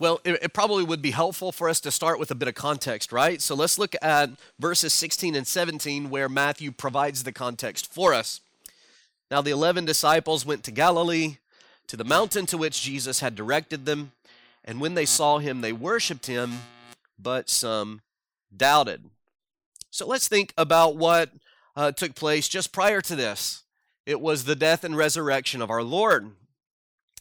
Well, 0.00 0.22
it, 0.24 0.42
it, 0.42 0.54
probably 0.54 0.82
would 0.82 1.02
be 1.02 1.10
helpful 1.10 1.52
for 1.52 1.68
us 1.68 1.78
to 1.80 1.90
start 1.90 2.18
with 2.18 2.30
a 2.30 2.34
bit 2.34 2.48
of 2.48 2.54
context, 2.54 3.12
right? 3.12 3.38
So 3.42 3.54
let's 3.54 3.78
look 3.78 3.94
at 4.00 4.30
verses 4.58 4.94
16 4.94 5.34
and 5.34 5.46
17 5.46 6.08
where 6.08 6.26
Matthew 6.26 6.72
provides 6.72 7.22
the 7.22 7.32
context 7.32 7.92
for 7.92 8.14
us. 8.14 8.40
Now, 9.30 9.42
the 9.42 9.50
11 9.50 9.84
disciples 9.84 10.46
went 10.46 10.64
to 10.64 10.70
Galilee, 10.70 11.36
to 11.86 11.98
the 11.98 12.04
mountain 12.04 12.46
to 12.46 12.56
which 12.56 12.80
Jesus 12.80 13.20
had 13.20 13.34
directed 13.34 13.84
them. 13.84 14.12
And 14.64 14.80
when 14.80 14.94
they 14.94 15.04
saw 15.04 15.36
him, 15.36 15.60
they 15.60 15.72
worshiped 15.72 16.26
him, 16.26 16.60
but 17.18 17.50
some 17.50 18.00
doubted. 18.56 19.04
So 19.90 20.06
let's 20.06 20.28
think 20.28 20.54
about 20.56 20.96
what 20.96 21.30
uh, 21.76 21.92
took 21.92 22.14
place 22.14 22.48
just 22.48 22.72
prior 22.72 23.02
to 23.02 23.14
this. 23.14 23.64
It 24.06 24.22
was 24.22 24.44
the 24.44 24.56
death 24.56 24.82
and 24.82 24.96
resurrection 24.96 25.60
of 25.60 25.68
our 25.68 25.82
Lord. 25.82 26.30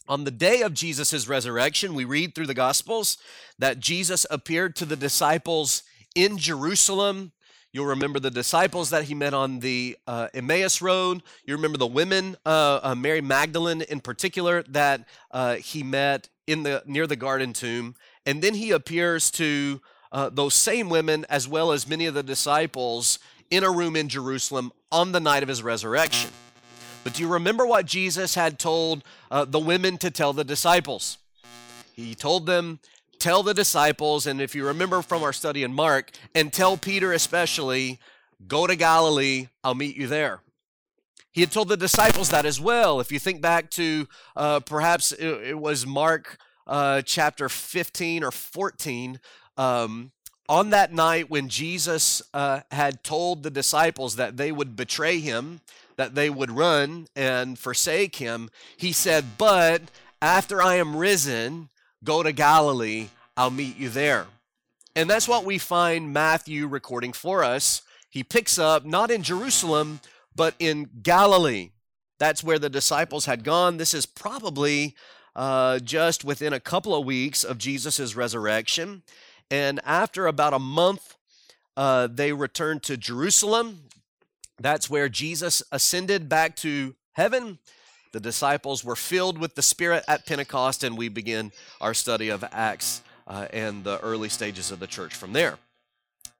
On 0.10 0.23
the 0.23 0.32
day 0.32 0.64
of 0.64 0.73
Jesus' 0.73 1.28
resurrection, 1.28 1.94
we 1.94 2.04
read 2.04 2.34
through 2.34 2.48
the 2.48 2.55
Gospels 2.55 3.20
that 3.59 3.80
Jesus 3.80 4.26
appeared 4.32 4.76
to 4.77 4.86
the 4.86 4.95
disciples 4.95 5.84
in 6.16 6.40
Jerusalem. 6.40 7.31
You'll 7.72 7.86
remember 7.86 8.20
the 8.20 8.31
disciples 8.31 8.90
that 8.90 9.03
he 9.03 9.14
met 9.14 9.36
on 9.36 9.59
the 9.59 9.95
uh, 10.08 10.30
Emmaus 10.34 10.81
Road. 10.81 11.22
You 11.45 11.55
remember 11.55 11.77
the 11.77 11.86
women, 11.86 12.38
uh, 12.44 12.80
uh, 12.81 12.95
Mary 12.95 13.22
Magdalene 13.22 13.84
in 13.84 14.00
particular, 14.00 14.64
that 14.64 15.08
uh, 15.30 15.58
he 15.58 15.84
met 15.84 16.28
in 16.48 16.64
the 16.64 16.81
near 16.88 17.05
the 17.05 17.16
garden 17.16 17.53
tomb. 17.53 17.94
And 18.26 18.41
then 18.41 18.55
he 18.55 18.72
appears 18.72 19.30
to 19.31 19.80
uh, 20.12 20.30
those 20.30 20.55
same 20.55 20.89
women 20.89 21.23
as 21.30 21.48
well 21.48 21.72
as 21.72 21.88
many 21.88 22.08
of 22.08 22.16
the 22.16 22.23
disciples 22.23 23.20
in 23.52 23.64
a 23.64 23.70
room 23.70 23.95
in 23.95 24.09
Jerusalem 24.09 24.72
on 24.91 25.12
the 25.12 25.20
night 25.20 25.44
of 25.44 25.50
his 25.50 25.62
resurrection. 25.62 26.31
But 27.09 27.16
do 27.16 27.23
you 27.23 27.30
remember 27.30 27.66
what 27.66 27.88
Jesus 27.88 28.36
had 28.36 28.59
told 28.59 29.04
uh, 29.31 29.44
the 29.44 29.58
women 29.58 29.98
to 29.98 30.12
tell 30.12 30.31
the 30.31 30.44
disciples? 30.44 31.17
He 31.95 32.13
told 32.13 32.45
them, 32.45 32.81
Tell 33.17 33.41
the 33.41 33.55
disciples, 33.55 34.27
and 34.27 34.40
if 34.40 34.54
you 34.54 34.63
remember 34.63 35.02
from 35.02 35.23
our 35.23 35.34
study 35.34 35.64
in 35.64 35.73
Mark, 35.73 36.12
and 36.36 36.53
tell 36.53 36.78
Peter 36.78 37.11
especially, 37.11 38.00
go 38.48 38.67
to 38.67 38.75
Galilee, 38.75 39.48
I'll 39.64 39.73
meet 39.73 39.98
you 39.98 40.06
there. 40.06 40.42
He 41.31 41.42
had 41.42 41.52
told 41.52 41.70
the 41.70 41.78
disciples 41.78 42.30
that 42.30 42.45
as 42.45 42.61
well. 42.61 43.00
If 43.00 43.11
you 43.11 43.17
think 43.17 43.42
back 43.42 43.72
to 43.72 44.08
uh, 44.36 44.59
perhaps 44.59 45.11
it, 45.11 45.26
it, 45.26 45.58
was 45.58 45.88
Mark 45.88 46.38
uh, 46.67 47.02
chapter 47.02 47.50
15 47.50 48.23
or 48.23 48.30
14, 48.30 49.20
um, 49.58 50.11
on 50.50 50.72
that 50.72 50.92
night 50.92 51.30
when 51.30 51.47
Jesus 51.47 52.23
uh, 52.33 52.61
had 52.72 53.03
told 53.03 53.44
the 53.44 53.52
disciples 53.52 54.16
that 54.16 54.36
they 54.36 54.52
would 54.52 54.75
betray 54.75 55.19
him, 55.19 55.61
that 55.95 56.16
they 56.16 56.30
would 56.30 56.50
run 56.50 57.08
and 57.16 57.58
forsake 57.58 58.16
him, 58.16 58.50
he 58.75 58.92
said, 58.92 59.38
But 59.38 59.83
after 60.22 60.59
I 60.61 60.75
am 60.75 60.97
risen, 60.97 61.70
go 62.03 62.23
to 62.23 62.31
Galilee, 62.31 63.09
I'll 63.38 63.52
meet 63.52 63.77
you 63.77 63.89
there. 63.89 64.25
And 64.95 65.08
that's 65.08 65.27
what 65.27 65.45
we 65.45 65.59
find 65.59 66.11
Matthew 66.11 66.67
recording 66.67 67.14
for 67.14 67.44
us. 67.44 67.83
He 68.09 68.23
picks 68.23 68.58
up 68.58 68.83
not 68.83 69.11
in 69.11 69.22
Jerusalem, 69.22 70.00
but 70.36 70.55
in 70.58 70.89
Galilee. 71.03 71.70
That's 72.17 72.44
where 72.44 72.59
the 72.59 72.70
disciples 72.72 73.25
had 73.25 73.44
gone. 73.44 73.77
This 73.77 73.94
is 73.94 74.08
probably 74.08 74.95
uh, 75.36 75.80
just 75.80 76.25
within 76.25 76.53
a 76.53 76.59
couple 76.59 76.95
of 76.95 77.05
weeks 77.05 77.44
of 77.44 77.59
Jesus' 77.59 78.16
resurrection. 78.16 79.03
And 79.52 79.80
after 79.83 80.28
about 80.28 80.53
a 80.53 80.59
month, 80.59 81.16
uh, 81.75 82.08
they 82.08 82.33
returned 82.33 82.83
to 82.83 82.97
Jerusalem. 82.97 83.83
That's 84.59 84.89
where 84.89 85.09
Jesus 85.09 85.64
ascended 85.72 86.30
back 86.30 86.55
to 86.58 86.95
heaven. 87.14 87.59
The 88.11 88.20
disciples 88.20 88.83
were 88.83 88.95
filled 88.95 89.38
with 89.38 89.55
the 89.55 89.61
Spirit 89.61 90.03
at 90.08 90.25
Pentecost, 90.25 90.83
and 90.83 90.97
we 90.97 91.09
begin 91.09 91.52
our 91.80 91.94
study 91.94 92.30
of 92.30 92.44
Acts 92.52 93.02
uh, 93.27 93.47
and 93.53 93.83
the 93.83 94.00
early 94.00 94.30
stages 94.30 94.72
of 94.72 94.80
the 94.80 94.88
church 94.88 95.16
from 95.16 95.33
there. 95.33 95.58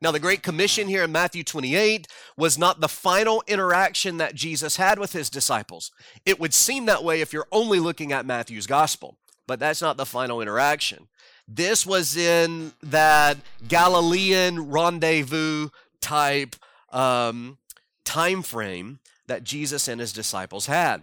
Now, 0.02 0.12
the 0.12 0.20
Great 0.20 0.44
Commission 0.44 0.88
here 0.88 1.04
in 1.04 1.12
Matthew 1.12 1.44
28 1.44 2.08
was 2.38 2.58
not 2.58 2.80
the 2.80 2.88
final 2.88 3.44
interaction 3.48 4.18
that 4.18 4.34
Jesus 4.34 4.78
had 4.78 4.98
with 4.98 5.12
his 5.12 5.30
disciples. 5.30 5.92
It 6.26 6.40
would 6.40 6.54
seem 6.54 6.86
that 6.86 7.04
way 7.04 7.22
if 7.22 7.34
you're 7.34 7.48
only 7.52 7.80
looking 7.80 8.14
at 8.14 8.26
Matthew's 8.26 8.66
gospel, 8.66 9.18
but 9.46 9.60
that's 9.60 9.82
not 9.82 9.98
the 9.98 10.06
final 10.06 10.42
interaction. 10.42 11.08
This 11.52 11.84
was 11.84 12.16
in 12.16 12.74
that 12.84 13.38
Galilean 13.68 14.70
rendezvous 14.70 15.70
type 16.00 16.56
um, 16.92 17.58
time 18.06 18.44
frame 18.44 19.00
that 19.26 19.44
Jesus 19.44 19.88
and 19.88 20.00
his 20.00 20.14
disciples 20.14 20.68
had. 20.68 21.02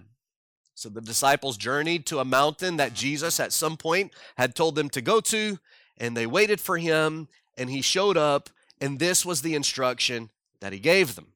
So 0.77 0.89
the 0.89 1.01
disciples 1.01 1.57
journeyed 1.57 2.07
to 2.07 2.21
a 2.21 2.25
mountain 2.25 2.77
that 2.77 2.95
Jesus 2.95 3.41
at 3.41 3.53
some 3.53 3.77
point 3.77 4.13
had 4.37 4.55
told 4.55 4.77
them 4.77 4.89
to 4.91 5.01
go 5.01 5.21
to, 5.23 5.59
and 5.99 6.17
they 6.17 6.27
waited 6.27 6.61
for 6.61 6.79
him, 6.79 7.27
and 7.59 7.69
he 7.69 7.81
showed 7.81 8.17
up, 8.17 8.49
and 8.81 9.01
this 9.01 9.27
was 9.27 9.43
the 9.43 9.55
instruction 9.55 10.31
that 10.61 10.73
he 10.73 10.79
gave 10.79 11.17
them. 11.17 11.29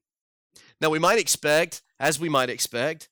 Now, 0.81 0.91
we 0.91 0.99
might 0.99 1.19
expect, 1.19 1.82
as 1.99 2.20
we 2.20 2.28
might 2.28 2.50
expect, 2.50 3.09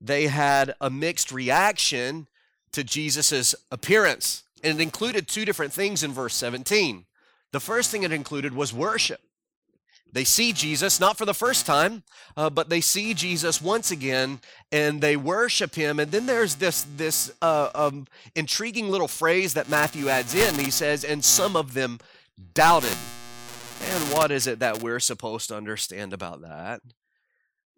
they 0.00 0.28
had 0.28 0.74
a 0.80 0.88
mixed 0.88 1.30
reaction 1.30 2.28
to 2.72 2.82
Jesus' 2.82 3.54
appearance. 3.70 4.44
And 4.62 4.78
it 4.78 4.82
included 4.82 5.26
two 5.26 5.44
different 5.44 5.72
things 5.72 6.02
in 6.02 6.12
verse 6.12 6.34
17. 6.34 7.04
The 7.52 7.60
first 7.60 7.90
thing 7.90 8.02
it 8.02 8.12
included 8.12 8.54
was 8.54 8.72
worship. 8.72 9.20
They 10.12 10.24
see 10.24 10.52
Jesus, 10.52 11.00
not 11.00 11.16
for 11.16 11.24
the 11.24 11.32
first 11.32 11.64
time, 11.64 12.02
uh, 12.36 12.50
but 12.50 12.68
they 12.68 12.82
see 12.82 13.14
Jesus 13.14 13.62
once 13.62 13.90
again 13.90 14.40
and 14.70 15.00
they 15.00 15.16
worship 15.16 15.74
him. 15.74 15.98
And 15.98 16.12
then 16.12 16.26
there's 16.26 16.56
this, 16.56 16.86
this 16.96 17.32
uh, 17.40 17.70
um, 17.74 18.06
intriguing 18.34 18.90
little 18.90 19.08
phrase 19.08 19.54
that 19.54 19.70
Matthew 19.70 20.10
adds 20.10 20.34
in. 20.34 20.54
He 20.56 20.70
says, 20.70 21.02
And 21.02 21.24
some 21.24 21.56
of 21.56 21.72
them 21.72 21.98
doubted. 22.52 22.96
And 23.84 24.12
what 24.12 24.30
is 24.30 24.46
it 24.46 24.58
that 24.58 24.82
we're 24.82 25.00
supposed 25.00 25.48
to 25.48 25.56
understand 25.56 26.12
about 26.12 26.42
that? 26.42 26.82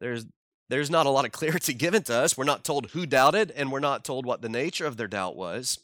There's, 0.00 0.26
there's 0.68 0.90
not 0.90 1.06
a 1.06 1.10
lot 1.10 1.24
of 1.24 1.32
clarity 1.32 1.72
given 1.72 2.02
to 2.04 2.14
us. 2.16 2.36
We're 2.36 2.44
not 2.44 2.64
told 2.64 2.90
who 2.90 3.06
doubted, 3.06 3.52
and 3.52 3.70
we're 3.70 3.78
not 3.78 4.04
told 4.04 4.26
what 4.26 4.42
the 4.42 4.48
nature 4.48 4.86
of 4.86 4.96
their 4.96 5.06
doubt 5.06 5.36
was. 5.36 5.78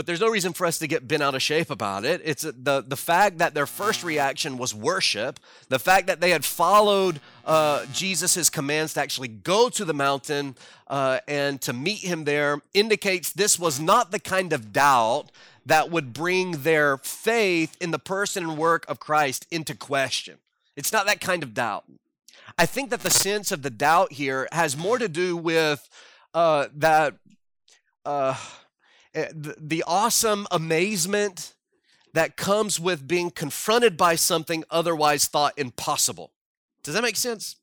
But 0.00 0.06
there's 0.06 0.22
no 0.22 0.30
reason 0.30 0.54
for 0.54 0.64
us 0.64 0.78
to 0.78 0.86
get 0.86 1.06
bent 1.06 1.22
out 1.22 1.34
of 1.34 1.42
shape 1.42 1.68
about 1.68 2.06
it. 2.06 2.22
It's 2.24 2.40
the, 2.40 2.82
the 2.88 2.96
fact 2.96 3.36
that 3.36 3.52
their 3.52 3.66
first 3.66 4.02
reaction 4.02 4.56
was 4.56 4.74
worship, 4.74 5.38
the 5.68 5.78
fact 5.78 6.06
that 6.06 6.22
they 6.22 6.30
had 6.30 6.42
followed 6.42 7.20
uh, 7.44 7.84
Jesus' 7.92 8.48
commands 8.48 8.94
to 8.94 9.02
actually 9.02 9.28
go 9.28 9.68
to 9.68 9.84
the 9.84 9.92
mountain 9.92 10.56
uh, 10.86 11.18
and 11.28 11.60
to 11.60 11.74
meet 11.74 11.98
him 11.98 12.24
there 12.24 12.62
indicates 12.72 13.30
this 13.30 13.58
was 13.58 13.78
not 13.78 14.10
the 14.10 14.18
kind 14.18 14.54
of 14.54 14.72
doubt 14.72 15.30
that 15.66 15.90
would 15.90 16.14
bring 16.14 16.62
their 16.62 16.96
faith 16.96 17.76
in 17.78 17.90
the 17.90 17.98
person 17.98 18.44
and 18.44 18.56
work 18.56 18.88
of 18.88 19.00
Christ 19.00 19.46
into 19.50 19.74
question. 19.74 20.38
It's 20.76 20.94
not 20.94 21.04
that 21.04 21.20
kind 21.20 21.42
of 21.42 21.52
doubt. 21.52 21.84
I 22.56 22.64
think 22.64 22.88
that 22.88 23.00
the 23.00 23.10
sense 23.10 23.52
of 23.52 23.60
the 23.60 23.68
doubt 23.68 24.12
here 24.12 24.48
has 24.50 24.78
more 24.78 24.96
to 24.96 25.10
do 25.10 25.36
with 25.36 25.86
uh, 26.32 26.68
that. 26.76 27.16
Uh, 28.06 28.34
Eh, 29.14 29.28
the, 29.32 29.56
the 29.58 29.84
awesome 29.86 30.46
amazement 30.50 31.54
that 32.12 32.36
comes 32.36 32.78
with 32.78 33.06
being 33.06 33.30
confronted 33.30 33.96
by 33.96 34.14
something 34.14 34.64
otherwise 34.70 35.26
thought 35.26 35.54
impossible. 35.56 36.32
Does 36.82 36.94
that 36.94 37.02
make 37.02 37.16
sense? 37.16 37.56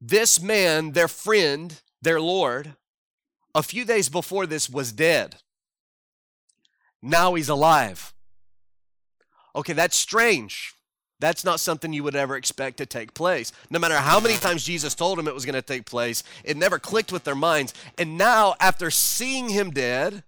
This 0.00 0.40
man, 0.40 0.92
their 0.92 1.08
friend, 1.08 1.80
their 2.00 2.20
Lord, 2.20 2.74
a 3.54 3.62
few 3.62 3.84
days 3.84 4.08
before 4.08 4.46
this 4.46 4.70
was 4.70 4.92
dead. 4.92 5.36
Now 7.02 7.34
he's 7.34 7.48
alive. 7.48 8.12
Okay, 9.54 9.72
that's 9.72 9.96
strange. 9.96 10.74
That's 11.20 11.44
not 11.44 11.60
something 11.60 11.92
you 11.92 12.04
would 12.04 12.14
ever 12.14 12.36
expect 12.36 12.76
to 12.78 12.86
take 12.86 13.14
place. 13.14 13.52
No 13.70 13.78
matter 13.78 13.96
how 13.96 14.20
many 14.20 14.36
times 14.36 14.64
Jesus 14.64 14.94
told 14.94 15.18
them 15.18 15.26
it 15.26 15.34
was 15.34 15.44
going 15.44 15.54
to 15.54 15.62
take 15.62 15.84
place, 15.84 16.22
it 16.44 16.56
never 16.56 16.78
clicked 16.78 17.12
with 17.12 17.24
their 17.24 17.34
minds. 17.34 17.74
And 17.96 18.16
now, 18.16 18.54
after 18.60 18.90
seeing 18.90 19.48
him 19.48 19.70
dead, 19.70 20.22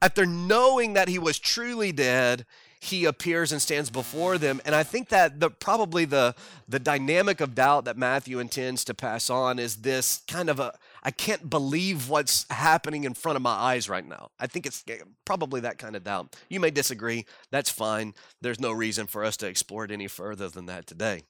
after 0.00 0.26
knowing 0.26 0.94
that 0.94 1.08
he 1.08 1.18
was 1.18 1.38
truly 1.38 1.92
dead, 1.92 2.44
he 2.80 3.04
appears 3.04 3.52
and 3.52 3.62
stands 3.62 3.90
before 3.90 4.38
them. 4.38 4.60
And 4.64 4.74
I 4.74 4.82
think 4.82 5.10
that 5.10 5.38
the 5.38 5.50
probably 5.50 6.04
the 6.04 6.34
the 6.68 6.80
dynamic 6.80 7.40
of 7.40 7.54
doubt 7.54 7.84
that 7.84 7.96
Matthew 7.96 8.40
intends 8.40 8.82
to 8.84 8.94
pass 8.94 9.30
on 9.30 9.60
is 9.60 9.76
this 9.76 10.22
kind 10.26 10.50
of 10.50 10.58
a 10.58 10.74
I 11.02 11.10
can't 11.10 11.50
believe 11.50 12.08
what's 12.08 12.46
happening 12.48 13.04
in 13.04 13.14
front 13.14 13.36
of 13.36 13.42
my 13.42 13.50
eyes 13.50 13.88
right 13.88 14.06
now. 14.06 14.30
I 14.38 14.46
think 14.46 14.66
it's 14.66 14.84
probably 15.24 15.60
that 15.62 15.78
kind 15.78 15.96
of 15.96 16.04
doubt. 16.04 16.36
You 16.48 16.60
may 16.60 16.70
disagree. 16.70 17.26
That's 17.50 17.70
fine. 17.70 18.14
There's 18.40 18.60
no 18.60 18.70
reason 18.70 19.08
for 19.08 19.24
us 19.24 19.36
to 19.38 19.48
explore 19.48 19.84
it 19.84 19.90
any 19.90 20.06
further 20.06 20.48
than 20.48 20.66
that 20.66 20.86
today. 20.86 21.24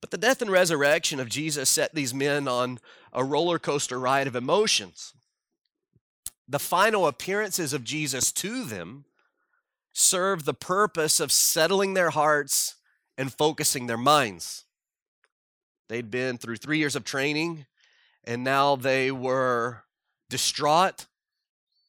But 0.00 0.10
the 0.10 0.18
death 0.18 0.42
and 0.42 0.50
resurrection 0.50 1.20
of 1.20 1.28
Jesus 1.28 1.70
set 1.70 1.94
these 1.94 2.12
men 2.12 2.48
on 2.48 2.80
a 3.12 3.22
roller 3.22 3.58
coaster 3.58 3.98
ride 4.00 4.26
of 4.26 4.34
emotions. 4.34 5.14
The 6.48 6.58
final 6.58 7.06
appearances 7.06 7.72
of 7.72 7.84
Jesus 7.84 8.32
to 8.32 8.64
them 8.64 9.04
serve 9.92 10.44
the 10.44 10.54
purpose 10.54 11.20
of 11.20 11.30
settling 11.30 11.94
their 11.94 12.10
hearts 12.10 12.74
and 13.16 13.32
focusing 13.32 13.86
their 13.86 13.96
minds. 13.96 14.64
They'd 15.88 16.10
been 16.10 16.38
through 16.38 16.56
three 16.56 16.78
years 16.78 16.96
of 16.96 17.04
training, 17.04 17.66
and 18.24 18.44
now 18.44 18.76
they 18.76 19.10
were 19.10 19.84
distraught, 20.28 21.06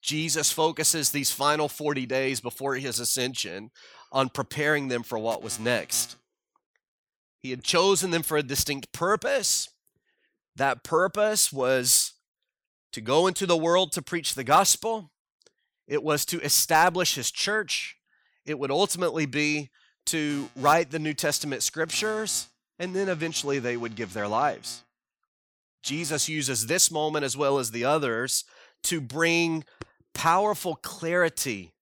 Jesus 0.01 0.51
focuses 0.51 1.11
these 1.11 1.31
final 1.31 1.69
40 1.69 2.05
days 2.05 2.41
before 2.41 2.75
his 2.75 2.99
ascension 2.99 3.71
on 4.11 4.29
preparing 4.29 4.87
them 4.87 5.03
for 5.03 5.17
what 5.17 5.43
was 5.43 5.59
next. 5.59 6.15
He 7.39 7.51
had 7.51 7.63
chosen 7.63 8.11
them 8.11 8.23
for 8.23 8.37
a 8.37 8.43
distinct 8.43 8.91
purpose. 8.91 9.69
That 10.55 10.83
purpose 10.83 11.53
was 11.53 12.13
to 12.93 13.01
go 13.01 13.27
into 13.27 13.45
the 13.45 13.57
world 13.57 13.91
to 13.93 14.01
preach 14.01 14.35
the 14.35 14.43
gospel, 14.43 15.11
it 15.87 16.03
was 16.03 16.25
to 16.25 16.41
establish 16.41 17.15
his 17.15 17.31
church, 17.31 17.97
it 18.45 18.59
would 18.59 18.71
ultimately 18.71 19.25
be 19.25 19.69
to 20.07 20.49
write 20.55 20.91
the 20.91 20.99
New 20.99 21.13
Testament 21.13 21.63
scriptures, 21.63 22.47
and 22.79 22.95
then 22.95 23.07
eventually 23.07 23.59
they 23.59 23.77
would 23.77 23.95
give 23.95 24.13
their 24.13 24.27
lives. 24.27 24.83
Jesus 25.81 26.29
uses 26.29 26.67
this 26.67 26.91
moment 26.91 27.25
as 27.25 27.35
well 27.35 27.59
as 27.59 27.71
the 27.71 27.85
others 27.85 28.43
to 28.83 29.01
bring 29.01 29.63
powerful 30.13 30.75
clarity 30.75 31.73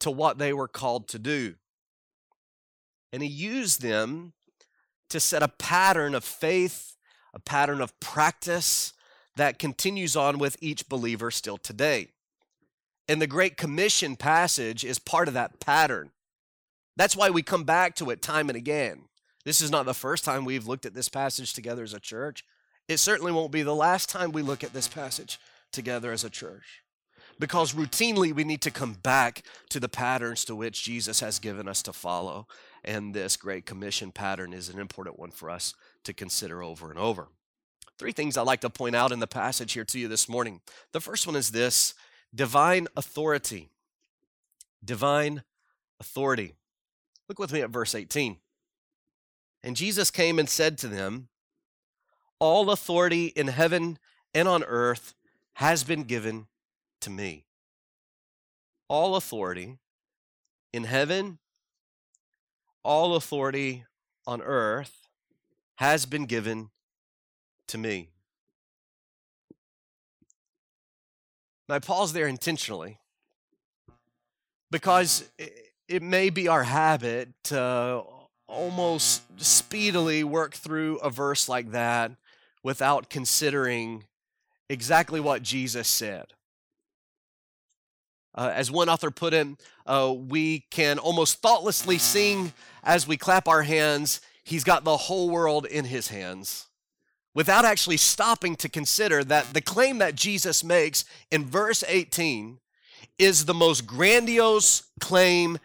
to 0.00 0.10
what 0.10 0.38
they 0.38 0.52
were 0.52 0.68
called 0.68 1.08
to 1.08 1.18
do. 1.18 1.54
And 3.12 3.22
he 3.22 3.28
used 3.28 3.82
them 3.82 4.32
to 5.10 5.20
set 5.20 5.42
a 5.42 5.48
pattern 5.48 6.14
of 6.14 6.24
faith, 6.24 6.96
a 7.34 7.38
pattern 7.38 7.80
of 7.80 7.98
practice 8.00 8.94
that 9.36 9.58
continues 9.58 10.16
on 10.16 10.38
with 10.38 10.56
each 10.60 10.88
believer 10.88 11.30
still 11.30 11.56
today. 11.56 12.08
And 13.08 13.20
the 13.20 13.26
Great 13.26 13.56
Commission 13.56 14.16
passage 14.16 14.84
is 14.84 14.98
part 14.98 15.28
of 15.28 15.34
that 15.34 15.60
pattern. 15.60 16.10
That's 16.96 17.16
why 17.16 17.30
we 17.30 17.42
come 17.42 17.64
back 17.64 17.94
to 17.96 18.10
it 18.10 18.22
time 18.22 18.48
and 18.48 18.56
again. 18.56 19.04
This 19.44 19.60
is 19.60 19.70
not 19.70 19.86
the 19.86 19.94
first 19.94 20.24
time 20.24 20.44
we've 20.44 20.66
looked 20.66 20.86
at 20.86 20.94
this 20.94 21.08
passage 21.08 21.52
together 21.52 21.82
as 21.82 21.94
a 21.94 22.00
church. 22.00 22.44
It 22.92 22.98
certainly 22.98 23.32
won't 23.32 23.52
be 23.52 23.62
the 23.62 23.74
last 23.74 24.10
time 24.10 24.32
we 24.32 24.42
look 24.42 24.62
at 24.62 24.74
this 24.74 24.86
passage 24.86 25.40
together 25.72 26.12
as 26.12 26.24
a 26.24 26.30
church. 26.30 26.82
Because 27.38 27.72
routinely 27.72 28.34
we 28.34 28.44
need 28.44 28.60
to 28.60 28.70
come 28.70 28.92
back 28.92 29.42
to 29.70 29.80
the 29.80 29.88
patterns 29.88 30.44
to 30.44 30.54
which 30.54 30.84
Jesus 30.84 31.20
has 31.20 31.38
given 31.38 31.66
us 31.66 31.82
to 31.82 31.92
follow. 31.92 32.46
And 32.84 33.14
this 33.14 33.36
Great 33.38 33.64
Commission 33.64 34.12
pattern 34.12 34.52
is 34.52 34.68
an 34.68 34.78
important 34.78 35.18
one 35.18 35.30
for 35.30 35.48
us 35.48 35.74
to 36.04 36.12
consider 36.12 36.62
over 36.62 36.90
and 36.90 36.98
over. 36.98 37.28
Three 37.98 38.12
things 38.12 38.36
I'd 38.36 38.42
like 38.42 38.60
to 38.60 38.70
point 38.70 38.94
out 38.94 39.10
in 39.10 39.20
the 39.20 39.26
passage 39.26 39.72
here 39.72 39.84
to 39.86 39.98
you 39.98 40.08
this 40.08 40.28
morning. 40.28 40.60
The 40.92 41.00
first 41.00 41.26
one 41.26 41.36
is 41.36 41.50
this 41.50 41.94
divine 42.34 42.88
authority. 42.94 43.70
Divine 44.84 45.44
authority. 45.98 46.54
Look 47.28 47.38
with 47.38 47.52
me 47.52 47.62
at 47.62 47.70
verse 47.70 47.94
18. 47.94 48.36
And 49.62 49.76
Jesus 49.76 50.10
came 50.10 50.38
and 50.38 50.48
said 50.48 50.76
to 50.78 50.88
them, 50.88 51.28
All 52.42 52.72
authority 52.72 53.26
in 53.26 53.46
heaven 53.46 54.00
and 54.34 54.48
on 54.48 54.64
earth 54.64 55.14
has 55.54 55.84
been 55.84 56.02
given 56.02 56.48
to 57.00 57.08
me. 57.08 57.44
All 58.88 59.14
authority 59.14 59.78
in 60.72 60.82
heaven, 60.82 61.38
all 62.82 63.14
authority 63.14 63.84
on 64.26 64.42
earth 64.42 65.06
has 65.76 66.04
been 66.04 66.26
given 66.26 66.70
to 67.68 67.78
me. 67.78 68.08
Now, 71.68 71.76
I 71.76 71.78
pause 71.78 72.12
there 72.12 72.26
intentionally 72.26 72.98
because 74.68 75.30
it 75.86 76.02
may 76.02 76.28
be 76.28 76.48
our 76.48 76.64
habit 76.64 77.28
to 77.44 78.02
almost 78.48 79.22
speedily 79.40 80.24
work 80.24 80.54
through 80.54 80.96
a 80.96 81.08
verse 81.08 81.48
like 81.48 81.70
that 81.70 82.10
without 82.62 83.10
considering 83.10 84.04
exactly 84.68 85.20
what 85.20 85.42
Jesus 85.42 85.88
said. 85.88 86.26
Uh, 88.34 88.50
as 88.54 88.70
one 88.70 88.88
author 88.88 89.10
put 89.10 89.34
it, 89.34 89.46
uh, 89.86 90.14
we 90.16 90.60
can 90.70 90.98
almost 90.98 91.42
thoughtlessly 91.42 91.98
sing 91.98 92.52
as 92.82 93.06
we 93.06 93.16
clap 93.16 93.46
our 93.46 93.62
hands, 93.62 94.20
He's 94.44 94.64
got 94.64 94.84
the 94.84 94.96
whole 94.96 95.30
world 95.30 95.66
in 95.66 95.84
His 95.84 96.08
hands, 96.08 96.68
without 97.34 97.64
actually 97.64 97.98
stopping 97.98 98.56
to 98.56 98.68
consider 98.68 99.22
that 99.24 99.52
the 99.52 99.60
claim 99.60 99.98
that 99.98 100.14
Jesus 100.14 100.64
makes 100.64 101.04
in 101.30 101.44
verse 101.44 101.84
18 101.86 102.58
is 103.18 103.44
the 103.44 103.54
most 103.54 103.86
grandiose 103.86 104.84
claim 105.00 105.58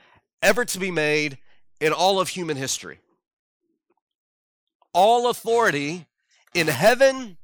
ever 0.44 0.66
to 0.66 0.80
be 0.80 0.92
made 0.92 1.38
in 1.80 1.94
all 1.94 2.20
of 2.20 2.30
human 2.30 2.58
history. 2.58 3.00
All 4.94 5.30
authority 5.30 6.07
in 6.58 6.68
heaven, 6.68 7.38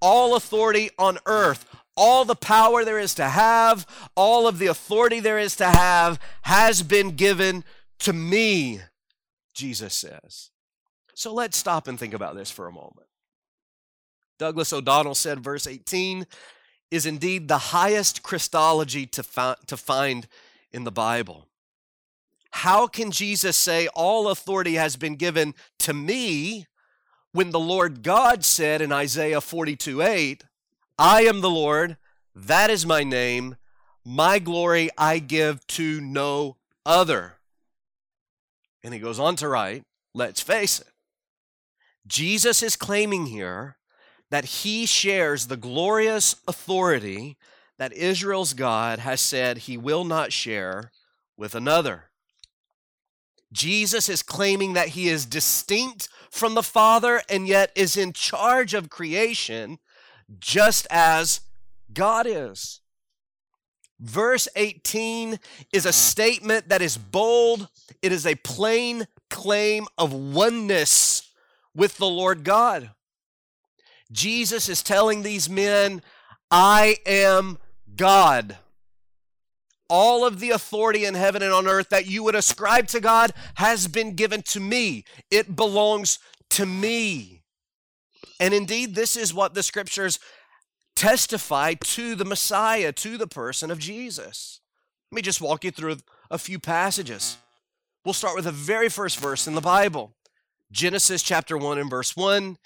all 0.00 0.36
authority 0.36 0.90
on 0.98 1.18
earth, 1.26 1.66
all 1.96 2.24
the 2.24 2.36
power 2.36 2.84
there 2.84 2.98
is 2.98 3.14
to 3.14 3.28
have, 3.28 3.86
all 4.14 4.46
of 4.46 4.58
the 4.58 4.66
authority 4.66 5.20
there 5.20 5.38
is 5.38 5.56
to 5.56 5.66
have, 5.66 6.18
has 6.42 6.82
been 6.82 7.16
given 7.16 7.64
to 8.00 8.12
me, 8.12 8.80
Jesus 9.54 9.94
says. 9.94 10.50
So 11.14 11.34
let's 11.34 11.56
stop 11.56 11.88
and 11.88 11.98
think 11.98 12.14
about 12.14 12.36
this 12.36 12.50
for 12.50 12.68
a 12.68 12.72
moment. 12.72 13.06
Douglas 14.38 14.72
O'Donnell 14.72 15.16
said, 15.16 15.40
verse 15.40 15.66
18 15.66 16.26
is 16.90 17.06
indeed 17.06 17.48
the 17.48 17.58
highest 17.58 18.22
Christology 18.22 19.04
to, 19.06 19.22
fi- 19.22 19.56
to 19.66 19.76
find 19.76 20.28
in 20.70 20.84
the 20.84 20.92
Bible. 20.92 21.48
How 22.50 22.86
can 22.86 23.10
Jesus 23.10 23.56
say, 23.56 23.88
All 23.94 24.28
authority 24.28 24.74
has 24.74 24.96
been 24.96 25.16
given 25.16 25.54
to 25.80 25.92
me, 25.92 26.66
when 27.32 27.50
the 27.50 27.60
Lord 27.60 28.02
God 28.02 28.44
said 28.44 28.80
in 28.80 28.92
Isaiah 28.92 29.40
42 29.40 30.02
8, 30.02 30.44
I 30.98 31.22
am 31.22 31.40
the 31.40 31.50
Lord, 31.50 31.96
that 32.34 32.70
is 32.70 32.86
my 32.86 33.04
name, 33.04 33.56
my 34.04 34.38
glory 34.38 34.90
I 34.96 35.18
give 35.18 35.66
to 35.68 36.00
no 36.00 36.56
other. 36.84 37.34
And 38.82 38.94
he 38.94 39.00
goes 39.00 39.18
on 39.18 39.36
to 39.36 39.48
write, 39.48 39.84
let's 40.14 40.40
face 40.40 40.80
it. 40.80 40.88
Jesus 42.06 42.62
is 42.62 42.76
claiming 42.76 43.26
here 43.26 43.76
that 44.30 44.44
he 44.44 44.86
shares 44.86 45.46
the 45.46 45.56
glorious 45.56 46.36
authority 46.46 47.36
that 47.78 47.92
Israel's 47.92 48.54
God 48.54 48.98
has 48.98 49.20
said 49.20 49.58
he 49.58 49.76
will 49.76 50.04
not 50.04 50.32
share 50.32 50.90
with 51.36 51.54
another. 51.54 52.07
Jesus 53.52 54.08
is 54.08 54.22
claiming 54.22 54.74
that 54.74 54.88
he 54.88 55.08
is 55.08 55.26
distinct 55.26 56.08
from 56.30 56.54
the 56.54 56.62
Father 56.62 57.22
and 57.28 57.48
yet 57.48 57.72
is 57.74 57.96
in 57.96 58.12
charge 58.12 58.74
of 58.74 58.90
creation 58.90 59.78
just 60.38 60.86
as 60.90 61.40
God 61.92 62.26
is. 62.26 62.80
Verse 64.00 64.46
18 64.54 65.40
is 65.72 65.86
a 65.86 65.92
statement 65.92 66.68
that 66.68 66.82
is 66.82 66.96
bold, 66.96 67.68
it 68.02 68.12
is 68.12 68.26
a 68.26 68.36
plain 68.36 69.06
claim 69.30 69.86
of 69.96 70.12
oneness 70.12 71.32
with 71.74 71.96
the 71.96 72.06
Lord 72.06 72.44
God. 72.44 72.90
Jesus 74.12 74.68
is 74.68 74.82
telling 74.82 75.22
these 75.22 75.50
men, 75.50 76.02
I 76.50 76.98
am 77.06 77.58
God 77.96 78.56
all 79.88 80.26
of 80.26 80.40
the 80.40 80.50
authority 80.50 81.04
in 81.04 81.14
heaven 81.14 81.42
and 81.42 81.52
on 81.52 81.66
earth 81.66 81.88
that 81.88 82.06
you 82.06 82.22
would 82.22 82.34
ascribe 82.34 82.86
to 82.88 83.00
God 83.00 83.32
has 83.54 83.88
been 83.88 84.14
given 84.14 84.42
to 84.42 84.60
me. 84.60 85.04
It 85.30 85.56
belongs 85.56 86.18
to 86.50 86.66
me. 86.66 87.42
And 88.40 88.54
indeed, 88.54 88.94
this 88.94 89.16
is 89.16 89.34
what 89.34 89.54
the 89.54 89.62
scriptures 89.62 90.18
testify 90.94 91.74
to 91.74 92.14
the 92.14 92.24
Messiah, 92.24 92.92
to 92.92 93.16
the 93.16 93.26
person 93.26 93.70
of 93.70 93.78
Jesus. 93.78 94.60
Let 95.10 95.16
me 95.16 95.22
just 95.22 95.40
walk 95.40 95.64
you 95.64 95.70
through 95.70 95.98
a 96.30 96.38
few 96.38 96.58
passages. 96.58 97.38
We'll 98.04 98.14
start 98.14 98.36
with 98.36 98.44
the 98.44 98.52
very 98.52 98.88
first 98.88 99.18
verse 99.18 99.46
in 99.46 99.54
the 99.54 99.60
Bible 99.60 100.12
Genesis 100.70 101.22
chapter 101.22 101.56
1 101.56 101.78
and 101.78 101.88
verse 101.88 102.14
1. 102.14 102.58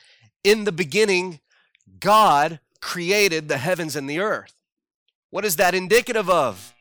In 0.43 0.65
the 0.65 0.73
beginning, 0.73 1.41
God 2.01 2.59
created 2.81 3.49
the 3.49 3.59
heavens 3.59 3.95
and 3.95 4.11
the 4.11 4.19
earth. 4.19 4.55
What 5.31 5.45
is 5.45 5.57
that 5.57 5.75
indicative 5.75 6.29
of? 6.29 6.72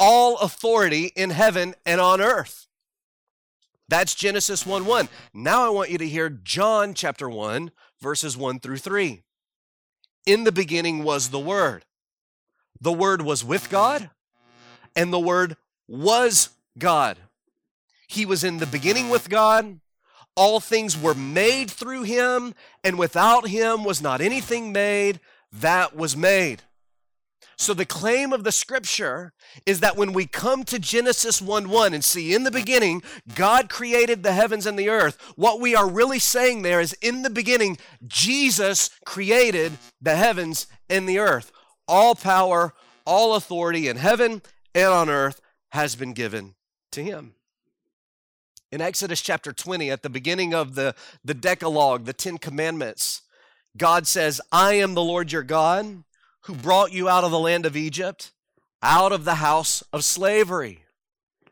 All 0.00 0.38
authority 0.38 1.12
in 1.14 1.30
heaven 1.30 1.74
and 1.84 2.00
on 2.00 2.20
earth. 2.20 2.66
That's 3.88 4.14
Genesis 4.14 4.64
1 4.64 4.86
1. 4.86 5.08
Now 5.34 5.66
I 5.66 5.68
want 5.68 5.90
you 5.90 5.98
to 5.98 6.08
hear 6.08 6.30
John 6.30 6.94
chapter 6.94 7.28
1, 7.28 7.70
verses 8.00 8.36
1 8.36 8.60
through 8.60 8.78
3. 8.78 9.22
In 10.26 10.44
the 10.44 10.52
beginning 10.52 11.04
was 11.04 11.28
the 11.28 11.38
Word. 11.38 11.84
The 12.80 12.92
Word 12.92 13.22
was 13.22 13.44
with 13.44 13.68
God, 13.68 14.10
and 14.96 15.12
the 15.12 15.20
Word 15.20 15.56
was 15.86 16.50
God. 16.78 17.18
He 18.08 18.24
was 18.24 18.42
in 18.42 18.58
the 18.58 18.66
beginning 18.66 19.10
with 19.10 19.28
God. 19.28 19.80
All 20.34 20.60
things 20.60 20.98
were 21.00 21.14
made 21.14 21.70
through 21.70 22.04
him, 22.04 22.54
and 22.82 22.98
without 22.98 23.48
him 23.48 23.84
was 23.84 24.00
not 24.00 24.20
anything 24.20 24.72
made 24.72 25.20
that 25.52 25.94
was 25.94 26.16
made. 26.16 26.62
So, 27.60 27.74
the 27.74 27.84
claim 27.84 28.32
of 28.32 28.42
the 28.42 28.52
scripture 28.52 29.34
is 29.66 29.80
that 29.80 29.94
when 29.94 30.14
we 30.14 30.24
come 30.24 30.64
to 30.64 30.78
Genesis 30.78 31.42
1 31.42 31.68
1 31.68 31.92
and 31.92 32.02
see 32.02 32.34
in 32.34 32.44
the 32.44 32.50
beginning, 32.50 33.02
God 33.34 33.68
created 33.68 34.22
the 34.22 34.32
heavens 34.32 34.64
and 34.64 34.78
the 34.78 34.88
earth, 34.88 35.18
what 35.36 35.60
we 35.60 35.76
are 35.76 35.86
really 35.86 36.18
saying 36.18 36.62
there 36.62 36.80
is 36.80 36.94
in 37.02 37.20
the 37.20 37.28
beginning, 37.28 37.76
Jesus 38.06 38.88
created 39.04 39.72
the 40.00 40.16
heavens 40.16 40.68
and 40.88 41.06
the 41.06 41.18
earth. 41.18 41.52
All 41.86 42.14
power, 42.14 42.72
all 43.04 43.34
authority 43.34 43.88
in 43.88 43.98
heaven 43.98 44.40
and 44.74 44.88
on 44.88 45.10
earth 45.10 45.42
has 45.72 45.94
been 45.94 46.14
given 46.14 46.54
to 46.92 47.04
him. 47.04 47.34
In 48.72 48.80
Exodus 48.80 49.20
chapter 49.20 49.52
20, 49.52 49.90
at 49.90 50.02
the 50.02 50.08
beginning 50.08 50.54
of 50.54 50.76
the, 50.76 50.94
the 51.22 51.34
Decalogue, 51.34 52.06
the 52.06 52.14
Ten 52.14 52.38
Commandments, 52.38 53.20
God 53.76 54.06
says, 54.06 54.40
I 54.50 54.74
am 54.74 54.94
the 54.94 55.04
Lord 55.04 55.30
your 55.30 55.42
God 55.42 56.04
who 56.42 56.54
brought 56.54 56.92
you 56.92 57.08
out 57.08 57.24
of 57.24 57.30
the 57.30 57.38
land 57.38 57.66
of 57.66 57.76
Egypt, 57.76 58.32
out 58.82 59.12
of 59.12 59.24
the 59.24 59.36
house 59.36 59.82
of 59.92 60.04
slavery. 60.04 60.84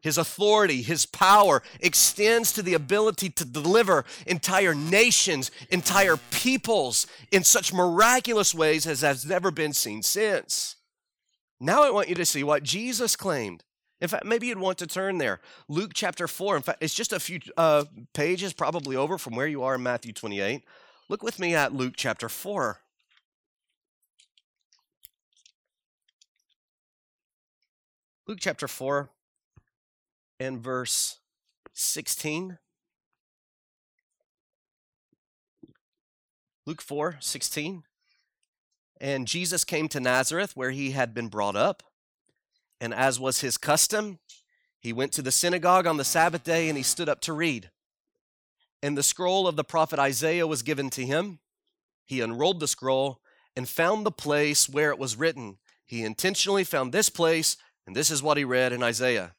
His 0.01 0.17
authority, 0.17 0.83
his 0.83 1.07
power 1.07 1.63
extends 1.81 2.53
to 2.53 2.63
the 2.63 2.75
ability 2.75 3.31
to 3.31 3.45
deliver 3.45 4.05
entire 4.27 4.75
nations, 4.75 5.51
entire 5.71 6.17
peoples 6.31 7.07
in 7.33 7.43
such 7.43 7.75
miraculous 7.75 8.55
ways 8.55 8.87
as 8.87 9.01
has 9.01 9.27
never 9.27 9.51
been 9.51 9.73
seen 9.73 10.03
since. 10.03 10.77
Now 11.61 11.83
I 11.83 11.91
want 11.91 12.09
you 12.09 12.15
to 12.15 12.25
see 12.25 12.45
what 12.45 12.63
Jesus 12.63 13.17
claimed. 13.17 13.65
In 14.01 14.07
fact, 14.07 14.25
maybe 14.25 14.47
you'd 14.47 14.61
want 14.61 14.79
to 14.79 14.87
turn 14.87 15.19
there. 15.19 15.41
Luke 15.69 15.91
chapter 15.93 16.29
4. 16.29 16.57
In 16.57 16.63
fact, 16.63 16.83
it's 16.83 16.95
just 16.95 17.13
a 17.13 17.19
few 17.19 17.41
uh, 17.57 17.85
pages 18.15 18.53
probably 18.53 18.95
over 18.95 19.19
from 19.19 19.35
where 19.35 19.49
you 19.49 19.65
are 19.65 19.75
in 19.75 19.83
Matthew 19.83 20.13
28. 20.13 20.63
Look 21.09 21.23
with 21.25 21.41
me 21.41 21.57
at 21.57 21.75
Luke 21.75 21.95
chapter 21.97 22.29
4. 22.29 22.81
Luke 28.29 28.41
chapter 28.43 28.69
4 28.69 29.09
and 30.39 30.61
verse 30.61 31.17
16. 31.73 32.59
Luke 36.67 36.83
4 36.83 37.17
16. 37.21 37.85
And 39.01 39.27
Jesus 39.27 39.65
came 39.65 39.89
to 39.89 39.99
Nazareth, 39.99 40.55
where 40.55 40.73
he 40.73 40.91
had 40.91 41.15
been 41.15 41.29
brought 41.29 41.57
up. 41.57 41.83
And 42.83 42.93
as 42.93 43.19
was 43.19 43.41
his 43.41 43.57
custom, 43.57 44.19
he 44.79 44.93
went 44.93 45.13
to 45.13 45.23
the 45.23 45.33
synagogue 45.33 45.87
on 45.87 45.97
the 45.97 46.05
Sabbath 46.05 46.45
day 46.45 46.69
and 46.69 46.77
he 46.77 46.85
stood 46.85 47.09
up 47.09 47.23
to 47.23 47.33
read. 47.33 47.71
And 48.83 48.95
the 48.95 49.03
scroll 49.03 49.49
of 49.49 49.57
the 49.57 49.65
prophet 49.65 49.99
Isaiah 49.99 50.47
was 50.47 50.63
given 50.63 50.91
to 50.91 51.07
him. 51.07 51.39
He 52.05 52.21
unrolled 52.21 52.61
the 52.61 52.69
scroll 52.69 53.23
and 53.57 53.67
found 53.67 54.05
the 54.05 54.11
place 54.11 54.69
where 54.69 54.91
it 54.91 54.99
was 54.99 55.17
written. 55.17 55.57
He 55.87 56.05
intentionally 56.05 56.65
found 56.65 56.93
this 56.93 57.09
place, 57.09 57.57
and 57.89 57.97
this 57.97 58.11
is 58.11 58.23
what 58.23 58.37
he 58.37 58.45
read 58.45 58.75
in 58.75 58.83
Isaiah 58.83 59.33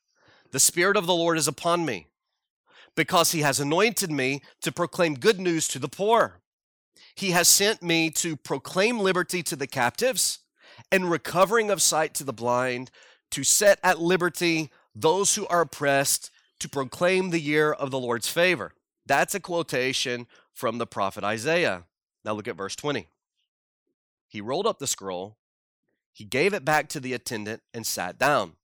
The 0.51 0.59
Spirit 0.59 0.97
of 0.97 1.05
the 1.05 1.13
Lord 1.13 1.37
is 1.37 1.47
upon 1.47 1.85
me, 1.85 2.07
because 2.95 3.31
he 3.31 3.41
has 3.41 3.59
anointed 3.59 4.11
me 4.11 4.41
to 4.63 4.71
proclaim 4.71 5.13
good 5.13 5.39
news 5.39 5.67
to 5.67 5.77
the 5.77 5.87
poor. 5.87 6.39
He 7.13 7.29
has 7.29 7.47
sent 7.47 7.83
me 7.83 8.09
to 8.09 8.35
proclaim 8.35 8.99
liberty 8.99 9.43
to 9.43 9.55
the 9.55 9.67
captives 9.67 10.39
and 10.91 11.11
recovering 11.11 11.69
of 11.69 11.79
sight 11.79 12.15
to 12.15 12.23
the 12.23 12.33
blind, 12.33 12.89
to 13.29 13.43
set 13.43 13.77
at 13.83 14.01
liberty 14.01 14.71
those 14.95 15.35
who 15.35 15.45
are 15.45 15.61
oppressed, 15.61 16.31
to 16.57 16.67
proclaim 16.67 17.29
the 17.29 17.39
year 17.39 17.71
of 17.71 17.91
the 17.91 17.99
Lord's 17.99 18.29
favor. 18.29 18.73
That's 19.05 19.35
a 19.35 19.39
quotation 19.39 20.25
from 20.55 20.79
the 20.79 20.87
prophet 20.87 21.23
Isaiah. 21.23 21.83
Now 22.25 22.33
look 22.33 22.47
at 22.47 22.57
verse 22.57 22.75
20. 22.75 23.07
He 24.27 24.41
rolled 24.41 24.65
up 24.65 24.79
the 24.79 24.87
scroll, 24.87 25.37
he 26.19 26.25
gave 26.25 26.53
it 26.53 26.65
back 26.65 26.89
to 26.89 26.99
the 26.99 27.13
attendant, 27.13 27.61
and 27.73 27.87
sat 27.87 28.19
down. 28.19 28.57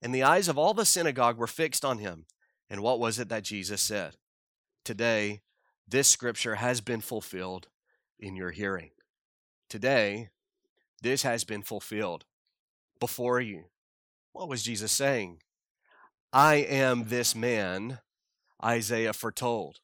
And 0.00 0.14
the 0.14 0.22
eyes 0.22 0.48
of 0.48 0.56
all 0.56 0.72
the 0.72 0.86
synagogue 0.86 1.36
were 1.36 1.46
fixed 1.46 1.84
on 1.84 1.98
him. 1.98 2.24
And 2.70 2.80
what 2.80 2.98
was 2.98 3.18
it 3.18 3.28
that 3.28 3.42
Jesus 3.44 3.82
said? 3.82 4.16
Today, 4.82 5.42
this 5.86 6.08
scripture 6.08 6.54
has 6.54 6.80
been 6.80 7.02
fulfilled 7.02 7.68
in 8.18 8.34
your 8.34 8.50
hearing. 8.50 8.92
Today, 9.68 10.30
this 11.02 11.22
has 11.22 11.44
been 11.44 11.60
fulfilled 11.60 12.24
before 12.98 13.42
you. 13.42 13.64
What 14.32 14.48
was 14.48 14.62
Jesus 14.62 14.90
saying? 14.90 15.42
I 16.32 16.54
am 16.54 17.08
this 17.08 17.36
man 17.36 17.98
Isaiah 18.64 19.12
foretold. 19.12 19.80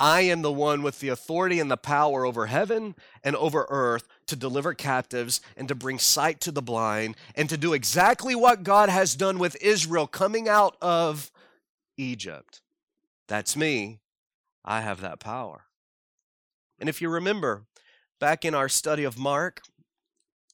I 0.00 0.22
am 0.22 0.42
the 0.42 0.50
one 0.50 0.82
with 0.82 0.98
the 0.98 1.10
authority 1.10 1.60
and 1.60 1.70
the 1.70 1.76
power 1.76 2.26
over 2.26 2.46
heaven 2.46 2.96
and 3.22 3.36
over 3.36 3.68
earth 3.70 4.08
to 4.32 4.36
deliver 4.36 4.72
captives 4.72 5.42
and 5.58 5.68
to 5.68 5.74
bring 5.74 5.98
sight 5.98 6.40
to 6.40 6.50
the 6.50 6.62
blind 6.62 7.16
and 7.36 7.50
to 7.50 7.58
do 7.58 7.74
exactly 7.74 8.34
what 8.34 8.62
God 8.62 8.88
has 8.88 9.14
done 9.14 9.38
with 9.38 9.62
Israel 9.62 10.06
coming 10.06 10.48
out 10.48 10.74
of 10.80 11.30
Egypt. 11.98 12.62
That's 13.28 13.58
me. 13.58 14.00
I 14.64 14.80
have 14.80 15.02
that 15.02 15.20
power. 15.20 15.66
And 16.78 16.88
if 16.88 17.02
you 17.02 17.10
remember, 17.10 17.64
back 18.20 18.42
in 18.42 18.54
our 18.54 18.70
study 18.70 19.04
of 19.04 19.18
Mark, 19.18 19.60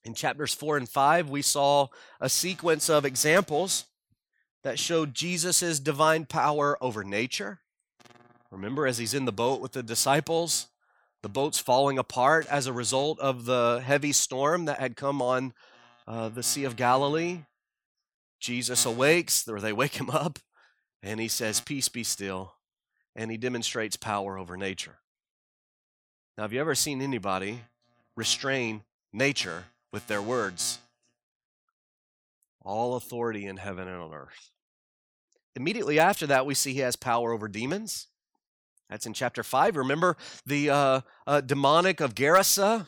in 0.02 0.12
chapters 0.12 0.52
4 0.52 0.76
and 0.76 0.88
5, 0.88 1.30
we 1.30 1.40
saw 1.40 1.86
a 2.20 2.28
sequence 2.28 2.90
of 2.90 3.04
examples 3.04 3.84
that 4.64 4.80
showed 4.80 5.14
Jesus' 5.14 5.78
divine 5.78 6.24
power 6.24 6.76
over 6.80 7.04
nature. 7.04 7.60
Remember, 8.50 8.88
as 8.88 8.98
he's 8.98 9.14
in 9.14 9.24
the 9.24 9.30
boat 9.30 9.60
with 9.60 9.70
the 9.70 9.84
disciples, 9.84 10.66
the 11.28 11.32
boat's 11.32 11.58
falling 11.58 11.98
apart 11.98 12.46
as 12.46 12.66
a 12.66 12.72
result 12.72 13.20
of 13.20 13.44
the 13.44 13.82
heavy 13.84 14.12
storm 14.12 14.64
that 14.64 14.80
had 14.80 14.96
come 14.96 15.20
on 15.20 15.52
uh, 16.06 16.30
the 16.30 16.42
Sea 16.42 16.64
of 16.64 16.74
Galilee. 16.74 17.40
Jesus 18.40 18.86
awakes, 18.86 19.46
or 19.46 19.60
they 19.60 19.74
wake 19.74 20.00
him 20.00 20.08
up, 20.08 20.38
and 21.02 21.20
he 21.20 21.28
says, 21.28 21.60
Peace 21.60 21.90
be 21.90 22.02
still. 22.02 22.54
And 23.14 23.30
he 23.30 23.36
demonstrates 23.36 23.94
power 23.94 24.38
over 24.38 24.56
nature. 24.56 25.00
Now, 26.38 26.44
have 26.44 26.54
you 26.54 26.60
ever 26.60 26.74
seen 26.74 27.02
anybody 27.02 27.60
restrain 28.16 28.84
nature 29.12 29.64
with 29.92 30.06
their 30.06 30.22
words? 30.22 30.78
All 32.62 32.96
authority 32.96 33.44
in 33.44 33.58
heaven 33.58 33.86
and 33.86 34.00
on 34.00 34.14
earth. 34.14 34.50
Immediately 35.54 35.98
after 35.98 36.26
that, 36.28 36.46
we 36.46 36.54
see 36.54 36.72
he 36.72 36.80
has 36.80 36.96
power 36.96 37.34
over 37.34 37.48
demons. 37.48 38.06
That's 38.88 39.06
in 39.06 39.12
chapter 39.12 39.42
5. 39.42 39.76
Remember 39.76 40.16
the 40.46 40.70
uh, 40.70 41.00
uh, 41.26 41.40
demoniac 41.40 42.00
of 42.00 42.14
Gerasa? 42.14 42.86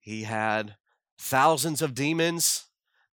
He 0.00 0.24
had 0.24 0.76
thousands 1.18 1.82
of 1.82 1.94
demons 1.94 2.66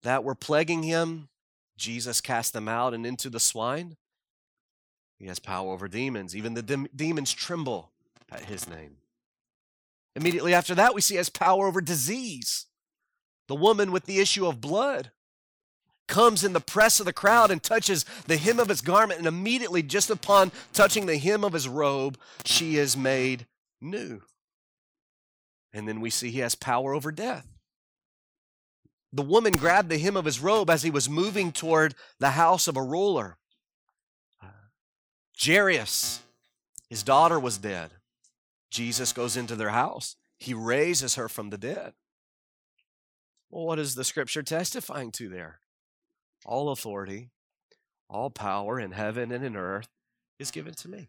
that 0.02 0.22
were 0.22 0.34
plaguing 0.34 0.82
him. 0.82 1.28
Jesus 1.76 2.20
cast 2.20 2.52
them 2.52 2.68
out 2.68 2.94
and 2.94 3.04
into 3.04 3.28
the 3.28 3.40
swine. 3.40 3.96
He 5.18 5.26
has 5.26 5.38
power 5.38 5.72
over 5.72 5.88
demons. 5.88 6.36
Even 6.36 6.54
the 6.54 6.62
de- 6.62 6.88
demons 6.94 7.32
tremble 7.32 7.92
at 8.30 8.44
his 8.44 8.68
name. 8.68 8.98
Immediately 10.14 10.54
after 10.54 10.74
that, 10.76 10.94
we 10.94 11.00
see 11.00 11.14
he 11.14 11.18
has 11.18 11.28
power 11.28 11.66
over 11.66 11.80
disease. 11.80 12.66
The 13.48 13.56
woman 13.56 13.90
with 13.90 14.04
the 14.04 14.20
issue 14.20 14.46
of 14.46 14.60
blood 14.60 15.10
comes 16.06 16.44
in 16.44 16.52
the 16.52 16.60
press 16.60 17.00
of 17.00 17.06
the 17.06 17.12
crowd 17.12 17.50
and 17.50 17.62
touches 17.62 18.04
the 18.26 18.36
hem 18.36 18.58
of 18.58 18.68
his 18.68 18.80
garment, 18.80 19.18
and 19.18 19.26
immediately, 19.26 19.82
just 19.82 20.10
upon 20.10 20.52
touching 20.72 21.06
the 21.06 21.18
hem 21.18 21.44
of 21.44 21.52
his 21.52 21.68
robe, 21.68 22.18
she 22.44 22.76
is 22.76 22.96
made 22.96 23.46
new. 23.80 24.22
And 25.72 25.88
then 25.88 26.00
we 26.00 26.10
see 26.10 26.30
he 26.30 26.40
has 26.40 26.54
power 26.54 26.94
over 26.94 27.10
death. 27.10 27.48
The 29.12 29.22
woman 29.22 29.52
grabbed 29.52 29.88
the 29.88 29.98
hem 29.98 30.16
of 30.16 30.24
his 30.24 30.40
robe 30.40 30.70
as 30.70 30.82
he 30.82 30.90
was 30.90 31.08
moving 31.08 31.52
toward 31.52 31.94
the 32.18 32.30
house 32.30 32.66
of 32.66 32.76
a 32.76 32.82
ruler. 32.82 33.38
Jairus, 35.40 36.20
his 36.88 37.02
daughter 37.02 37.38
was 37.38 37.58
dead. 37.58 37.90
Jesus 38.70 39.12
goes 39.12 39.36
into 39.36 39.56
their 39.56 39.70
house. 39.70 40.16
He 40.38 40.54
raises 40.54 41.14
her 41.14 41.28
from 41.28 41.50
the 41.50 41.58
dead. 41.58 41.92
Well, 43.50 43.66
what 43.66 43.78
is 43.78 43.94
the 43.94 44.04
scripture 44.04 44.42
testifying 44.42 45.12
to 45.12 45.28
there? 45.28 45.60
All 46.44 46.70
authority, 46.70 47.30
all 48.08 48.30
power 48.30 48.78
in 48.78 48.92
heaven 48.92 49.32
and 49.32 49.44
in 49.44 49.56
earth 49.56 49.88
is 50.38 50.50
given 50.50 50.74
to 50.74 50.88
me. 50.88 51.08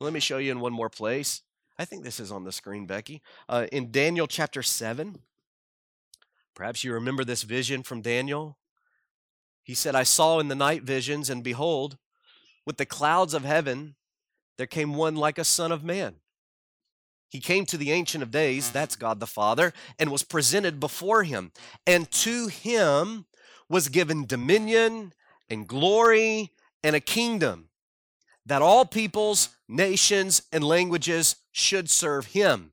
Let 0.00 0.12
me 0.12 0.20
show 0.20 0.38
you 0.38 0.52
in 0.52 0.60
one 0.60 0.72
more 0.72 0.90
place. 0.90 1.42
I 1.78 1.84
think 1.84 2.04
this 2.04 2.20
is 2.20 2.30
on 2.30 2.44
the 2.44 2.52
screen, 2.52 2.86
Becky. 2.86 3.22
Uh, 3.48 3.66
in 3.72 3.90
Daniel 3.90 4.26
chapter 4.26 4.62
7, 4.62 5.20
perhaps 6.54 6.84
you 6.84 6.92
remember 6.92 7.24
this 7.24 7.42
vision 7.42 7.82
from 7.82 8.02
Daniel. 8.02 8.58
He 9.62 9.74
said, 9.74 9.94
I 9.94 10.02
saw 10.02 10.38
in 10.38 10.48
the 10.48 10.54
night 10.54 10.82
visions, 10.82 11.28
and 11.28 11.42
behold, 11.42 11.98
with 12.64 12.76
the 12.76 12.86
clouds 12.86 13.34
of 13.34 13.44
heaven, 13.44 13.94
there 14.58 14.66
came 14.66 14.94
one 14.94 15.16
like 15.16 15.38
a 15.38 15.44
son 15.44 15.72
of 15.72 15.84
man. 15.84 16.16
He 17.28 17.40
came 17.40 17.66
to 17.66 17.76
the 17.76 17.90
Ancient 17.90 18.22
of 18.22 18.30
Days, 18.30 18.70
that's 18.70 18.96
God 18.96 19.20
the 19.20 19.26
Father, 19.26 19.72
and 19.98 20.10
was 20.10 20.22
presented 20.22 20.78
before 20.78 21.24
him. 21.24 21.52
And 21.86 22.10
to 22.12 22.46
him 22.46 23.26
was 23.68 23.88
given 23.88 24.26
dominion 24.26 25.12
and 25.50 25.66
glory 25.66 26.52
and 26.82 26.94
a 26.94 27.00
kingdom 27.00 27.68
that 28.44 28.62
all 28.62 28.84
peoples, 28.84 29.50
nations, 29.68 30.42
and 30.52 30.62
languages 30.62 31.36
should 31.50 31.90
serve 31.90 32.26
him. 32.26 32.72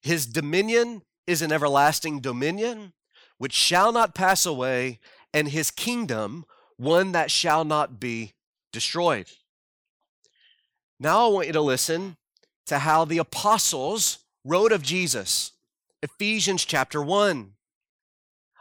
His 0.00 0.26
dominion 0.26 1.02
is 1.26 1.42
an 1.42 1.52
everlasting 1.52 2.20
dominion 2.20 2.94
which 3.36 3.52
shall 3.52 3.92
not 3.92 4.14
pass 4.14 4.44
away, 4.44 4.98
and 5.32 5.48
his 5.48 5.70
kingdom 5.70 6.44
one 6.76 7.12
that 7.12 7.30
shall 7.30 7.64
not 7.64 8.00
be 8.00 8.32
destroyed. 8.72 9.28
Now 10.98 11.26
I 11.26 11.32
want 11.32 11.46
you 11.46 11.52
to 11.54 11.60
listen 11.60 12.16
to 12.66 12.80
how 12.80 13.04
the 13.04 13.18
apostles 13.18 14.18
wrote 14.44 14.72
of 14.72 14.82
Jesus. 14.82 15.52
Ephesians 16.02 16.64
chapter 16.64 17.02
1. 17.02 17.52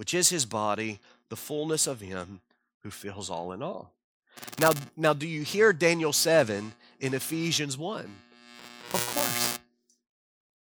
which 0.00 0.14
is 0.14 0.30
his 0.30 0.46
body, 0.46 0.98
the 1.28 1.36
fullness 1.36 1.86
of 1.86 2.00
him 2.00 2.40
who 2.82 2.90
fills 2.90 3.28
all 3.28 3.52
in 3.52 3.62
all. 3.62 3.92
Now, 4.58 4.70
now 4.96 5.12
do 5.12 5.28
you 5.28 5.42
hear 5.42 5.74
Daniel 5.74 6.14
7 6.14 6.72
in 7.00 7.12
Ephesians 7.12 7.76
1? 7.76 8.10
Of 8.94 9.14
course. 9.14 9.58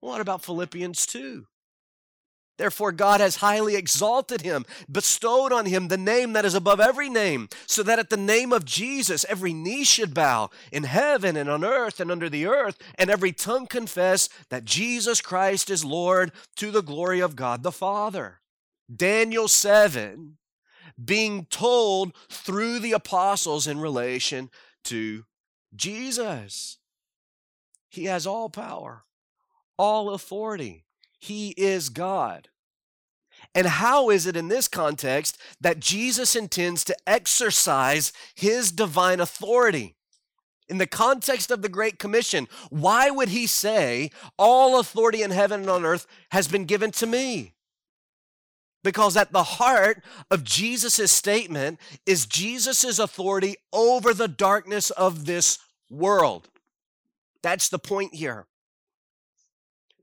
What 0.01 0.23
about 0.23 0.43
Philippians 0.43 1.05
2? 1.05 1.45
Therefore, 2.57 2.93
God 2.93 3.21
has 3.21 3.37
highly 3.37 3.77
exalted 3.77 4.41
him, 4.41 4.65
bestowed 4.91 5.53
on 5.53 5.67
him 5.67 5.89
the 5.89 5.99
name 5.99 6.33
that 6.33 6.47
is 6.47 6.55
above 6.55 6.81
every 6.81 7.11
name, 7.11 7.51
so 7.67 7.83
that 7.83 7.99
at 7.99 8.09
the 8.09 8.17
name 8.17 8.55
of 8.55 8.65
Jesus 8.65 9.27
every 9.29 9.53
knee 9.53 9.85
should 9.85 10.15
bow 10.15 10.49
in 10.73 10.85
heaven 10.85 11.37
and 11.37 11.51
on 11.51 11.63
earth 11.63 12.01
and 12.01 12.11
under 12.11 12.31
the 12.31 12.47
earth, 12.47 12.79
and 12.95 13.11
every 13.11 13.33
tongue 13.33 13.67
confess 13.67 14.31
that 14.49 14.65
Jesus 14.65 15.21
Christ 15.21 15.69
is 15.69 15.85
Lord 15.85 16.33
to 16.57 16.71
the 16.71 16.83
glory 16.83 17.21
of 17.21 17.37
God 17.37 17.63
the 17.63 17.71
Father. 17.71 18.41
Daniel 18.95 19.49
7 19.49 20.37
being 21.03 21.47
told 21.47 22.15
through 22.31 22.79
the 22.79 22.93
apostles 22.93 23.67
in 23.67 23.81
relation 23.81 24.51
to 24.85 25.25
Jesus. 25.75 26.79
He 27.89 28.05
has 28.05 28.27
all 28.27 28.49
power, 28.49 29.05
all 29.79 30.11
authority. 30.11 30.85
He 31.19 31.51
is 31.57 31.89
God. 31.89 32.49
And 33.55 33.67
how 33.67 34.11
is 34.11 34.27
it 34.27 34.37
in 34.37 34.49
this 34.49 34.69
context 34.69 35.39
that 35.61 35.81
Jesus 35.81 36.37
intends 36.37 36.85
to 36.85 36.97
exercise 37.07 38.13
his 38.35 38.73
divine 38.73 39.21
authority? 39.21 39.97
In 40.69 40.79
the 40.79 40.87
context 40.87 41.51
of 41.51 41.63
the 41.63 41.69
Great 41.69 41.99
Commission, 41.99 42.49
why 42.71 43.11
would 43.11 43.29
he 43.29 43.47
say, 43.47 44.11
All 44.39 44.81
authority 44.81 45.23
in 45.23 45.31
heaven 45.31 45.61
and 45.61 45.71
on 45.71 45.85
earth 45.85 46.07
has 46.33 46.49
been 46.49 46.65
given 46.65 46.91
to 46.93 47.07
me? 47.07 47.56
Because 48.87 49.17
at 49.17 49.33
the 49.33 49.43
heart 49.43 50.01
of 50.31 50.45
Jesus' 50.45 51.11
statement 51.11 51.81
is 52.07 52.25
Jesus' 52.25 53.01
authority 53.01 53.57
over 53.73 54.15
the 54.15 54.29
darkness 54.29 54.93
of 54.93 55.27
this 55.27 55.59
world. 55.91 56.49
That's 57.43 57.69
the 57.69 57.81
point 57.81 58.15
here. 58.15 58.47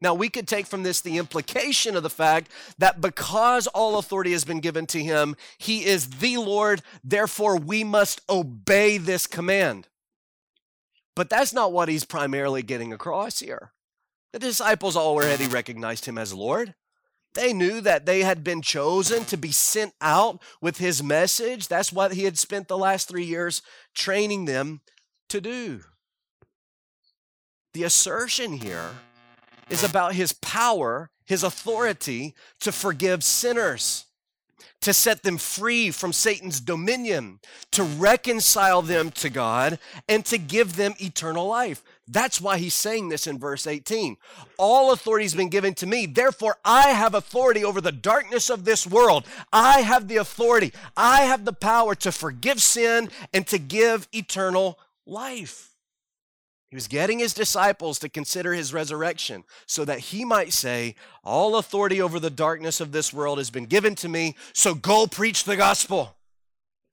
Now, 0.02 0.14
we 0.14 0.28
could 0.28 0.50
take 0.50 0.68
from 0.68 0.84
this 0.84 1.00
the 1.00 1.18
implication 1.18 1.96
of 1.96 2.04
the 2.04 2.10
fact 2.10 2.52
that 2.78 3.00
because 3.00 3.68
all 3.68 3.98
authority 3.98 4.34
has 4.34 4.44
been 4.44 4.60
given 4.60 4.86
to 4.88 5.02
him, 5.02 5.38
he 5.58 5.86
is 5.86 6.10
the 6.20 6.36
Lord, 6.36 6.82
therefore 7.06 7.58
we 7.58 7.86
must 7.86 8.20
obey 8.30 8.98
this 8.98 9.28
command. 9.28 9.88
But 11.16 11.30
that's 11.30 11.54
not 11.54 11.72
what 11.72 11.88
he's 11.88 12.04
primarily 12.04 12.64
getting 12.64 12.92
across 12.92 13.40
here. 13.40 13.72
The 14.34 14.40
disciples 14.40 14.98
already 14.98 15.48
recognized 15.48 16.04
him 16.04 16.18
as 16.18 16.34
Lord. 16.34 16.76
They 17.34 17.52
knew 17.52 17.82
that 17.82 18.06
they 18.06 18.22
had 18.22 18.44
been 18.44 18.62
chosen 18.62 19.26
to 19.26 19.38
be 19.38 19.52
sent 19.52 19.94
out 20.02 20.42
with 20.62 20.78
his 20.78 21.02
message. 21.02 21.68
That's 21.68 21.92
what 21.92 22.14
he 22.14 22.26
had 22.26 22.38
spent 22.38 22.68
the 22.68 22.78
last 22.78 23.08
three 23.10 23.26
years 23.26 23.62
training 23.96 24.46
them 24.46 24.82
to 25.30 25.42
do. 25.42 25.82
The 27.74 27.84
assertion 27.84 28.54
here 28.54 28.92
is 29.70 29.84
about 29.84 30.14
his 30.14 30.34
power, 30.34 31.10
his 31.26 31.44
authority 31.44 32.36
to 32.60 32.72
forgive 32.72 33.24
sinners, 33.24 34.06
to 34.82 34.94
set 34.94 35.24
them 35.24 35.38
free 35.38 35.90
from 35.90 36.14
Satan's 36.14 36.60
dominion, 36.60 37.40
to 37.72 37.84
reconcile 37.84 38.84
them 38.84 39.10
to 39.12 39.30
God, 39.30 39.80
and 40.08 40.24
to 40.26 40.38
give 40.38 40.76
them 40.76 40.94
eternal 41.00 41.48
life. 41.48 41.82
That's 42.08 42.42
why 42.42 42.58
he's 42.58 42.74
saying 42.74 43.10
this 43.10 43.28
in 43.28 43.40
verse 43.40 43.66
18. 43.66 44.18
All 44.58 44.92
authority 44.92 45.24
has 45.24 45.36
been 45.36 45.50
given 45.50 45.74
to 45.76 45.88
me. 45.88 46.06
Therefore, 46.06 46.58
I 46.66 46.90
have 46.90 47.14
authority 47.14 47.64
over 47.64 47.80
the 47.80 47.94
darkness 47.94 48.50
of 48.50 48.66
this 48.66 48.86
world. 48.86 49.26
I 49.54 49.82
have 49.82 50.08
the 50.08 50.18
authority. 50.18 50.74
I 50.98 51.22
have 51.22 51.46
the 51.46 51.54
power 51.54 51.96
to 51.96 52.12
forgive 52.12 52.62
sin 52.62 53.10
and 53.34 53.48
to 53.48 53.58
give 53.58 54.10
eternal 54.12 54.80
life. 55.06 55.70
He 56.70 56.76
was 56.76 56.88
getting 56.88 57.20
his 57.20 57.36
disciples 57.36 58.00
to 58.00 58.10
consider 58.10 58.52
his 58.52 58.74
resurrection 58.74 59.44
so 59.68 59.86
that 59.86 60.00
he 60.00 60.26
might 60.26 60.52
say, 60.52 60.96
All 61.24 61.56
authority 61.56 62.02
over 62.02 62.20
the 62.20 62.32
darkness 62.32 62.82
of 62.82 62.92
this 62.92 63.14
world 63.14 63.38
has 63.38 63.52
been 63.52 63.68
given 63.68 63.94
to 63.96 64.10
me, 64.10 64.36
so 64.54 64.74
go 64.74 65.06
preach 65.06 65.44
the 65.44 65.56
gospel. 65.56 66.18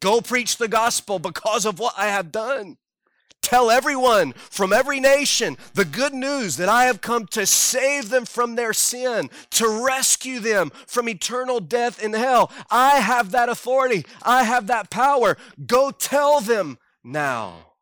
Go 0.03 0.21
preach 0.21 0.59
the 0.59 0.69
gospel 0.69 1.19
because 1.19 1.65
of 1.65 1.79
what 1.79 1.95
I 1.97 2.09
have 2.09 2.31
done. 2.31 2.77
Tell 3.51 3.69
everyone 3.69 4.33
from 4.35 4.73
every 4.73 5.01
nation 5.01 5.59
the 5.75 5.85
good 5.85 6.15
news 6.15 6.57
that 6.59 6.69
I 6.69 6.85
have 6.85 7.01
come 7.01 7.27
to 7.33 7.45
save 7.45 8.09
them 8.09 8.25
from 8.25 8.55
their 8.55 8.73
sin, 8.73 9.29
to 9.51 9.85
rescue 9.85 10.39
them 10.39 10.71
from 10.87 11.09
eternal 11.09 11.59
death 11.59 12.01
in 12.01 12.13
hell. 12.13 12.53
I 12.71 13.01
have 13.01 13.33
that 13.33 13.49
authority. 13.49 14.07
I 14.23 14.45
have 14.45 14.69
that 14.69 14.89
power. 14.89 15.37
Go 15.67 15.91
tell 15.91 16.41
them 16.41 16.79
now. 17.03 17.73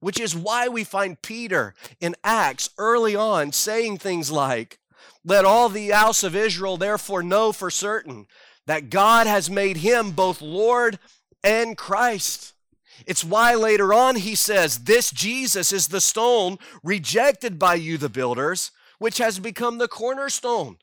Which 0.00 0.20
is 0.20 0.36
why 0.36 0.68
we 0.68 0.84
find 0.84 1.22
Peter 1.22 1.74
in 1.98 2.14
Acts 2.22 2.68
early 2.76 3.16
on 3.16 3.50
saying 3.50 3.96
things 3.96 4.30
like, 4.30 4.78
Let 5.24 5.46
all 5.46 5.70
the 5.70 5.88
house 5.88 6.22
of 6.22 6.36
Israel 6.36 6.76
therefore 6.76 7.22
know 7.22 7.50
for 7.50 7.70
certain 7.70 8.26
that 8.66 8.90
God 8.90 9.26
has 9.26 9.48
made 9.48 9.78
him 9.78 10.10
both 10.10 10.42
Lord 10.42 10.98
and 11.42 11.78
Christ 11.78 12.53
it's 13.06 13.24
why 13.24 13.54
later 13.54 13.92
on 13.92 14.16
he 14.16 14.34
says, 14.34 14.84
This 14.84 15.10
Jesus 15.10 15.72
is 15.72 15.88
the 15.88 16.00
stone 16.00 16.58
rejected 16.82 17.58
by 17.58 17.74
you, 17.74 17.98
the 17.98 18.08
builders, 18.08 18.70
which 18.98 19.18
has 19.18 19.38
become 19.38 19.78
the 19.78 19.88
cornerstone. 19.88 20.78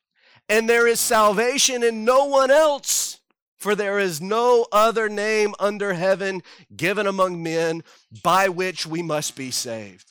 And 0.50 0.70
there 0.70 0.88
is 0.88 1.00
salvation 1.00 1.84
in 1.84 2.04
no 2.04 2.26
one 2.26 2.52
else, 2.52 3.20
for 3.58 3.76
there 3.76 4.00
is 4.00 4.20
no 4.20 4.66
other 4.72 5.08
name 5.08 5.54
under 5.60 5.94
heaven 5.94 6.42
given 6.76 7.08
among 7.08 7.42
men 7.42 7.84
by 8.24 8.50
which 8.50 8.86
we 8.86 9.02
must 9.02 9.36
be 9.36 9.52
saved 9.52 10.11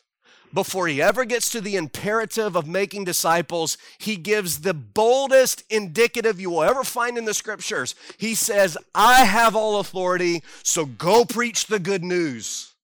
before 0.53 0.89
he 0.89 1.01
ever 1.01 1.25
gets 1.25 1.51
to 1.51 1.61
the 1.61 1.77
imperative 1.77 2.57
of 2.57 2.67
making 2.67 3.05
disciples, 3.05 3.79
he 3.99 4.17
gives 4.17 4.61
the 4.61 4.75
boldest 4.75 5.63
indicative 5.71 6.41
you 6.41 6.51
will 6.51 6.63
ever 6.63 6.85
find 6.85 7.17
in 7.17 7.25
the 7.25 7.35
scriptures. 7.35 7.95
He 8.19 8.35
says, 8.35 8.77
I 8.95 9.25
have 9.25 9.55
all 9.55 9.81
authority, 9.81 10.43
so 10.63 10.87
go 10.87 11.25
preach 11.25 11.67
the 11.67 11.79
good 11.79 12.03
news. 12.03 12.75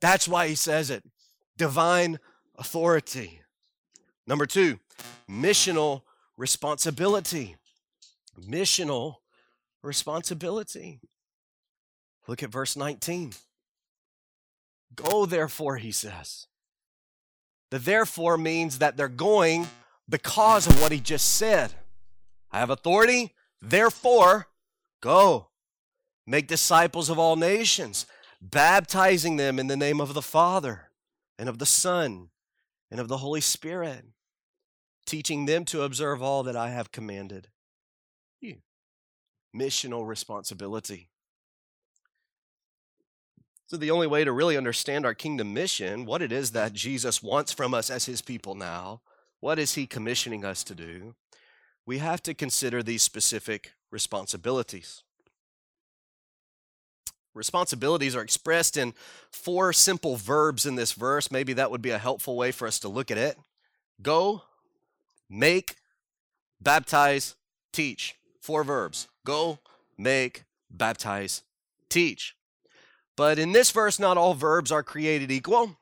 That's 0.00 0.26
why 0.26 0.48
he 0.48 0.54
says 0.54 0.90
it 0.90 1.04
divine 1.56 2.18
authority. 2.56 3.40
Number 4.26 4.46
two, 4.46 4.78
missional 5.30 6.02
responsibility. 6.36 7.56
Missional 8.40 9.16
responsibility. 9.82 11.00
Look 12.26 12.42
at 12.42 12.50
verse 12.50 12.76
19. 12.76 13.32
Go, 14.94 15.26
therefore, 15.26 15.76
he 15.76 15.92
says 15.92 16.46
the 17.72 17.78
therefore 17.78 18.36
means 18.36 18.80
that 18.80 18.98
they're 18.98 19.08
going 19.08 19.66
because 20.06 20.66
of 20.66 20.78
what 20.82 20.92
he 20.92 21.00
just 21.00 21.36
said. 21.36 21.72
I 22.50 22.58
have 22.58 22.68
authority, 22.68 23.32
therefore, 23.62 24.48
go. 25.00 25.48
Make 26.26 26.48
disciples 26.48 27.08
of 27.08 27.18
all 27.18 27.34
nations, 27.34 28.04
baptizing 28.42 29.38
them 29.38 29.58
in 29.58 29.68
the 29.68 29.76
name 29.78 30.02
of 30.02 30.12
the 30.12 30.20
Father 30.20 30.90
and 31.38 31.48
of 31.48 31.58
the 31.58 31.64
Son 31.64 32.28
and 32.90 33.00
of 33.00 33.08
the 33.08 33.16
Holy 33.16 33.40
Spirit, 33.40 34.04
teaching 35.06 35.46
them 35.46 35.64
to 35.64 35.80
observe 35.80 36.22
all 36.22 36.42
that 36.42 36.54
I 36.54 36.68
have 36.68 36.92
commanded 36.92 37.48
you. 38.38 38.58
Missional 39.56 40.06
responsibility. 40.06 41.08
So, 43.72 43.78
the 43.78 43.90
only 43.90 44.06
way 44.06 44.22
to 44.22 44.32
really 44.32 44.58
understand 44.58 45.06
our 45.06 45.14
kingdom 45.14 45.54
mission, 45.54 46.04
what 46.04 46.20
it 46.20 46.30
is 46.30 46.50
that 46.50 46.74
Jesus 46.74 47.22
wants 47.22 47.52
from 47.52 47.72
us 47.72 47.88
as 47.88 48.04
his 48.04 48.20
people 48.20 48.54
now, 48.54 49.00
what 49.40 49.58
is 49.58 49.76
he 49.76 49.86
commissioning 49.86 50.44
us 50.44 50.62
to 50.64 50.74
do, 50.74 51.14
we 51.86 51.96
have 51.96 52.22
to 52.24 52.34
consider 52.34 52.82
these 52.82 53.00
specific 53.00 53.72
responsibilities. 53.90 55.02
Responsibilities 57.32 58.14
are 58.14 58.20
expressed 58.20 58.76
in 58.76 58.92
four 59.30 59.72
simple 59.72 60.16
verbs 60.16 60.66
in 60.66 60.74
this 60.74 60.92
verse. 60.92 61.30
Maybe 61.30 61.54
that 61.54 61.70
would 61.70 61.80
be 61.80 61.92
a 61.92 61.98
helpful 61.98 62.36
way 62.36 62.52
for 62.52 62.68
us 62.68 62.78
to 62.80 62.90
look 62.90 63.10
at 63.10 63.16
it 63.16 63.38
go, 64.02 64.42
make, 65.30 65.76
baptize, 66.60 67.36
teach. 67.72 68.16
Four 68.38 68.64
verbs 68.64 69.08
Go, 69.24 69.60
make, 69.96 70.44
baptize, 70.70 71.42
teach. 71.88 72.36
But 73.22 73.38
in 73.38 73.52
this 73.52 73.70
verse, 73.70 74.00
not 74.00 74.18
all 74.18 74.34
verbs 74.34 74.72
are 74.72 74.82
created 74.82 75.30
equal. 75.30 75.78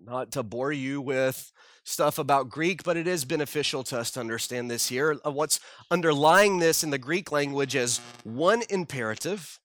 Not 0.00 0.30
to 0.30 0.44
bore 0.44 0.70
you 0.70 1.00
with 1.00 1.52
stuff 1.82 2.16
about 2.16 2.48
Greek, 2.48 2.84
but 2.84 2.96
it 2.96 3.08
is 3.08 3.24
beneficial 3.24 3.82
to 3.82 3.98
us 3.98 4.12
to 4.12 4.20
understand 4.20 4.70
this 4.70 4.86
here. 4.86 5.18
Uh, 5.26 5.32
what's 5.32 5.58
underlying 5.90 6.60
this 6.60 6.84
in 6.84 6.90
the 6.90 6.96
Greek 6.96 7.32
language 7.32 7.74
is 7.74 7.98
one 8.22 8.62
imperative 8.70 9.58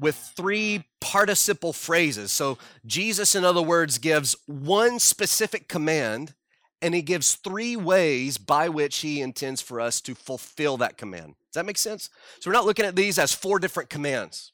with 0.00 0.16
three 0.36 0.86
participle 1.00 1.72
phrases. 1.72 2.32
So 2.32 2.58
Jesus, 2.84 3.36
in 3.36 3.44
other 3.44 3.62
words, 3.62 3.98
gives 3.98 4.34
one 4.46 4.98
specific 4.98 5.68
command 5.68 6.34
and 6.82 6.96
he 6.96 7.02
gives 7.02 7.36
three 7.36 7.76
ways 7.76 8.38
by 8.38 8.68
which 8.68 8.98
he 8.98 9.20
intends 9.20 9.62
for 9.62 9.80
us 9.80 10.00
to 10.00 10.16
fulfill 10.16 10.78
that 10.78 10.98
command. 10.98 11.36
Does 11.52 11.54
that 11.54 11.66
make 11.66 11.78
sense? 11.78 12.10
So 12.40 12.50
we're 12.50 12.54
not 12.54 12.66
looking 12.66 12.86
at 12.86 12.96
these 12.96 13.20
as 13.20 13.32
four 13.32 13.60
different 13.60 13.88
commands. 13.88 14.50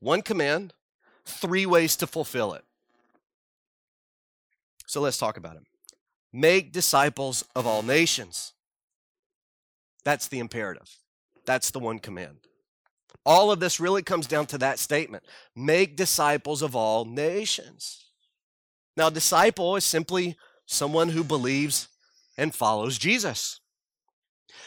One 0.00 0.22
command, 0.22 0.74
three 1.24 1.66
ways 1.66 1.96
to 1.96 2.06
fulfill 2.06 2.54
it. 2.54 2.64
So 4.86 5.00
let's 5.00 5.18
talk 5.18 5.36
about 5.36 5.56
it. 5.56 5.62
Make 6.32 6.72
disciples 6.72 7.44
of 7.54 7.66
all 7.66 7.82
nations. 7.82 8.52
That's 10.04 10.28
the 10.28 10.38
imperative. 10.38 10.88
That's 11.46 11.70
the 11.70 11.78
one 11.78 11.98
command. 11.98 12.38
All 13.26 13.50
of 13.50 13.60
this 13.60 13.80
really 13.80 14.02
comes 14.02 14.26
down 14.26 14.46
to 14.46 14.58
that 14.58 14.78
statement 14.78 15.24
make 15.54 15.96
disciples 15.96 16.62
of 16.62 16.74
all 16.74 17.04
nations. 17.04 18.06
Now, 18.96 19.10
disciple 19.10 19.76
is 19.76 19.84
simply 19.84 20.36
someone 20.66 21.10
who 21.10 21.22
believes 21.22 21.88
and 22.36 22.54
follows 22.54 22.98
Jesus. 22.98 23.60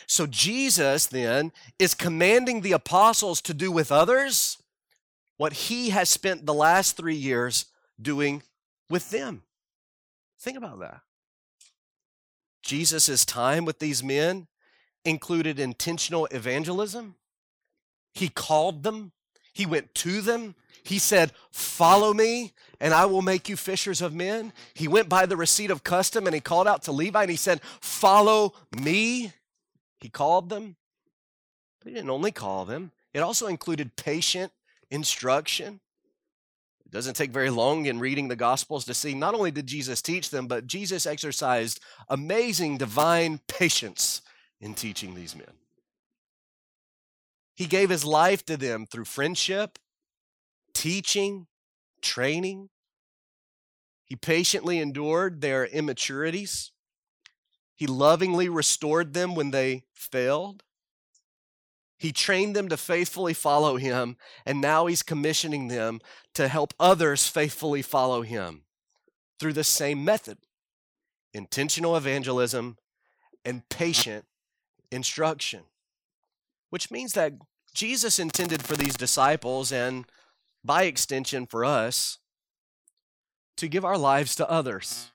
So, 0.08 0.28
Jesus 0.28 1.08
then 1.08 1.52
is 1.80 1.94
commanding 1.94 2.62
the 2.62 2.74
apostles 2.74 3.42
to 3.42 3.54
do 3.54 3.72
with 3.72 3.92
others 3.92 4.61
what 5.42 5.54
he 5.54 5.90
has 5.90 6.08
spent 6.08 6.46
the 6.46 6.54
last 6.54 6.96
three 6.96 7.16
years 7.16 7.66
doing 8.00 8.44
with 8.92 9.10
them. 9.10 9.42
Think 10.40 10.56
about 10.56 10.80
that. 10.82 11.02
Jesus' 12.62 13.26
time 13.26 13.66
with 13.66 13.80
these 13.80 14.04
men 14.04 14.46
included 15.04 15.60
intentional 15.60 16.28
evangelism. 16.28 17.16
He 18.14 18.30
called 18.30 18.84
them, 18.84 19.14
he 19.52 19.66
went 19.66 19.96
to 19.96 20.22
them, 20.22 20.54
he 20.84 21.00
said, 21.00 21.32
Follow 21.50 22.14
me, 22.14 22.54
and 22.80 22.94
I 22.94 23.08
will 23.08 23.24
make 23.24 23.50
you 23.50 23.56
fishers 23.56 24.00
of 24.00 24.14
men. 24.14 24.54
He 24.76 24.88
went 24.88 25.10
by 25.10 25.26
the 25.26 25.38
receipt 25.38 25.72
of 25.72 25.84
custom 25.84 26.28
and 26.28 26.36
he 26.36 26.40
called 26.40 26.68
out 26.68 26.84
to 26.84 26.92
Levi 26.92 27.20
and 27.20 27.32
he 27.32 27.36
said, 27.36 27.62
Follow 27.80 28.54
me. 28.80 29.34
He 30.02 30.10
called 30.10 30.50
them. 30.50 30.76
But 31.80 31.88
he 31.90 31.96
didn't 31.96 32.12
only 32.12 32.32
call 32.32 32.66
them, 32.66 32.92
it 33.12 33.22
also 33.22 33.48
included 33.48 33.96
patient 33.96 34.52
instruction. 34.92 35.80
It 36.86 36.92
doesn't 36.92 37.16
take 37.16 37.32
very 37.32 37.50
long 37.50 37.86
in 37.86 38.00
reading 38.00 38.28
the 38.28 38.36
Gospels 38.36 38.86
to 38.86 38.94
see 38.94 39.16
not 39.16 39.34
only 39.34 39.50
did 39.50 39.66
Jesus 39.66 40.02
teach 40.02 40.30
them, 40.30 40.48
but 40.48 40.68
Jesus 40.68 41.06
exercised 41.06 41.80
amazing 42.10 42.78
divine 42.78 43.40
patience 43.48 44.22
in 44.60 44.76
teaching 44.76 45.16
these 45.16 45.36
men. 45.36 45.48
He 47.56 47.66
gave 47.66 47.90
his 47.90 48.06
life 48.06 48.46
to 48.46 48.58
them 48.58 48.86
through 48.86 49.06
friendship, 49.06 49.80
teaching, 50.74 51.48
training. 52.02 52.70
He 54.06 54.16
patiently 54.16 54.80
endured 54.80 55.42
their 55.42 55.66
immaturities. 55.66 56.72
He 57.76 57.88
lovingly 57.88 58.50
restored 58.50 59.14
them 59.14 59.36
when 59.36 59.52
they 59.52 59.84
failed. 59.94 60.64
He 62.02 62.12
trained 62.12 62.56
them 62.56 62.68
to 62.70 62.78
faithfully 62.78 63.36
follow 63.36 63.78
him, 63.78 64.18
and 64.44 64.60
now 64.60 64.88
he's 64.88 65.04
commissioning 65.04 65.68
them 65.68 66.02
to 66.34 66.48
help 66.48 66.74
others 66.80 67.28
faithfully 67.28 67.84
follow 67.84 68.24
him 68.24 68.64
through 69.40 69.54
the 69.54 69.64
same 69.64 70.04
method 70.04 70.40
intentional 71.32 71.96
evangelism 71.96 72.78
and 73.46 73.70
patient 73.70 74.26
instruction. 74.92 75.66
Which 76.72 76.90
means 76.90 77.14
that 77.14 77.34
Jesus 77.72 78.18
intended 78.18 78.64
for 78.64 78.76
these 78.76 78.96
disciples, 78.96 79.72
and 79.72 80.06
by 80.66 80.86
extension 80.86 81.46
for 81.46 81.64
us, 81.64 82.18
to 83.58 83.68
give 83.68 83.86
our 83.86 84.00
lives 84.00 84.34
to 84.38 84.50
others, 84.50 85.12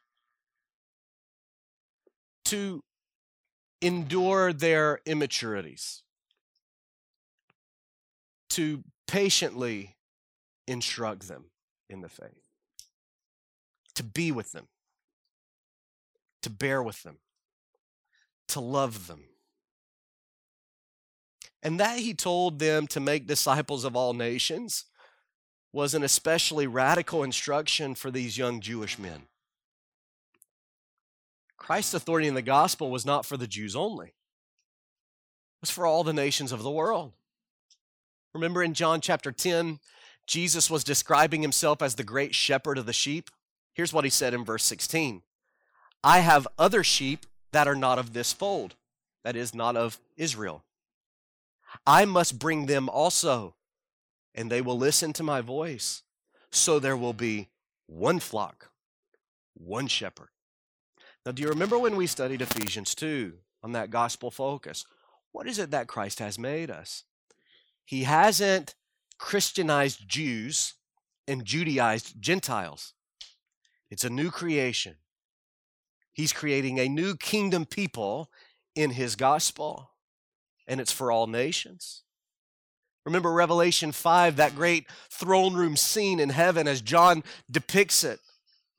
to 2.45 2.85
endure 3.83 4.53
their 4.53 5.01
immaturities 5.05 6.05
to 8.57 8.83
patiently 9.07 9.97
instruct 10.67 11.29
them 11.29 11.45
in 11.91 12.01
the 12.01 12.09
faith, 12.09 12.49
to 13.95 14.03
be 14.03 14.33
with 14.33 14.53
them, 14.53 14.67
to 16.41 16.49
bear 16.49 16.83
with 16.83 17.03
them, 17.03 17.19
to 18.49 18.61
love 18.61 19.09
them. 19.09 19.25
And 21.63 21.79
that 21.79 21.99
he 21.99 22.15
told 22.15 22.59
them 22.59 22.87
to 22.87 22.99
make 22.99 23.27
disciples 23.27 23.85
of 23.85 23.95
all 23.95 24.15
nations 24.15 24.87
was 25.71 25.93
an 25.93 26.03
especially 26.03 26.67
radical 26.67 27.23
instruction 27.23 27.95
for 27.95 28.11
these 28.11 28.39
young 28.39 28.63
Jewish 28.63 28.99
men. 28.99 29.27
Christ's 31.59 31.93
authority 31.93 32.27
in 32.27 32.35
the 32.35 32.41
gospel 32.41 32.91
was 32.91 33.05
not 33.05 33.27
for 33.27 33.37
the 33.37 33.47
Jews 33.47 33.77
only, 33.77 34.07
it 34.07 34.15
was 35.61 35.71
for 35.71 35.85
all 35.85 36.05
the 36.05 36.15
nations 36.15 36.53
of 36.53 36.63
the 36.63 36.71
world. 36.71 37.13
Remember 38.37 38.63
in 38.63 38.75
John 38.75 39.01
chapter 39.01 39.33
10, 39.33 39.81
Jesus 40.27 40.71
was 40.71 40.85
describing 40.85 41.41
himself 41.41 41.81
as 41.81 41.95
the 41.95 42.05
great 42.05 42.35
shepherd 42.35 42.77
of 42.77 42.85
the 42.85 42.93
sheep. 42.93 43.31
Here's 43.73 43.95
what 43.95 44.05
he 44.05 44.11
said 44.11 44.35
in 44.35 44.45
verse 44.45 44.63
16 44.63 45.23
I 46.05 46.19
have 46.19 46.47
other 46.59 46.85
sheep 46.85 47.25
that 47.53 47.67
are 47.67 47.75
not 47.75 47.99
of 47.99 48.13
this 48.13 48.35
fold, 48.35 48.75
that 49.25 49.37
is, 49.37 49.55
not 49.55 49.75
of 49.75 49.99
Israel. 50.19 50.65
I 51.87 52.05
must 52.05 52.39
bring 52.39 52.67
them 52.67 52.91
also, 52.91 53.55
and 54.35 54.51
they 54.51 54.61
will 54.61 54.77
listen 54.77 55.15
to 55.15 55.23
my 55.23 55.41
voice. 55.41 56.03
So 56.53 56.79
there 56.79 56.97
will 56.97 57.15
be 57.15 57.49
one 57.87 58.21
flock, 58.21 58.71
one 59.55 59.87
shepherd. 59.87 60.29
Now, 61.25 61.33
do 61.33 61.43
you 61.43 61.49
remember 61.49 61.79
when 61.79 61.97
we 61.97 62.07
studied 62.07 62.43
Ephesians 62.43 62.95
2 62.95 63.33
on 63.63 63.73
that 63.73 63.91
gospel 63.91 64.31
focus? 64.31 64.85
What 65.33 65.47
is 65.47 65.59
it 65.59 65.71
that 65.71 65.89
Christ 65.89 66.19
has 66.19 66.39
made 66.39 66.71
us? 66.71 67.05
He 67.87 68.03
hasn't 68.03 68.75
Christianized 69.17 70.07
Jews 70.07 70.75
and 71.27 71.45
Judaized 71.45 72.21
Gentiles. 72.21 72.93
It's 73.91 74.05
a 74.05 74.11
new 74.11 74.31
creation. 74.31 74.97
He's 76.13 76.33
creating 76.33 76.79
a 76.79 76.89
new 76.89 77.15
kingdom 77.15 77.65
people 77.65 78.31
in 78.75 78.91
his 78.91 79.17
gospel, 79.17 79.91
and 80.67 80.81
it's 80.81 80.93
for 80.93 81.13
all 81.13 81.27
nations. 81.27 82.03
Remember 83.05 83.33
Revelation 83.33 83.93
5, 83.93 84.37
that 84.37 84.57
great 84.57 84.87
throne 85.09 85.55
room 85.55 85.77
scene 85.77 86.19
in 86.19 86.31
heaven 86.31 86.67
as 86.67 86.81
John 86.81 87.23
depicts 87.49 88.03
it. 88.03 88.19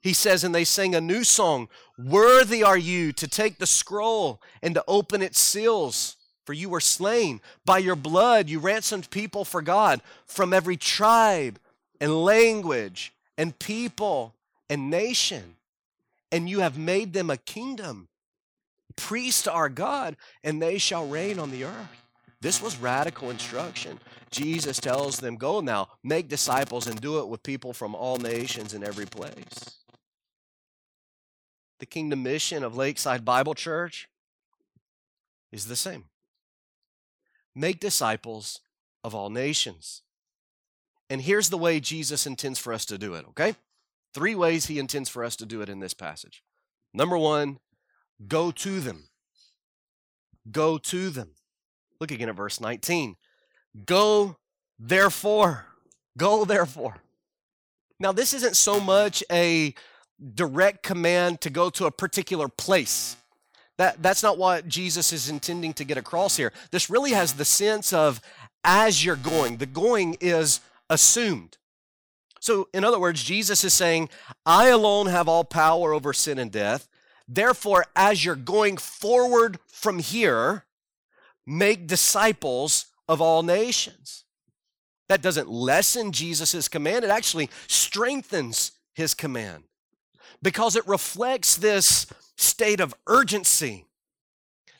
He 0.02 0.12
says, 0.12 0.43
and 0.43 0.54
they 0.54 0.65
sing 0.65 0.93
a 0.93 1.02
new 1.02 1.24
song 1.24 1.70
Worthy 1.98 2.62
are 2.62 2.78
you 2.78 3.13
to 3.13 3.28
take 3.28 3.58
the 3.58 3.65
scroll 3.65 4.41
and 4.62 4.76
to 4.76 4.84
open 4.88 5.22
its 5.22 5.39
seals. 5.39 6.17
For 6.48 6.54
you 6.54 6.70
were 6.70 6.80
slain. 6.80 7.42
By 7.66 7.80
your 7.80 7.98
blood, 7.98 8.48
you 8.48 8.60
ransomed 8.60 9.10
people 9.10 9.44
for 9.44 9.62
God 9.62 10.02
from 10.26 10.54
every 10.54 10.78
tribe 10.78 11.60
and 12.00 12.24
language 12.24 13.12
and 13.38 13.60
people 13.60 14.34
and 14.70 14.90
nation. 14.90 15.58
And 16.32 16.50
you 16.50 16.62
have 16.62 16.78
made 16.78 17.12
them 17.12 17.30
a 17.30 17.36
kingdom, 17.36 18.08
priests 18.96 19.44
to 19.44 19.52
our 19.52 19.68
God, 19.68 20.16
and 20.42 20.62
they 20.62 20.78
shall 20.78 21.06
reign 21.06 21.38
on 21.38 21.52
the 21.52 21.66
earth. 21.66 22.06
This 22.40 22.62
was 22.62 22.78
radical 22.78 23.30
instruction. 23.30 24.00
Jesus 24.32 24.80
tells 24.80 25.20
them, 25.20 25.36
Go 25.36 25.60
now, 25.60 25.90
make 26.02 26.30
disciples, 26.30 26.88
and 26.88 27.02
do 27.02 27.20
it 27.20 27.28
with 27.28 27.44
people 27.44 27.74
from 27.74 27.94
all 27.94 28.20
nations 28.20 28.74
in 28.74 28.86
every 28.86 29.06
place. 29.06 29.82
The 31.80 31.86
kingdom 31.86 32.24
mission 32.24 32.64
of 32.64 32.78
Lakeside 32.78 33.26
Bible 33.26 33.54
Church 33.54 34.08
is 35.52 35.66
the 35.66 35.76
same 35.76 36.06
make 37.58 37.80
disciples 37.80 38.62
of 39.04 39.15
all 39.15 39.30
nations. 39.30 40.04
And 41.10 41.22
here's 41.22 41.50
the 41.50 41.58
way 41.58 41.80
Jesus 41.80 42.28
intends 42.28 42.60
for 42.60 42.72
us 42.72 42.86
to 42.86 42.98
do 42.98 43.13
it, 43.15 43.26
okay? 43.30 43.56
Three 44.13 44.36
ways 44.36 44.65
he 44.65 44.80
intends 44.80 45.10
for 45.10 45.24
us 45.24 45.36
to 45.38 45.46
do 45.46 45.62
it 45.62 45.70
in 45.70 45.80
this 45.80 45.93
passage. 45.93 46.43
Number 46.93 47.17
one, 47.17 47.60
go 48.28 48.52
to 48.52 48.80
them. 48.80 49.10
Go 50.52 50.78
to 50.78 51.10
them. 51.10 51.32
Look 52.00 52.12
again 52.12 52.30
at 52.30 52.36
verse 52.36 52.62
19. 52.62 53.15
Go 53.86 54.38
therefore. 54.80 55.65
Go 56.17 56.46
therefore. 56.46 56.98
Now, 58.00 58.12
this 58.12 58.34
isn't 58.34 58.56
so 58.56 58.80
much 58.80 59.24
a 59.32 59.74
direct 60.34 60.84
command 60.84 61.41
to 61.41 61.50
go 61.50 61.70
to 61.72 61.86
a 61.86 61.91
particular 61.91 62.48
place. 62.48 63.15
That, 63.78 64.02
that's 64.02 64.24
not 64.24 64.38
what 64.38 64.68
Jesus 64.68 65.13
is 65.13 65.30
intending 65.30 65.74
to 65.74 65.84
get 65.84 65.98
across 65.98 66.38
here. 66.38 66.52
This 66.72 66.90
really 66.90 67.12
has 67.12 67.34
the 67.34 67.46
sense 67.46 67.94
of 67.94 68.22
as 68.63 69.06
you're 69.06 69.16
going. 69.16 69.58
The 69.58 69.66
going 69.66 70.18
is 70.20 70.60
assumed. 70.90 71.58
So, 72.40 72.70
in 72.74 72.84
other 72.84 73.00
words, 73.00 73.24
Jesus 73.24 73.63
is 73.63 73.74
saying, 73.74 74.10
I 74.46 74.68
alone 74.68 75.08
have 75.08 75.28
all 75.28 75.44
power 75.44 75.94
over 75.94 76.13
sin 76.13 76.40
and 76.40 76.52
death. 76.52 76.88
Therefore, 77.28 77.86
as 77.96 78.24
you're 78.24 78.36
going 78.36 78.78
forward 78.78 79.60
from 79.68 80.00
here, 80.00 80.66
make 81.46 81.88
disciples 81.88 82.88
of 83.08 83.22
all 83.22 83.44
nations. 83.44 84.24
That 85.10 85.22
doesn't 85.22 85.50
lessen 85.50 86.12
Jesus' 86.12 86.68
command, 86.68 87.06
it 87.06 87.12
actually 87.12 87.50
strengthens 87.68 88.74
his 88.94 89.13
command 89.13 89.63
because 90.42 90.76
it 90.76 90.88
reflects 90.88 91.56
this 91.56 92.08
state 92.38 92.80
of 92.80 92.95
urgency, 93.08 93.86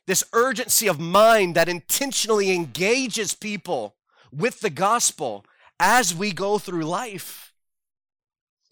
this 0.06 0.24
urgency 0.34 0.88
of 0.88 1.00
mind 1.00 1.56
that 1.56 1.68
intentionally 1.68 2.52
engages 2.52 3.34
people 3.34 3.96
with 4.32 4.62
the 4.62 4.70
gospel 4.70 5.46
as 5.80 6.14
we 6.14 6.32
go 6.32 6.58
through 6.58 6.84
life. 6.84 7.54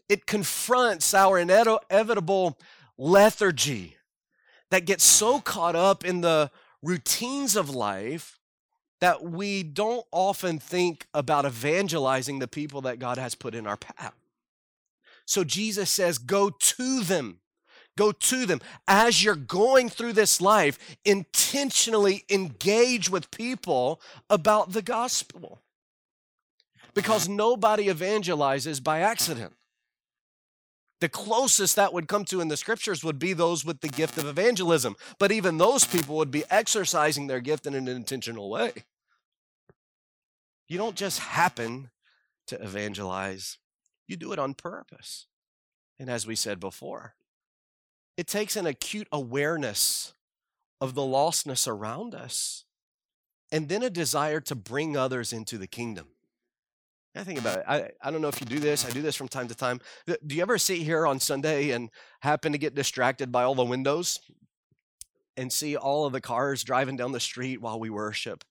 It 0.07 0.25
confronts 0.25 1.13
our 1.13 1.39
inevitable 1.39 2.57
lethargy 2.97 3.97
that 4.69 4.85
gets 4.85 5.03
so 5.03 5.39
caught 5.39 5.75
up 5.75 6.05
in 6.05 6.21
the 6.21 6.51
routines 6.81 7.55
of 7.55 7.69
life 7.69 8.39
that 9.01 9.23
we 9.23 9.63
don't 9.63 10.05
often 10.11 10.59
think 10.59 11.07
about 11.13 11.45
evangelizing 11.45 12.39
the 12.39 12.47
people 12.47 12.81
that 12.81 12.99
God 12.99 13.17
has 13.17 13.35
put 13.35 13.55
in 13.55 13.67
our 13.67 13.77
path. 13.77 14.13
So 15.25 15.43
Jesus 15.43 15.89
says, 15.89 16.17
Go 16.17 16.49
to 16.49 17.01
them. 17.01 17.39
Go 17.97 18.12
to 18.12 18.45
them. 18.45 18.62
As 18.88 19.23
you're 19.23 19.36
going 19.36 19.89
through 19.89 20.13
this 20.13 20.41
life, 20.41 20.97
intentionally 21.05 22.25
engage 22.29 23.10
with 23.10 23.31
people 23.31 24.01
about 24.29 24.73
the 24.73 24.81
gospel. 24.81 25.62
Because 26.93 27.27
nobody 27.27 27.88
evangelizes 27.88 28.84
by 28.84 28.99
accident. 28.99 29.53
The 31.01 31.10
closest 31.10 31.75
that 31.75 31.93
would 31.93 32.08
come 32.08 32.25
to 32.25 32.41
in 32.41 32.47
the 32.47 32.58
scriptures 32.58 33.03
would 33.03 33.19
be 33.19 33.34
those 33.34 33.65
with 33.65 33.81
the 33.81 33.89
gift 33.89 34.17
of 34.17 34.25
evangelism. 34.25 34.95
But 35.19 35.31
even 35.31 35.58
those 35.58 35.86
people 35.86 36.15
would 36.17 36.31
be 36.31 36.45
exercising 36.49 37.27
their 37.27 37.41
gift 37.41 37.67
in 37.67 37.75
an 37.75 37.88
intentional 37.88 38.49
way. 38.49 38.71
You 40.67 40.77
don't 40.77 40.95
just 40.95 41.19
happen 41.19 41.91
to 42.47 42.62
evangelize, 42.62 43.58
you 44.08 44.15
do 44.15 44.31
it 44.31 44.39
on 44.39 44.53
purpose. 44.53 45.27
And 45.99 46.10
as 46.10 46.25
we 46.27 46.36
said 46.36 46.60
before, 46.60 47.15
it 48.17 48.28
takes 48.28 48.56
an 48.56 48.65
acute 48.65 49.08
awareness 49.12 50.13
of 50.82 50.93
the 50.93 51.01
lostness 51.01 51.67
around 51.67 52.15
us 52.15 52.65
and 53.51 53.69
then 53.69 53.84
a 53.84 53.89
desire 53.89 54.39
to 54.41 54.56
bring 54.56 54.97
others 54.97 55.32
into 55.32 55.58
the 55.58 55.67
kingdom. 55.67 56.08
I 57.15 57.23
think 57.23 57.39
about 57.39 57.60
it. 57.60 57.65
I, 57.67 57.89
I 58.01 58.12
don't 58.12 58.21
know 58.21 58.28
if 58.28 58.41
you 58.41 58.45
do 58.45 58.60
this. 58.60 58.86
I 58.86 58.89
do 58.89 59.01
this 59.01 59.15
from 59.15 59.30
time 59.30 59.47
to 59.47 59.56
time. 59.56 59.80
Do 60.06 60.36
you 60.36 60.41
ever 60.41 60.58
sit 60.58 60.80
here 60.80 61.08
on 61.08 61.19
Sunday 61.19 61.71
and 61.71 61.89
happen 62.19 62.51
to 62.51 62.58
get 62.58 62.75
distracted 62.75 63.32
by 63.32 63.43
all 63.43 63.56
the 63.56 63.63
windows 63.63 64.19
and 65.38 65.51
see 65.51 65.78
all 65.78 66.06
of 66.06 66.12
the 66.12 66.19
cars 66.19 66.63
driving 66.63 66.97
down 66.97 67.13
the 67.13 67.19
street 67.21 67.62
while 67.62 67.80
we 67.80 67.89
worship? 67.89 68.43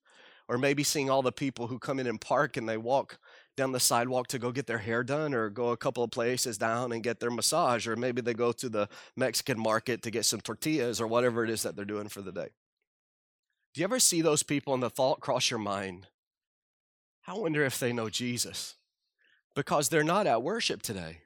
Or 0.49 0.57
maybe 0.57 0.83
seeing 0.83 1.11
all 1.11 1.23
the 1.23 1.33
people 1.33 1.67
who 1.67 1.79
come 1.79 1.99
in 1.99 2.07
and 2.07 2.21
park 2.21 2.57
and 2.57 2.67
they 2.67 2.79
walk 2.79 3.19
down 3.57 3.73
the 3.73 3.81
sidewalk 3.81 4.27
to 4.29 4.39
go 4.39 4.51
get 4.51 4.67
their 4.67 4.79
hair 4.79 5.05
done 5.05 5.33
or 5.33 5.49
go 5.49 5.71
a 5.71 5.77
couple 5.77 6.03
of 6.03 6.11
places 6.11 6.59
down 6.59 6.93
and 6.93 7.03
get 7.03 7.21
their 7.21 7.31
massage 7.31 7.87
or 7.87 7.97
maybe 7.97 8.21
they 8.21 8.35
go 8.35 8.53
to 8.53 8.69
the 8.69 8.89
Mexican 9.17 9.59
market 9.59 10.03
to 10.03 10.11
get 10.11 10.25
some 10.25 10.41
tortillas 10.41 11.01
or 11.01 11.07
whatever 11.07 11.45
it 11.45 11.51
is 11.51 11.63
that 11.63 11.77
they're 11.77 11.85
doing 11.85 12.09
for 12.09 12.21
the 12.21 12.33
day. 12.33 12.49
Do 13.73 13.81
you 13.81 13.85
ever 13.85 13.99
see 13.99 14.23
those 14.23 14.43
people 14.43 14.75
and 14.75 14.83
the 14.83 14.91
thought 14.91 15.21
cross 15.21 15.51
your 15.51 15.59
mind? 15.59 16.09
I 17.27 17.35
wonder 17.35 17.65
if 17.65 17.79
they 17.79 17.93
know 17.93 18.11
Jesus 18.11 18.75
because 19.55 19.89
they're 19.89 20.05
not 20.05 20.27
at 20.27 20.43
worship 20.43 20.83
today. 20.83 21.19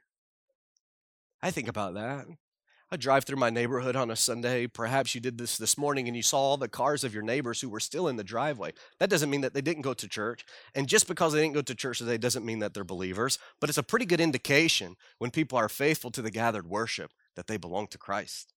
I 1.41 1.51
think 1.51 1.67
about 1.67 1.93
that. 1.95 2.27
I 2.91 2.97
drive 2.97 3.23
through 3.23 3.37
my 3.37 3.51
neighborhood 3.51 3.95
on 3.95 4.09
a 4.09 4.15
Sunday. 4.15 4.65
Perhaps 4.65 5.13
you 5.13 5.21
did 5.21 5.37
this 5.37 5.59
this 5.59 5.77
morning 5.77 6.07
and 6.07 6.17
you 6.17 6.23
saw 6.23 6.39
all 6.39 6.57
the 6.57 6.67
cars 6.67 7.03
of 7.03 7.13
your 7.13 7.21
neighbors 7.21 7.61
who 7.61 7.69
were 7.69 7.79
still 7.79 8.07
in 8.07 8.15
the 8.15 8.23
driveway. 8.23 8.73
That 8.97 9.11
doesn't 9.11 9.29
mean 9.29 9.41
that 9.41 9.53
they 9.53 9.61
didn't 9.61 9.83
go 9.83 9.93
to 9.93 10.07
church. 10.07 10.43
And 10.73 10.87
just 10.87 11.07
because 11.07 11.33
they 11.33 11.41
didn't 11.41 11.53
go 11.53 11.61
to 11.61 11.75
church 11.75 11.99
today 11.99 12.17
doesn't 12.17 12.45
mean 12.45 12.59
that 12.59 12.73
they're 12.73 12.83
believers. 12.83 13.37
But 13.61 13.69
it's 13.69 13.77
a 13.77 13.83
pretty 13.83 14.07
good 14.07 14.19
indication 14.19 14.95
when 15.19 15.29
people 15.29 15.55
are 15.55 15.69
faithful 15.69 16.09
to 16.11 16.23
the 16.23 16.31
gathered 16.31 16.65
worship 16.65 17.11
that 17.35 17.45
they 17.45 17.57
belong 17.57 17.85
to 17.89 17.99
Christ. 17.99 18.53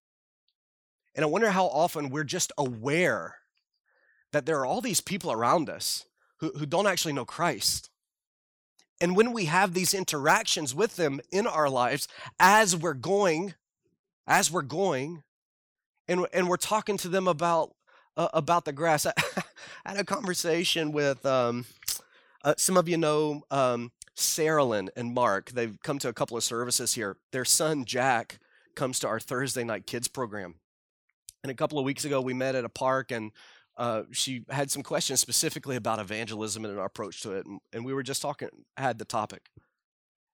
And 1.13 1.23
I 1.23 1.27
wonder 1.27 1.51
how 1.51 1.67
often 1.67 2.09
we're 2.09 2.23
just 2.23 2.51
aware 2.57 3.35
that 4.31 4.47
there 4.47 4.59
are 4.59 4.65
all 4.65 4.81
these 4.81 5.01
people 5.01 5.31
around 5.31 5.69
us 5.69 6.05
who, 6.37 6.51
who 6.57 6.65
don't 6.65 6.87
actually 6.87 7.13
know 7.13 7.23
Christ. 7.23 7.91
And 8.99 9.15
when 9.15 9.31
we 9.31 9.45
have 9.45 9.75
these 9.75 9.93
interactions 9.93 10.73
with 10.73 10.95
them 10.95 11.21
in 11.31 11.45
our 11.45 11.69
lives 11.69 12.07
as 12.39 12.75
we're 12.75 12.95
going 12.95 13.53
as 14.27 14.51
we're 14.51 14.61
going 14.61 15.23
and, 16.07 16.25
and 16.33 16.47
we're 16.47 16.57
talking 16.57 16.97
to 16.97 17.09
them 17.09 17.27
about 17.27 17.73
uh, 18.15 18.27
about 18.33 18.65
the 18.65 18.73
grass. 18.73 19.05
I, 19.05 19.13
had 19.85 19.97
a 19.97 20.03
conversation 20.03 20.91
with 20.91 21.25
um, 21.25 21.65
uh, 22.43 22.53
some 22.57 22.77
of 22.77 22.87
you 22.87 22.97
know 22.97 23.43
um, 23.49 23.91
Saralyn 24.15 24.89
and 24.95 25.13
Mark. 25.13 25.51
They've 25.51 25.77
come 25.83 25.99
to 25.99 26.09
a 26.09 26.13
couple 26.13 26.37
of 26.37 26.43
services 26.43 26.93
here. 26.93 27.17
Their 27.31 27.45
son 27.45 27.85
Jack 27.85 28.39
comes 28.75 28.99
to 28.99 29.07
our 29.07 29.19
Thursday 29.19 29.63
night 29.63 29.87
kids 29.87 30.07
program. 30.07 30.55
And 31.43 31.51
a 31.51 31.55
couple 31.55 31.77
of 31.77 31.85
weeks 31.85 32.05
ago, 32.05 32.21
we 32.21 32.33
met 32.33 32.55
at 32.55 32.63
a 32.63 32.69
park, 32.69 33.11
and 33.11 33.31
uh, 33.75 34.03
she 34.11 34.45
had 34.49 34.71
some 34.71 34.81
questions 34.83 35.19
specifically 35.19 35.75
about 35.75 35.99
evangelism 35.99 36.63
and 36.63 36.79
our 36.79 36.85
approach 36.85 37.21
to 37.23 37.33
it. 37.33 37.45
And, 37.45 37.59
and 37.73 37.83
we 37.83 37.93
were 37.93 38.03
just 38.03 38.21
talking, 38.21 38.49
had 38.77 38.97
the 38.97 39.05
topic. 39.05 39.49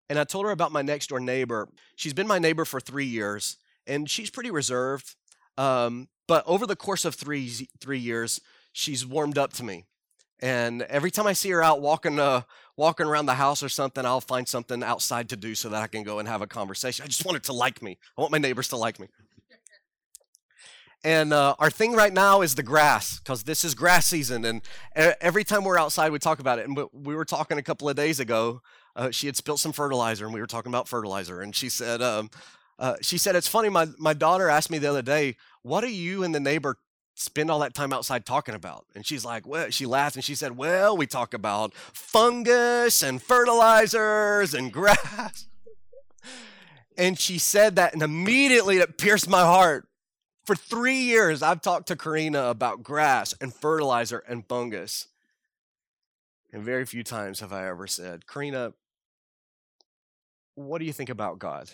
And 0.09 0.19
I 0.19 0.23
told 0.23 0.45
her 0.45 0.51
about 0.51 0.71
my 0.71 0.81
next 0.81 1.07
door 1.07 1.19
neighbor. 1.19 1.67
She's 1.95 2.13
been 2.13 2.27
my 2.27 2.39
neighbor 2.39 2.65
for 2.65 2.79
three 2.79 3.05
years 3.05 3.57
and 3.89 4.09
she's 4.09 4.29
pretty 4.29 4.51
reserved. 4.51 5.15
Um, 5.57 6.07
but 6.27 6.43
over 6.45 6.65
the 6.65 6.75
course 6.75 7.03
of 7.03 7.15
three 7.15 7.67
three 7.81 7.99
years, 7.99 8.39
she's 8.71 9.05
warmed 9.05 9.37
up 9.37 9.51
to 9.53 9.63
me. 9.63 9.85
And 10.41 10.83
every 10.83 11.11
time 11.11 11.27
I 11.27 11.33
see 11.33 11.49
her 11.49 11.61
out 11.61 11.81
walking, 11.81 12.17
uh, 12.17 12.43
walking 12.77 13.07
around 13.07 13.25
the 13.25 13.33
house 13.33 13.61
or 13.61 13.67
something, 13.67 14.05
I'll 14.05 14.21
find 14.21 14.47
something 14.47 14.81
outside 14.83 15.27
to 15.29 15.35
do 15.35 15.53
so 15.53 15.67
that 15.67 15.81
I 15.81 15.87
can 15.87 16.03
go 16.03 16.19
and 16.19 16.29
have 16.29 16.41
a 16.41 16.47
conversation. 16.47 17.03
I 17.03 17.07
just 17.07 17.25
want 17.25 17.35
her 17.35 17.41
to 17.41 17.53
like 17.53 17.81
me. 17.81 17.97
I 18.17 18.21
want 18.21 18.31
my 18.31 18.37
neighbors 18.37 18.69
to 18.69 18.77
like 18.77 19.01
me. 19.01 19.07
And 21.03 21.33
uh, 21.33 21.55
our 21.59 21.69
thing 21.69 21.93
right 21.93 22.13
now 22.13 22.41
is 22.41 22.55
the 22.55 22.63
grass, 22.63 23.19
because 23.19 23.43
this 23.43 23.63
is 23.63 23.75
grass 23.75 24.05
season. 24.05 24.45
And 24.45 24.61
every 24.95 25.43
time 25.43 25.63
we're 25.65 25.79
outside, 25.79 26.11
we 26.11 26.19
talk 26.19 26.39
about 26.39 26.59
it. 26.59 26.67
And 26.67 26.77
we 26.93 27.15
were 27.15 27.25
talking 27.25 27.57
a 27.57 27.61
couple 27.61 27.89
of 27.89 27.95
days 27.95 28.19
ago. 28.21 28.61
Uh, 28.95 29.11
she 29.11 29.27
had 29.27 29.35
spilled 29.35 29.59
some 29.59 29.71
fertilizer, 29.71 30.25
and 30.25 30.33
we 30.33 30.41
were 30.41 30.47
talking 30.47 30.71
about 30.71 30.87
fertilizer. 30.87 31.41
And 31.41 31.55
she 31.55 31.69
said, 31.69 32.01
um, 32.01 32.29
uh, 32.79 32.95
she 33.01 33.17
said, 33.17 33.35
It's 33.35 33.47
funny, 33.47 33.69
my, 33.69 33.87
my 33.97 34.13
daughter 34.13 34.49
asked 34.49 34.71
me 34.71 34.77
the 34.77 34.89
other 34.89 35.01
day, 35.01 35.35
What 35.61 35.81
do 35.81 35.91
you 35.91 36.23
and 36.23 36.33
the 36.33 36.39
neighbor 36.39 36.77
spend 37.13 37.51
all 37.51 37.59
that 37.59 37.73
time 37.73 37.91
outside 37.91 38.25
talking 38.25 38.55
about? 38.55 38.85
And 38.95 39.05
she's 39.05 39.25
like, 39.25 39.45
Well, 39.45 39.69
she 39.69 39.85
laughed 39.85 40.15
and 40.15 40.23
she 40.23 40.33
said, 40.33 40.55
Well, 40.55 40.95
we 40.95 41.05
talk 41.05 41.33
about 41.33 41.73
fungus 41.73 43.03
and 43.03 43.21
fertilizers 43.21 44.53
and 44.53 44.71
grass. 44.73 45.47
and 46.97 47.19
she 47.19 47.37
said 47.37 47.75
that, 47.75 47.93
and 47.93 48.01
immediately 48.01 48.77
it 48.77 48.97
pierced 48.97 49.29
my 49.29 49.41
heart. 49.41 49.85
For 50.45 50.55
three 50.55 51.01
years, 51.01 51.43
I've 51.43 51.61
talked 51.61 51.89
to 51.89 51.95
Karina 51.95 52.45
about 52.45 52.81
grass 52.81 53.35
and 53.39 53.53
fertilizer 53.53 54.23
and 54.27 54.47
fungus. 54.47 55.07
And 56.51 56.63
very 56.63 56.85
few 56.85 57.03
times 57.03 57.41
have 57.41 57.53
I 57.53 57.67
ever 57.67 57.85
said, 57.85 58.25
Karina, 58.25 58.73
what 60.55 60.79
do 60.79 60.85
you 60.85 60.93
think 60.93 61.09
about 61.09 61.37
God? 61.37 61.69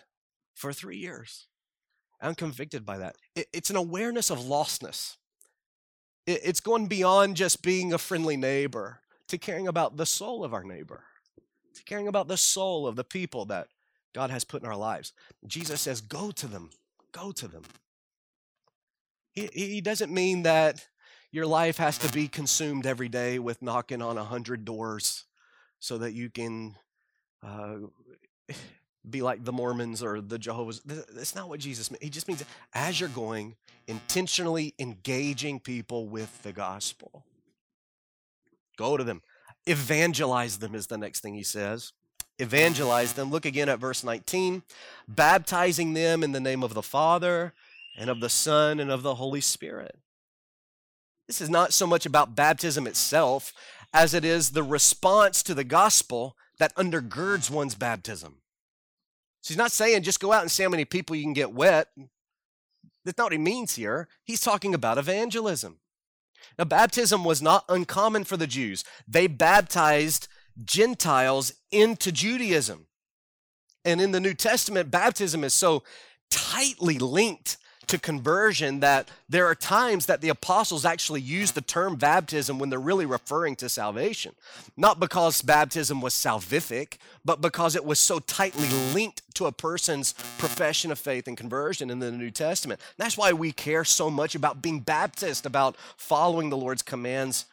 For 0.55 0.73
three 0.73 0.97
years. 0.97 1.47
I'm 2.21 2.33
convicted 2.33 2.85
by 2.85 2.97
that. 2.97 3.17
It, 3.35 3.47
it's 3.53 3.69
an 3.69 3.75
awareness 3.75 4.31
of 4.31 4.39
lostness. 4.39 5.17
It, 6.25 6.41
it's 6.43 6.59
going 6.59 6.87
beyond 6.87 7.35
just 7.35 7.61
being 7.61 7.93
a 7.93 7.97
friendly 7.97 8.37
neighbor 8.37 9.01
to 9.27 9.37
caring 9.37 9.67
about 9.67 9.97
the 9.97 10.05
soul 10.05 10.43
of 10.43 10.53
our 10.53 10.63
neighbor, 10.63 11.03
to 11.75 11.83
caring 11.83 12.07
about 12.07 12.27
the 12.27 12.37
soul 12.37 12.87
of 12.87 12.95
the 12.95 13.03
people 13.03 13.45
that 13.45 13.67
God 14.13 14.29
has 14.29 14.43
put 14.43 14.63
in 14.63 14.67
our 14.67 14.77
lives. 14.77 15.13
Jesus 15.45 15.81
says, 15.81 16.01
Go 16.01 16.31
to 16.31 16.47
them, 16.47 16.69
go 17.11 17.31
to 17.33 17.47
them. 17.47 17.63
He, 19.33 19.49
he 19.53 19.81
doesn't 19.81 20.13
mean 20.13 20.43
that 20.43 20.87
your 21.31 21.45
life 21.45 21.77
has 21.77 21.97
to 21.97 22.11
be 22.13 22.29
consumed 22.29 22.85
every 22.85 23.09
day 23.09 23.39
with 23.39 23.61
knocking 23.61 24.01
on 24.01 24.17
a 24.17 24.23
hundred 24.23 24.63
doors 24.63 25.25
so 25.79 25.97
that 25.97 26.13
you 26.13 26.29
can 26.29 26.77
uh, 27.43 27.75
be 29.09 29.21
like 29.21 29.43
the 29.43 29.51
Mormons 29.51 30.03
or 30.03 30.21
the 30.21 30.39
Jehovah's. 30.39 30.81
That's 30.81 31.35
not 31.35 31.49
what 31.49 31.59
Jesus 31.59 31.91
meant. 31.91 32.03
He 32.03 32.09
just 32.09 32.27
means 32.27 32.43
as 32.73 32.99
you're 32.99 33.09
going, 33.09 33.55
intentionally 33.87 34.73
engaging 34.79 35.59
people 35.59 36.07
with 36.07 36.43
the 36.43 36.51
gospel. 36.51 37.23
Go 38.77 38.97
to 38.97 39.03
them. 39.03 39.21
Evangelize 39.67 40.57
them 40.57 40.75
is 40.75 40.87
the 40.87 40.97
next 40.97 41.21
thing 41.21 41.33
he 41.33 41.43
says. 41.43 41.93
Evangelize 42.37 43.13
them. 43.13 43.31
Look 43.31 43.45
again 43.45 43.69
at 43.69 43.79
verse 43.79 44.03
19. 44.03 44.63
Baptizing 45.07 45.93
them 45.93 46.23
in 46.23 46.33
the 46.33 46.39
name 46.39 46.63
of 46.63 46.73
the 46.73 46.83
Father 46.83 47.53
and 47.97 48.09
of 48.09 48.19
the 48.19 48.29
Son 48.29 48.79
and 48.79 48.91
of 48.91 49.03
the 49.03 49.15
Holy 49.15 49.41
Spirit. 49.41 49.97
This 51.27 51.41
is 51.41 51.49
not 51.49 51.73
so 51.73 51.87
much 51.87 52.05
about 52.05 52.35
baptism 52.35 52.85
itself 52.85 53.53
as 53.93 54.13
it 54.13 54.25
is 54.25 54.51
the 54.51 54.63
response 54.63 55.41
to 55.43 55.53
the 55.53 55.63
gospel 55.63 56.35
that 56.59 56.75
undergirds 56.75 57.49
one's 57.49 57.75
baptism. 57.75 58.37
So 59.45 59.53
he's 59.53 59.59
not 59.59 59.71
saying 59.71 60.01
just 60.01 60.19
go 60.19 60.31
out 60.31 60.41
and 60.41 60.49
see 60.49 60.63
how 60.63 60.69
many 60.69 60.85
people 60.85 61.15
you 61.15 61.21
can 61.21 61.33
get 61.33 61.53
wet. 61.53 61.89
That's 63.03 63.15
not 63.15 63.25
what 63.25 63.31
he 63.31 63.37
means 63.37 63.75
here. 63.75 64.07
He's 64.23 64.41
talking 64.41 64.73
about 64.73 64.97
evangelism. 64.97 65.77
Now, 66.57 66.65
baptism 66.65 67.23
was 67.23 67.43
not 67.43 67.63
uncommon 67.69 68.23
for 68.23 68.37
the 68.37 68.47
Jews. 68.47 68.83
They 69.07 69.27
baptized 69.27 70.27
Gentiles 70.63 71.53
into 71.71 72.11
Judaism. 72.11 72.87
And 73.83 74.01
in 74.01 74.13
the 74.13 74.19
New 74.19 74.33
Testament, 74.33 74.89
baptism 74.89 75.43
is 75.43 75.53
so 75.53 75.83
tightly 76.31 76.97
linked 76.97 77.57
to 77.87 77.99
conversion 77.99 78.79
that 78.79 79.09
there 79.29 79.45
are 79.45 79.55
times 79.55 80.05
that 80.05 80.21
the 80.21 80.29
apostles 80.29 80.85
actually 80.85 81.21
use 81.21 81.51
the 81.51 81.61
term 81.61 81.95
baptism 81.95 82.59
when 82.59 82.69
they're 82.69 82.79
really 82.79 83.05
referring 83.05 83.55
to 83.57 83.69
salvation. 83.69 84.33
Not 84.77 84.99
because 84.99 85.41
baptism 85.41 86.01
was 86.01 86.13
salvific, 86.13 86.97
but 87.23 87.41
because 87.41 87.75
it 87.75 87.85
was 87.85 87.99
so 87.99 88.19
tightly 88.19 88.67
linked 88.93 89.21
to 89.35 89.45
a 89.45 89.51
person's 89.51 90.13
profession 90.37 90.91
of 90.91 90.99
faith 90.99 91.27
and 91.27 91.37
conversion 91.37 91.89
in 91.89 91.99
the 91.99 92.11
New 92.11 92.31
Testament. 92.31 92.79
That's 92.97 93.17
why 93.17 93.33
we 93.33 93.51
care 93.51 93.83
so 93.83 94.09
much 94.09 94.35
about 94.35 94.61
being 94.61 94.79
Baptist, 94.79 95.45
about 95.45 95.75
following 95.97 96.49
the 96.49 96.57
Lord's 96.57 96.83
commands 96.83 97.45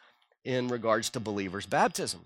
in 0.43 0.67
regards 0.67 1.09
to 1.11 1.19
believers' 1.19 1.65
baptism. 1.65 2.21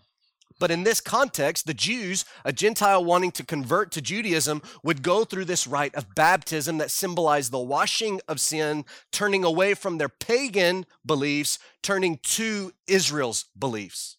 But 0.60 0.72
in 0.72 0.84
this 0.84 1.02
context, 1.02 1.67
the 1.67 1.74
Jews, 1.74 2.26
a 2.43 2.52
Gentile 2.52 3.04
wanting 3.04 3.32
to 3.32 3.46
convert 3.46 3.91
to 3.91 4.02
Judaism, 4.02 4.62
would 4.84 5.04
go 5.04 5.24
through 5.24 5.46
this 5.46 5.67
rite 5.67 5.93
of 5.93 6.15
baptism 6.15 6.80
that 6.80 6.89
symbolized 6.89 7.52
the 7.52 7.60
washing 7.60 8.20
of 8.28 8.39
sin, 8.39 8.86
turning 9.12 9.43
away 9.43 9.76
from 9.76 9.98
their 9.98 10.10
pagan 10.10 10.86
beliefs, 11.06 11.60
turning 11.84 12.20
to 12.24 12.74
Israel's 12.88 13.46
beliefs. 13.58 14.17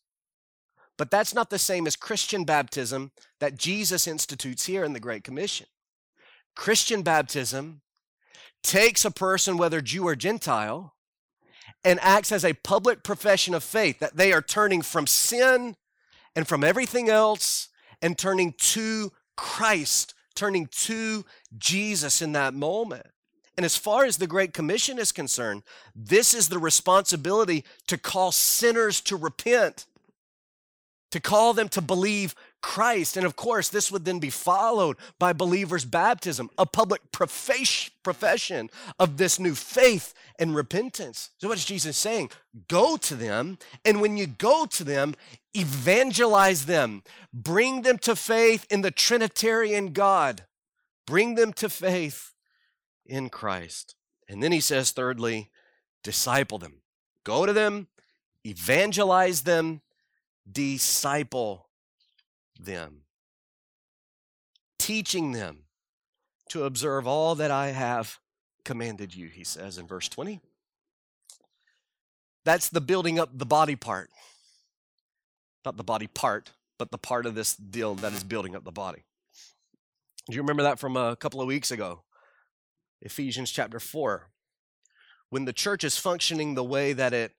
But 0.97 1.11
that's 1.11 1.35
not 1.35 1.51
the 1.51 1.59
same 1.59 1.87
as 1.87 1.97
Christian 1.97 2.45
baptism 2.45 3.13
that 3.41 3.57
Jesus 3.57 4.07
institutes 4.07 4.67
here 4.67 4.85
in 4.85 4.93
the 4.93 5.01
Great 5.01 5.25
Commission. 5.25 5.67
Christian 6.55 7.03
baptism 7.03 7.83
takes 8.63 9.05
a 9.05 9.11
person, 9.11 9.57
whether 9.57 9.81
Jew 9.81 10.07
or 10.07 10.17
Gentile, 10.17 10.95
and 11.85 12.01
acts 12.01 12.33
as 12.33 12.45
a 12.45 12.55
public 12.55 13.03
profession 13.03 13.55
of 13.55 13.63
faith 13.63 14.01
that 14.01 14.17
they 14.17 14.33
are 14.33 14.43
turning 14.43 14.83
from 14.83 15.07
sin 15.07 15.77
and 16.35 16.47
from 16.47 16.65
everything 16.65 17.09
else 17.09 17.69
and 18.03 18.17
turning 18.17 18.55
to 18.59 19.13
Christ, 19.37 20.15
turning 20.35 20.67
to 20.67 21.25
Jesus 21.57 22.23
in 22.23 22.33
that 22.33 22.55
moment. 22.55 23.07
And 23.57 23.65
as 23.65 23.77
far 23.77 24.05
as 24.05 24.19
the 24.19 24.29
Great 24.29 24.53
Commission 24.53 24.99
is 24.99 25.11
concerned, 25.11 25.65
this 25.95 26.33
is 26.33 26.49
the 26.49 26.61
responsibility 26.61 27.65
to 27.89 27.99
call 27.99 28.31
sinners 28.31 29.01
to 29.03 29.17
repent, 29.17 29.87
to 31.11 31.19
call 31.19 31.55
them 31.55 31.69
to 31.71 31.81
believe 31.81 32.37
Christ. 32.61 33.17
And 33.17 33.25
of 33.25 33.37
course, 33.37 33.69
this 33.69 33.91
would 33.93 34.05
then 34.05 34.19
be 34.19 34.31
followed 34.31 34.97
by 35.19 35.33
believers' 35.33 35.85
baptism, 35.85 36.51
a 36.59 36.67
public 36.67 37.01
profession 37.13 38.71
of 38.99 39.17
this 39.17 39.39
new 39.39 39.55
faith 39.55 40.15
and 40.39 40.55
repentance. 40.55 41.31
So, 41.39 41.49
what 41.49 41.59
is 41.59 41.65
Jesus 41.65 41.97
saying? 41.97 42.31
Go 42.69 42.97
to 42.97 43.15
them, 43.15 43.59
and 43.85 44.01
when 44.01 44.17
you 44.17 44.27
go 44.27 44.67
to 44.67 44.85
them, 44.85 45.15
evangelize 45.55 46.67
them, 46.67 47.03
bring 47.33 47.83
them 47.83 47.99
to 47.99 48.17
faith 48.17 48.67
in 48.71 48.83
the 48.83 48.91
Trinitarian 48.91 49.93
God, 49.93 50.45
bring 51.07 51.37
them 51.37 51.53
to 51.55 51.69
faith 51.69 52.35
in 53.07 53.29
Christ. 53.29 53.95
And 54.29 54.43
then 54.43 54.53
he 54.53 54.61
says, 54.61 54.91
thirdly, 54.91 55.51
disciple 56.03 56.59
them. 56.59 56.83
Go 57.25 57.47
to 57.47 57.53
them, 57.53 57.89
evangelize 58.45 59.43
them, 59.43 59.81
disciple 60.51 61.68
them, 62.59 63.03
teaching 64.79 65.33
them 65.33 65.65
to 66.49 66.65
observe 66.65 67.07
all 67.07 67.35
that 67.35 67.51
I 67.51 67.69
have 67.69 68.19
commanded 68.65 69.15
you, 69.15 69.29
he 69.29 69.45
says 69.45 69.79
in 69.79 69.87
verse 69.87 70.09
20. 70.09 70.41
That's 72.45 72.69
the 72.69 72.81
building 72.81 73.19
up 73.19 73.31
the 73.37 73.47
body 73.47 73.77
part. 73.77 74.11
Not 75.65 75.77
the 75.77 75.85
body 75.85 76.07
part, 76.07 76.53
but 76.79 76.91
the 76.91 76.99
part 76.99 77.27
of 77.27 77.35
this 77.35 77.55
deal 77.55 77.95
that 77.97 78.13
is 78.13 78.25
building 78.25 78.57
up 78.57 78.65
the 78.65 78.73
body. 78.73 79.05
Do 80.29 80.37
you 80.37 80.43
remember 80.43 80.63
that 80.63 80.79
from 80.79 80.97
a 80.97 81.17
couple 81.17 81.41
of 81.41 81.47
weeks 81.47 81.71
ago? 81.71 82.03
Ephesians 83.01 83.51
chapter 83.51 83.81
4. 83.81 84.31
When 85.31 85.45
the 85.45 85.53
church 85.53 85.85
is 85.85 85.99
functioning 85.99 86.55
the 86.55 86.65
way 86.65 86.93
that 86.93 87.13
it 87.13 87.33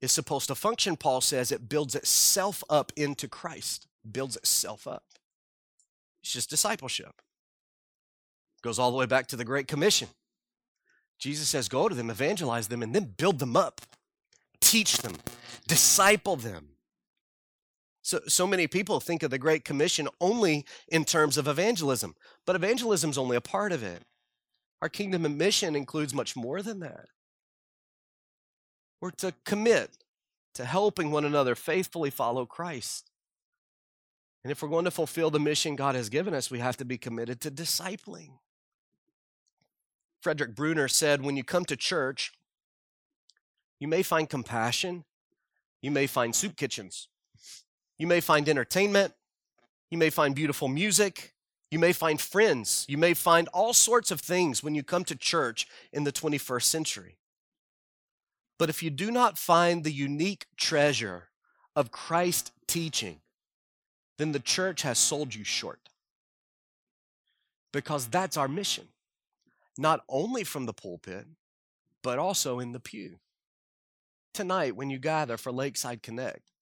is 0.00 0.12
supposed 0.12 0.48
to 0.48 0.54
function, 0.54 0.96
Paul 0.96 1.20
says 1.20 1.50
it 1.50 1.68
builds 1.68 1.94
itself 1.94 2.62
up 2.70 2.92
into 2.96 3.28
Christ 3.28 3.88
builds 4.10 4.36
itself 4.36 4.86
up. 4.86 5.04
It's 6.22 6.32
just 6.32 6.50
discipleship. 6.50 7.22
Goes 8.62 8.78
all 8.78 8.90
the 8.90 8.96
way 8.96 9.06
back 9.06 9.26
to 9.28 9.36
the 9.36 9.44
Great 9.44 9.66
Commission. 9.66 10.08
Jesus 11.18 11.48
says, 11.48 11.68
Go 11.68 11.88
to 11.88 11.94
them, 11.94 12.10
evangelize 12.10 12.68
them, 12.68 12.82
and 12.82 12.94
then 12.94 13.14
build 13.16 13.38
them 13.38 13.56
up, 13.56 13.80
teach 14.60 14.98
them, 14.98 15.16
disciple 15.66 16.36
them. 16.36 16.68
So, 18.02 18.20
so 18.26 18.46
many 18.46 18.66
people 18.66 18.98
think 18.98 19.22
of 19.22 19.30
the 19.30 19.38
Great 19.38 19.64
Commission 19.64 20.08
only 20.20 20.66
in 20.88 21.04
terms 21.04 21.38
of 21.38 21.46
evangelism, 21.46 22.16
but 22.44 22.56
evangelism 22.56 23.10
is 23.10 23.18
only 23.18 23.36
a 23.36 23.40
part 23.40 23.70
of 23.70 23.84
it. 23.84 24.02
Our 24.80 24.88
kingdom 24.88 25.24
and 25.24 25.38
mission 25.38 25.76
includes 25.76 26.12
much 26.12 26.34
more 26.34 26.60
than 26.60 26.80
that. 26.80 27.06
We're 29.00 29.12
to 29.12 29.32
commit 29.44 29.90
to 30.54 30.64
helping 30.64 31.12
one 31.12 31.24
another 31.24 31.54
faithfully 31.54 32.10
follow 32.10 32.46
Christ. 32.46 33.11
And 34.44 34.50
if 34.50 34.62
we're 34.62 34.68
going 34.68 34.84
to 34.84 34.90
fulfill 34.90 35.30
the 35.30 35.38
mission 35.38 35.76
God 35.76 35.94
has 35.94 36.08
given 36.08 36.34
us, 36.34 36.50
we 36.50 36.58
have 36.58 36.76
to 36.78 36.84
be 36.84 36.98
committed 36.98 37.40
to 37.42 37.50
discipling. 37.50 38.38
Frederick 40.20 40.54
Bruner 40.54 40.88
said, 40.88 41.22
When 41.22 41.36
you 41.36 41.44
come 41.44 41.64
to 41.66 41.76
church, 41.76 42.32
you 43.78 43.88
may 43.88 44.02
find 44.02 44.28
compassion, 44.28 45.04
you 45.80 45.90
may 45.90 46.06
find 46.06 46.34
soup 46.34 46.56
kitchens, 46.56 47.08
you 47.98 48.06
may 48.06 48.20
find 48.20 48.48
entertainment, 48.48 49.14
you 49.90 49.98
may 49.98 50.10
find 50.10 50.34
beautiful 50.34 50.68
music, 50.68 51.34
you 51.70 51.78
may 51.78 51.92
find 51.92 52.20
friends, 52.20 52.84
you 52.88 52.98
may 52.98 53.14
find 53.14 53.48
all 53.48 53.72
sorts 53.72 54.10
of 54.10 54.20
things 54.20 54.62
when 54.62 54.74
you 54.74 54.82
come 54.82 55.04
to 55.04 55.16
church 55.16 55.66
in 55.92 56.04
the 56.04 56.12
21st 56.12 56.64
century. 56.64 57.18
But 58.58 58.68
if 58.68 58.82
you 58.82 58.90
do 58.90 59.10
not 59.10 59.38
find 59.38 59.82
the 59.82 59.92
unique 59.92 60.46
treasure 60.56 61.30
of 61.74 61.90
Christ 61.90 62.52
teaching, 62.68 63.20
then 64.22 64.30
the 64.30 64.38
church 64.38 64.82
has 64.82 64.98
sold 64.98 65.34
you 65.34 65.42
short. 65.42 65.80
Because 67.72 68.06
that's 68.06 68.36
our 68.36 68.46
mission, 68.46 68.86
not 69.76 70.04
only 70.08 70.44
from 70.44 70.66
the 70.66 70.72
pulpit, 70.72 71.26
but 72.04 72.20
also 72.20 72.60
in 72.60 72.70
the 72.70 72.78
pew. 72.78 73.18
Tonight, 74.32 74.76
when 74.76 74.90
you 74.90 74.98
gather 75.00 75.36
for 75.36 75.50
Lakeside 75.50 76.04
Connect, 76.04 76.52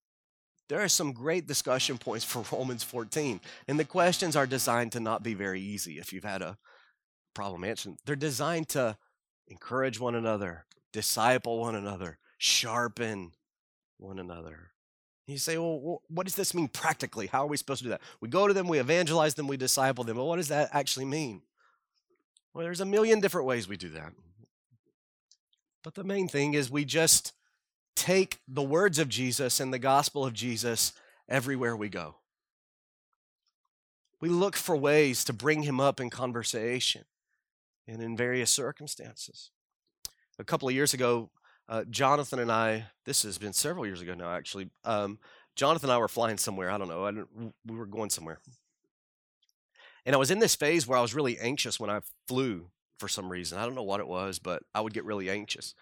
there 0.70 0.81
are 0.81 0.88
some 0.88 1.12
great 1.12 1.46
discussion 1.46 1.99
points 1.99 2.25
for 2.25 2.44
Romans 2.57 2.83
14. 2.83 3.40
And 3.68 3.79
the 3.79 3.85
questions 3.85 4.37
are 4.37 4.46
designed 4.46 4.92
to 4.92 5.01
not 5.01 5.23
be 5.23 5.35
very 5.35 5.61
easy 5.61 5.99
if 5.99 6.14
you've 6.14 6.25
had 6.25 6.40
a 6.40 6.57
problem 7.35 7.62
answering. 7.64 7.99
They're 8.07 8.16
designed 8.16 8.70
to 8.70 8.96
encourage 9.49 10.01
one 10.01 10.14
another, 10.14 10.64
disciple 10.94 11.61
one 11.61 11.75
another, 11.75 12.16
sharpen 12.38 13.33
one 13.99 14.18
another. 14.18 14.70
You 15.31 15.38
say, 15.38 15.57
well, 15.59 16.03
what 16.09 16.27
does 16.27 16.35
this 16.35 16.55
mean 16.55 16.69
practically? 16.69 17.29
How 17.29 17.45
are 17.45 17.47
we 17.47 17.57
supposed 17.57 17.79
to 17.81 17.85
do 17.85 17.90
that? 17.90 18.01
We 18.21 18.29
go 18.29 18.49
to 18.49 18.55
them, 18.55 18.66
we 18.66 18.79
evangelize 18.79 19.35
them, 19.35 19.47
we 19.47 19.57
disciple 19.57 20.03
them. 20.03 20.16
But 20.16 20.25
what 20.25 20.37
does 20.37 20.49
that 20.49 20.71
actually 20.73 21.05
mean? 21.05 21.43
Well, 22.53 22.64
there's 22.64 22.81
a 22.81 22.87
million 22.87 23.21
different 23.21 23.47
ways 23.47 23.69
we 23.69 23.77
do 23.77 23.90
that. 23.90 24.12
But 25.85 25.95
the 25.95 26.05
main 26.05 26.26
thing 26.26 26.55
is 26.55 26.70
we 26.70 26.85
just 26.85 27.33
take 27.95 28.41
the 28.49 28.62
words 28.62 28.99
of 28.99 29.09
Jesus 29.09 29.61
and 29.61 29.72
the 29.72 29.78
gospel 29.78 30.24
of 30.24 30.35
Jesus 30.35 30.93
everywhere 31.28 31.76
we 31.76 31.89
go. 31.89 32.16
We 34.20 34.28
look 34.28 34.57
for 34.57 34.76
ways 34.76 35.24
to 35.24 35.33
bring 35.33 35.62
him 35.62 35.81
up 35.81 36.01
in 36.01 36.11
conversation 36.11 37.05
and 37.87 38.03
in 38.03 38.16
various 38.16 38.51
circumstances. 38.51 39.51
A 40.39 40.45
couple 40.45 40.68
of 40.68 40.74
years 40.74 40.93
ago, 40.93 41.31
uh, 41.71 41.85
Jonathan 41.89 42.41
and 42.41 42.51
I, 42.51 42.87
this 43.07 43.23
has 43.23 43.39
been 43.39 43.53
several 43.53 43.87
years 43.87 44.01
ago 44.01 44.14
now, 44.14 44.33
actually. 44.35 44.68
Um, 44.85 45.18
Jonathan 45.55 45.89
and 45.89 45.95
I 45.95 45.99
were 45.99 46.09
flying 46.09 46.37
somewhere. 46.37 46.71
I 46.71 46.77
don't 46.77 46.89
know. 46.89 47.07
I 47.07 47.12
we 47.64 47.77
were 47.77 47.87
going 47.87 48.11
somewhere. 48.11 48.41
And 50.05 50.14
I 50.14 50.18
was 50.18 50.31
in 50.31 50.41
this 50.41 50.57
phase 50.57 50.87
where 50.87 50.99
I 50.99 51.03
was 51.03 51.14
really 51.14 51.39
anxious 51.39 51.79
when 51.79 51.89
I 51.89 52.01
flew 52.27 52.66
for 52.99 53.07
some 53.09 53.31
reason. 53.31 53.59
I 53.59 53.64
don't 53.64 53.75
know 53.75 53.83
what 53.83 54.01
it 54.01 54.09
was, 54.09 54.39
but 54.39 54.62
I 54.75 54.81
would 54.81 54.93
get 54.93 55.05
really 55.05 55.31
anxious. 55.31 55.75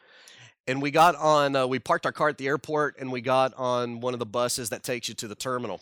And 0.67 0.83
we 0.83 0.91
got 0.91 1.17
on, 1.17 1.57
uh, 1.57 1.67
we 1.67 1.79
parked 1.79 2.05
our 2.05 2.13
car 2.13 2.29
at 2.29 2.37
the 2.37 2.47
airport 2.47 2.97
and 2.99 3.11
we 3.11 3.23
got 3.23 3.55
on 3.55 4.01
one 4.01 4.13
of 4.13 4.19
the 4.19 4.27
buses 4.27 4.69
that 4.69 4.83
takes 4.83 5.09
you 5.09 5.15
to 5.15 5.29
the 5.29 5.35
terminal. 5.35 5.81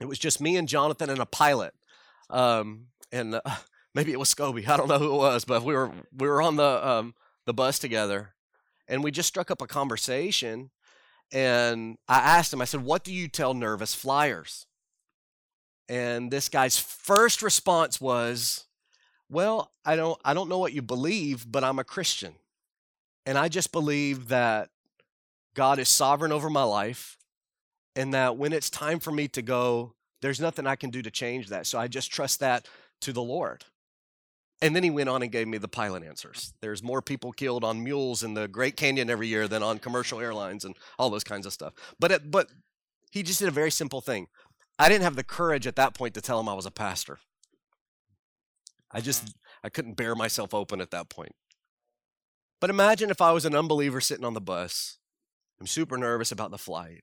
It 0.00 0.06
was 0.06 0.18
just 0.18 0.40
me 0.40 0.56
and 0.56 0.68
Jonathan 0.68 1.08
and 1.08 1.20
a 1.20 1.26
pilot. 1.26 1.72
Um, 2.28 2.88
and 3.10 3.36
uh, 3.36 3.40
maybe 3.94 4.12
it 4.12 4.18
was 4.18 4.34
Scobie. 4.34 4.68
I 4.68 4.76
don't 4.76 4.88
know 4.88 4.98
who 4.98 5.14
it 5.14 5.18
was, 5.18 5.46
but 5.46 5.62
we 5.62 5.72
were 5.74 5.90
we 6.14 6.28
were 6.28 6.42
on 6.42 6.56
the 6.56 6.86
um, 6.86 7.14
the 7.46 7.54
bus 7.54 7.78
together, 7.78 8.34
and 8.88 9.02
we 9.02 9.10
just 9.10 9.28
struck 9.28 9.50
up 9.50 9.62
a 9.62 9.66
conversation. 9.66 10.70
And 11.32 11.98
I 12.08 12.18
asked 12.18 12.52
him, 12.52 12.62
I 12.62 12.66
said, 12.66 12.84
"What 12.84 13.04
do 13.04 13.12
you 13.12 13.28
tell 13.28 13.54
nervous 13.54 13.94
flyers?" 13.94 14.66
And 15.88 16.30
this 16.30 16.48
guy's 16.48 16.78
first 16.78 17.42
response 17.42 18.00
was, 18.00 18.66
"Well, 19.28 19.72
I 19.84 19.96
don't 19.96 20.20
I 20.24 20.34
don't 20.34 20.48
know 20.48 20.58
what 20.58 20.72
you 20.72 20.82
believe, 20.82 21.50
but 21.50 21.64
I'm 21.64 21.78
a 21.78 21.84
Christian, 21.84 22.36
and 23.24 23.36
I 23.38 23.48
just 23.48 23.72
believe 23.72 24.28
that 24.28 24.70
God 25.54 25.78
is 25.78 25.88
sovereign 25.88 26.32
over 26.32 26.50
my 26.50 26.64
life, 26.64 27.18
and 27.94 28.14
that 28.14 28.36
when 28.36 28.52
it's 28.52 28.70
time 28.70 29.00
for 29.00 29.10
me 29.10 29.26
to 29.28 29.42
go, 29.42 29.94
there's 30.22 30.40
nothing 30.40 30.66
I 30.66 30.76
can 30.76 30.90
do 30.90 31.02
to 31.02 31.10
change 31.10 31.48
that. 31.48 31.66
So 31.66 31.78
I 31.78 31.88
just 31.88 32.10
trust 32.10 32.40
that 32.40 32.68
to 33.00 33.12
the 33.12 33.22
Lord." 33.22 33.64
And 34.62 34.74
then 34.74 34.82
he 34.82 34.90
went 34.90 35.10
on 35.10 35.22
and 35.22 35.30
gave 35.30 35.46
me 35.46 35.58
the 35.58 35.68
pilot 35.68 36.02
answers. 36.02 36.54
There's 36.60 36.82
more 36.82 37.02
people 37.02 37.32
killed 37.32 37.62
on 37.62 37.84
mules 37.84 38.22
in 38.22 38.34
the 38.34 38.48
Great 38.48 38.76
Canyon 38.76 39.10
every 39.10 39.28
year 39.28 39.46
than 39.46 39.62
on 39.62 39.78
commercial 39.78 40.20
airlines 40.20 40.64
and 40.64 40.74
all 40.98 41.10
those 41.10 41.24
kinds 41.24 41.44
of 41.44 41.52
stuff. 41.52 41.74
But 42.00 42.10
it, 42.10 42.30
but 42.30 42.48
he 43.10 43.22
just 43.22 43.38
did 43.38 43.48
a 43.48 43.52
very 43.52 43.70
simple 43.70 44.00
thing. 44.00 44.28
I 44.78 44.88
didn't 44.88 45.04
have 45.04 45.16
the 45.16 45.24
courage 45.24 45.66
at 45.66 45.76
that 45.76 45.94
point 45.94 46.14
to 46.14 46.22
tell 46.22 46.40
him 46.40 46.48
I 46.48 46.54
was 46.54 46.66
a 46.66 46.70
pastor. 46.70 47.18
I 48.90 49.00
just 49.00 49.34
I 49.62 49.68
couldn't 49.68 49.96
bear 49.96 50.14
myself 50.14 50.54
open 50.54 50.80
at 50.80 50.90
that 50.90 51.10
point. 51.10 51.34
But 52.60 52.70
imagine 52.70 53.10
if 53.10 53.20
I 53.20 53.32
was 53.32 53.44
an 53.44 53.54
unbeliever 53.54 54.00
sitting 54.00 54.24
on 54.24 54.34
the 54.34 54.40
bus. 54.40 54.98
I'm 55.60 55.66
super 55.66 55.98
nervous 55.98 56.32
about 56.32 56.50
the 56.50 56.58
flight. 56.58 57.02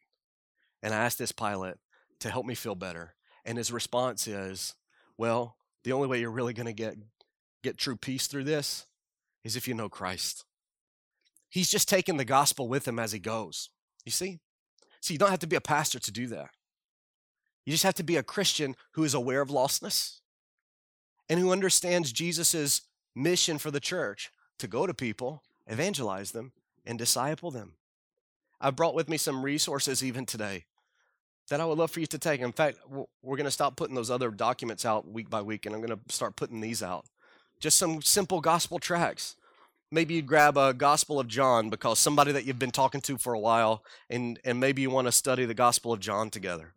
And 0.82 0.94
I 0.94 0.98
asked 0.98 1.18
this 1.18 1.32
pilot 1.32 1.80
to 2.20 2.30
help 2.30 2.46
me 2.46 2.56
feel 2.56 2.76
better. 2.76 3.16
And 3.46 3.58
his 3.58 3.72
response 3.72 4.28
is, 4.28 4.74
"Well, 5.18 5.58
the 5.84 5.92
only 5.92 6.08
way 6.08 6.20
you're 6.20 6.32
really 6.32 6.54
going 6.54 6.66
to 6.66 6.74
get 6.74 6.96
get 7.64 7.78
true 7.78 7.96
peace 7.96 8.28
through 8.28 8.44
this 8.44 8.86
is 9.44 9.56
if 9.56 9.68
you 9.68 9.74
know 9.74 9.90
Christ. 9.90 10.46
He's 11.50 11.70
just 11.70 11.90
taking 11.90 12.18
the 12.18 12.26
gospel 12.26 12.68
with 12.68 12.88
him 12.88 13.00
as 13.00 13.12
he 13.12 13.20
goes. 13.20 13.70
You 14.06 14.12
see? 14.12 14.40
See, 15.02 15.14
you 15.14 15.20
don't 15.20 15.30
have 15.30 15.40
to 15.40 15.48
be 15.48 15.56
a 15.56 15.62
pastor 15.62 16.00
to 16.00 16.12
do 16.12 16.28
that. 16.28 16.50
You 17.66 17.72
just 17.72 17.84
have 17.84 17.94
to 17.96 18.04
be 18.04 18.18
a 18.18 18.24
Christian 18.24 18.76
who 18.92 19.04
is 19.04 19.14
aware 19.14 19.42
of 19.42 19.50
lostness 19.50 20.20
and 21.30 21.40
who 21.40 21.52
understands 21.52 22.12
Jesus' 22.12 22.82
mission 23.16 23.58
for 23.58 23.72
the 23.72 23.80
church 23.80 24.32
to 24.60 24.68
go 24.68 24.86
to 24.86 24.94
people, 24.94 25.44
evangelize 25.68 26.32
them, 26.32 26.52
and 26.86 26.98
disciple 26.98 27.52
them. 27.52 27.74
I 28.60 28.72
brought 28.72 28.96
with 28.96 29.10
me 29.10 29.18
some 29.18 29.44
resources 29.44 30.04
even 30.04 30.26
today 30.26 30.66
that 31.50 31.62
I 31.62 31.66
would 31.66 31.78
love 31.78 31.92
for 31.92 32.00
you 32.00 32.08
to 32.08 32.18
take. 32.18 32.42
In 32.42 32.52
fact, 32.52 32.80
we're 32.90 33.38
going 33.38 33.46
to 33.46 33.52
stop 33.52 33.76
putting 33.76 33.96
those 33.96 34.10
other 34.10 34.32
documents 34.32 34.86
out 34.86 35.08
week 35.08 35.30
by 35.30 35.42
week, 35.42 35.66
and 35.66 35.76
I'm 35.76 35.82
going 35.82 35.98
to 35.98 36.14
start 36.14 36.36
putting 36.36 36.62
these 36.62 36.82
out 36.82 37.06
just 37.64 37.78
some 37.78 38.02
simple 38.02 38.42
gospel 38.42 38.78
tracts. 38.78 39.38
Maybe 39.90 40.16
you'd 40.16 40.28
grab 40.28 40.58
a 40.58 40.74
Gospel 40.74 41.18
of 41.18 41.30
John 41.30 41.70
because 41.70 41.98
somebody 41.98 42.34
that 42.34 42.44
you've 42.44 42.60
been 42.60 42.72
talking 42.72 43.00
to 43.02 43.18
for 43.18 43.32
a 43.32 43.40
while, 43.40 43.86
and, 44.10 44.38
and 44.44 44.60
maybe 44.60 44.82
you 44.82 44.90
want 44.90 45.08
to 45.08 45.14
study 45.14 45.46
the 45.46 45.54
Gospel 45.54 45.94
of 45.94 46.02
John 46.02 46.30
together. 46.30 46.74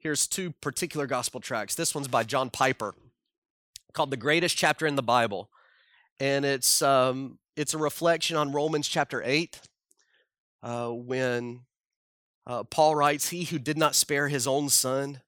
Here's 0.00 0.26
two 0.26 0.50
particular 0.50 1.06
gospel 1.06 1.40
tracts. 1.40 1.76
This 1.76 1.94
one's 1.94 2.08
by 2.08 2.24
John 2.24 2.50
Piper, 2.50 2.94
called 3.92 4.10
"The 4.10 4.16
Greatest 4.16 4.56
Chapter 4.56 4.86
in 4.88 4.96
the 4.96 5.02
Bible," 5.04 5.50
and 6.18 6.44
it's 6.44 6.82
um, 6.82 7.38
it's 7.56 7.74
a 7.74 7.78
reflection 7.78 8.36
on 8.36 8.52
Romans 8.52 8.88
chapter 8.88 9.22
eight, 9.24 9.60
uh, 10.62 10.88
when 10.88 11.60
uh, 12.46 12.64
Paul 12.64 12.94
writes, 12.94 13.28
"He 13.30 13.44
who 13.44 13.58
did 13.58 13.76
not 13.76 13.94
spare 13.94 14.28
his 14.28 14.46
own 14.46 14.68
son, 14.68 15.20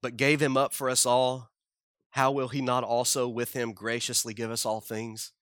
but 0.00 0.16
gave 0.16 0.40
him 0.40 0.56
up 0.56 0.72
for 0.72 0.88
us 0.88 1.04
all, 1.04 1.50
how 2.14 2.30
will 2.30 2.46
he 2.46 2.60
not 2.60 2.84
also 2.84 3.26
with 3.26 3.54
him 3.54 3.72
graciously 3.72 4.32
give 4.34 4.48
us 4.48 4.64
all 4.64 4.80
things? 4.80 5.32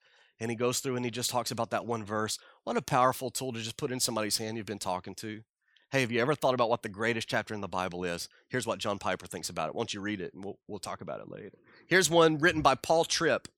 And 0.41 0.51
he 0.51 0.57
goes 0.57 0.81
through 0.81 0.97
and 0.97 1.05
he 1.05 1.11
just 1.11 1.29
talks 1.29 1.51
about 1.51 1.69
that 1.71 1.85
one 1.85 2.03
verse. 2.03 2.39
What 2.65 2.79
a 2.79 2.83
powerful 2.83 3.29
tool 3.29 3.53
to 3.53 3.61
just 3.61 3.77
put 3.77 3.93
in 3.93 4.01
somebody's 4.01 4.39
hand 4.39 4.57
you've 4.57 4.65
been 4.65 4.79
talking 4.79 5.15
to. 5.17 5.43
Hey, 5.91 6.01
have 6.01 6.11
you 6.11 6.19
ever 6.23 6.35
thought 6.35 6.55
about 6.55 6.71
what 6.71 6.83
the 6.83 6.89
greatest 6.89 7.29
chapter 7.29 7.53
in 7.53 7.61
the 7.61 7.69
Bible 7.69 8.05
is? 8.05 8.27
Here's 8.49 8.67
what 8.67 8.79
John 8.79 8.99
Piper 8.99 9.27
thinks 9.27 9.51
about 9.51 9.69
it. 9.69 9.75
Won't 9.75 9.93
you 9.93 10.01
read 10.01 10.23
it 10.23 10.33
and 10.33 10.43
we'll, 10.43 10.59
we'll 10.67 10.79
talk 10.79 11.03
about 11.03 11.21
it 11.21 11.29
later. 11.29 11.51
Here's 11.89 12.09
one 12.09 12.39
written 12.39 12.63
by 12.63 12.75
Paul 12.75 13.05
Tripp, 13.05 13.49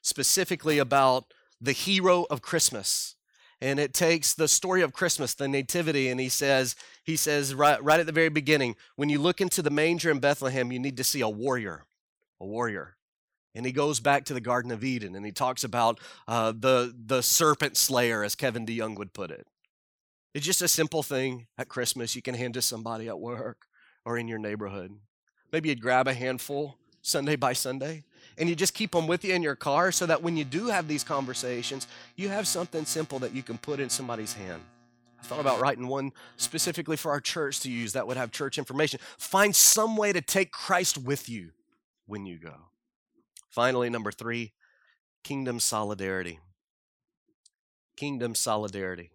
specifically 0.00 0.78
about 0.78 1.26
the 1.60 1.72
hero 1.72 2.24
of 2.30 2.40
Christmas. 2.40 3.16
And 3.60 3.78
it 3.78 3.92
takes 3.92 4.32
the 4.32 4.48
story 4.48 4.80
of 4.80 4.94
Christmas, 4.94 5.34
the 5.34 5.46
nativity, 5.46 6.08
and 6.08 6.18
he 6.18 6.30
says, 6.30 6.74
he 7.04 7.16
says 7.16 7.54
right, 7.54 7.84
right 7.84 8.00
at 8.00 8.06
the 8.06 8.12
very 8.12 8.30
beginning, 8.30 8.76
when 8.96 9.10
you 9.10 9.18
look 9.18 9.42
into 9.42 9.60
the 9.60 9.68
manger 9.68 10.10
in 10.10 10.20
Bethlehem, 10.20 10.72
you 10.72 10.78
need 10.78 10.96
to 10.96 11.04
see 11.04 11.20
a 11.20 11.28
warrior 11.28 11.84
a 12.42 12.46
warrior. 12.46 12.96
And 13.54 13.64
he 13.64 13.72
goes 13.72 14.00
back 14.00 14.24
to 14.26 14.34
the 14.34 14.40
Garden 14.40 14.70
of 14.70 14.82
Eden 14.82 15.14
and 15.14 15.24
he 15.24 15.32
talks 15.32 15.62
about 15.62 16.00
uh, 16.26 16.52
the, 16.52 16.94
the 17.06 17.22
serpent 17.22 17.76
slayer, 17.76 18.24
as 18.24 18.34
Kevin 18.34 18.66
DeYoung 18.66 18.98
would 18.98 19.12
put 19.12 19.30
it. 19.30 19.46
It's 20.34 20.46
just 20.46 20.62
a 20.62 20.68
simple 20.68 21.02
thing 21.02 21.46
at 21.58 21.68
Christmas 21.68 22.16
you 22.16 22.22
can 22.22 22.34
hand 22.34 22.54
to 22.54 22.62
somebody 22.62 23.08
at 23.08 23.20
work 23.20 23.66
or 24.04 24.18
in 24.18 24.28
your 24.28 24.38
neighborhood. 24.38 24.92
Maybe 25.52 25.68
you'd 25.68 25.82
grab 25.82 26.08
a 26.08 26.14
handful 26.14 26.78
Sunday 27.02 27.36
by 27.36 27.52
Sunday 27.52 28.04
and 28.38 28.48
you 28.48 28.56
just 28.56 28.72
keep 28.72 28.92
them 28.92 29.06
with 29.06 29.24
you 29.24 29.34
in 29.34 29.42
your 29.42 29.56
car 29.56 29.92
so 29.92 30.06
that 30.06 30.22
when 30.22 30.36
you 30.36 30.44
do 30.44 30.68
have 30.68 30.88
these 30.88 31.04
conversations, 31.04 31.86
you 32.16 32.30
have 32.30 32.46
something 32.46 32.86
simple 32.86 33.18
that 33.18 33.34
you 33.34 33.42
can 33.42 33.58
put 33.58 33.80
in 33.80 33.90
somebody's 33.90 34.32
hand. 34.32 34.62
I 35.20 35.24
thought 35.24 35.40
about 35.40 35.60
writing 35.60 35.86
one 35.86 36.12
specifically 36.38 36.96
for 36.96 37.10
our 37.10 37.20
church 37.20 37.60
to 37.60 37.70
use 37.70 37.92
that 37.92 38.06
would 38.06 38.16
have 38.16 38.32
church 38.32 38.56
information. 38.56 38.98
Find 39.18 39.54
some 39.54 39.96
way 39.96 40.12
to 40.12 40.22
take 40.22 40.50
Christ 40.50 40.96
with 40.96 41.28
you 41.28 41.50
when 42.12 42.26
you 42.26 42.38
go. 42.38 42.52
Finally, 43.48 43.88
number 43.88 44.12
three, 44.12 44.52
kingdom 45.24 45.58
solidarity. 45.58 46.40
Kingdom 47.96 48.34
solidarity. 48.34 49.12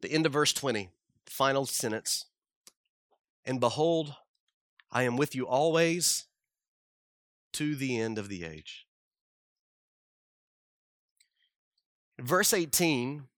The 0.00 0.10
end 0.10 0.26
of 0.26 0.32
verse 0.32 0.52
20, 0.52 0.90
final 1.26 1.64
sentence. 1.64 2.26
And 3.44 3.60
behold, 3.60 4.16
I 4.90 5.04
am 5.04 5.16
with 5.16 5.36
you 5.36 5.46
always 5.46 6.24
to 7.52 7.76
the 7.76 8.00
end 8.00 8.18
of 8.18 8.28
the 8.28 8.44
age. 8.44 8.88
Verse 12.18 12.52
18, 12.52 13.28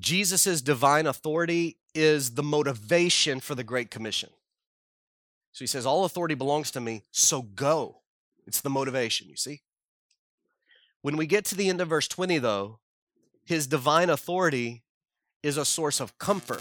Jesus' 0.00 0.60
divine 0.62 1.06
authority 1.06 1.76
is 1.94 2.34
the 2.34 2.42
motivation 2.42 3.38
for 3.38 3.54
the 3.54 3.62
Great 3.62 3.92
Commission. 3.92 4.30
So 5.56 5.62
he 5.62 5.68
says, 5.68 5.86
All 5.86 6.04
authority 6.04 6.34
belongs 6.34 6.70
to 6.72 6.82
me, 6.82 7.04
so 7.12 7.40
go. 7.40 8.02
It's 8.46 8.60
the 8.60 8.68
motivation, 8.68 9.30
you 9.30 9.36
see? 9.36 9.62
When 11.00 11.16
we 11.16 11.26
get 11.26 11.46
to 11.46 11.54
the 11.54 11.70
end 11.70 11.80
of 11.80 11.88
verse 11.88 12.06
20, 12.08 12.36
though, 12.36 12.80
his 13.42 13.66
divine 13.66 14.10
authority 14.10 14.82
is 15.42 15.56
a 15.56 15.64
source 15.64 15.98
of 15.98 16.18
comfort, 16.18 16.60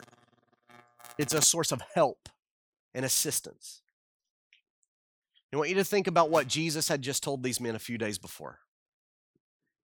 it's 1.17 1.33
a 1.33 1.41
source 1.41 1.73
of 1.73 1.81
help 1.93 2.29
and 2.93 3.03
assistance. 3.03 3.81
I 5.53 5.57
want 5.57 5.67
you 5.67 5.75
to 5.75 5.83
think 5.83 6.07
about 6.07 6.29
what 6.29 6.47
Jesus 6.47 6.87
had 6.87 7.01
just 7.01 7.21
told 7.21 7.43
these 7.43 7.59
men 7.59 7.75
a 7.75 7.79
few 7.79 7.97
days 7.97 8.17
before. 8.17 8.59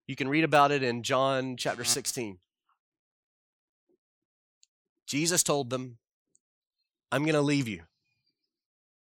You 0.08 0.16
can 0.16 0.30
read 0.30 0.46
about 0.46 0.72
it 0.72 0.84
in 0.84 1.04
John 1.04 1.58
chapter 1.58 1.84
mm-hmm. 1.84 1.90
16. 1.90 2.38
Jesus 5.06 5.44
told 5.44 5.70
them, 5.70 5.98
I'm 7.12 7.24
going 7.24 7.36
to 7.36 7.42
leave 7.42 7.68
you. 7.68 7.82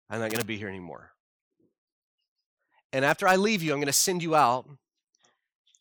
I'm 0.09 0.20
not 0.20 0.30
going 0.30 0.40
to 0.40 0.46
be 0.46 0.57
here 0.57 0.68
anymore. 0.68 1.12
And 2.92 3.04
after 3.04 3.26
I 3.26 3.36
leave 3.36 3.62
you, 3.62 3.72
I'm 3.72 3.78
going 3.78 3.86
to 3.86 3.92
send 3.92 4.22
you 4.22 4.34
out. 4.34 4.68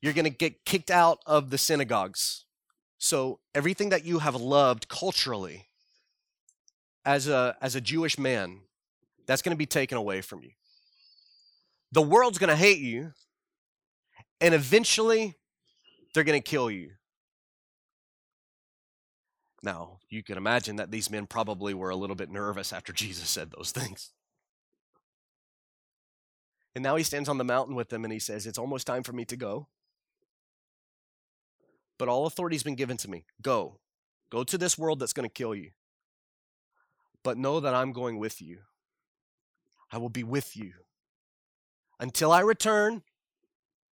You're 0.02 0.14
going 0.14 0.26
to 0.26 0.32
get 0.32 0.66
kicked 0.66 0.92
out 0.92 1.20
of 1.26 1.50
the 1.50 1.58
synagogues. 1.58 2.46
So 2.98 3.40
everything 3.54 3.90
that 3.90 4.06
you 4.06 4.20
have 4.20 4.36
loved 4.36 4.88
culturally 4.88 5.68
as 7.06 7.28
a, 7.28 7.56
as 7.62 7.76
a 7.76 7.82
Jewish 7.82 8.18
man, 8.18 8.62
that's 9.28 9.42
going 9.42 9.56
to 9.56 9.58
be 9.58 9.66
taken 9.66 9.98
away 9.98 10.22
from 10.22 10.42
you. 10.44 10.52
The 11.92 12.02
world's 12.02 12.38
going 12.38 12.50
to 12.50 12.56
hate 12.56 12.80
you, 12.80 13.14
and 14.42 14.54
eventually 14.54 15.36
they're 16.14 16.24
going 16.24 16.42
to 16.42 16.50
kill 16.50 16.70
you. 16.70 16.92
Now, 19.64 20.00
you 20.10 20.22
can 20.24 20.38
imagine 20.38 20.76
that 20.76 20.92
these 20.92 21.10
men 21.10 21.26
probably 21.26 21.74
were 21.74 21.90
a 21.90 21.96
little 21.96 22.16
bit 22.16 22.30
nervous 22.30 22.74
after 22.74 22.94
Jesus 22.94 23.30
said 23.30 23.52
those 23.52 23.72
things. 23.72 24.12
And 26.76 26.84
now 26.84 26.98
he 26.98 27.04
stands 27.04 27.30
on 27.30 27.38
the 27.38 27.44
mountain 27.44 27.74
with 27.74 27.90
them 27.90 28.04
and 28.04 28.12
he 28.12 28.20
says, 28.20 28.46
It's 28.46 28.60
almost 28.60 28.86
time 28.86 29.02
for 29.02 29.14
me 29.14 29.26
to 29.26 29.38
go. 29.38 29.68
But 31.98 32.10
all 32.10 32.26
authority 32.26 32.56
has 32.56 32.64
been 32.64 32.76
given 32.76 32.98
to 32.98 33.10
me. 33.10 33.26
Go. 33.42 33.80
Go 34.30 34.44
to 34.44 34.58
this 34.58 34.78
world 34.78 35.00
that's 35.00 35.14
going 35.14 35.28
to 35.28 35.34
kill 35.34 35.56
you. 35.56 35.72
But 37.24 37.38
know 37.38 37.62
that 37.62 37.74
I'm 37.74 37.94
going 37.94 38.20
with 38.20 38.42
you. 38.42 38.60
I 39.92 39.98
will 39.98 40.10
be 40.10 40.24
with 40.24 40.58
you 40.58 40.74
until 42.00 42.32
I 42.32 42.42
return 42.42 43.04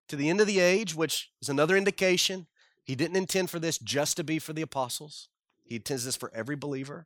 to 0.08 0.16
the 0.16 0.30
end 0.30 0.40
of 0.40 0.48
the 0.48 0.60
age, 0.60 0.96
which 0.96 1.30
is 1.42 1.50
another 1.50 1.76
indication 1.76 2.48
he 2.90 2.96
didn't 2.96 3.18
intend 3.18 3.52
for 3.52 3.60
this 3.60 3.78
just 3.78 4.18
to 4.18 4.24
be 4.24 4.40
for 4.40 4.54
the 4.54 4.64
apostles. 4.64 5.30
He 5.64 5.76
intends 5.76 6.06
this 6.06 6.16
for 6.16 6.32
every 6.34 6.56
believer. 6.56 7.06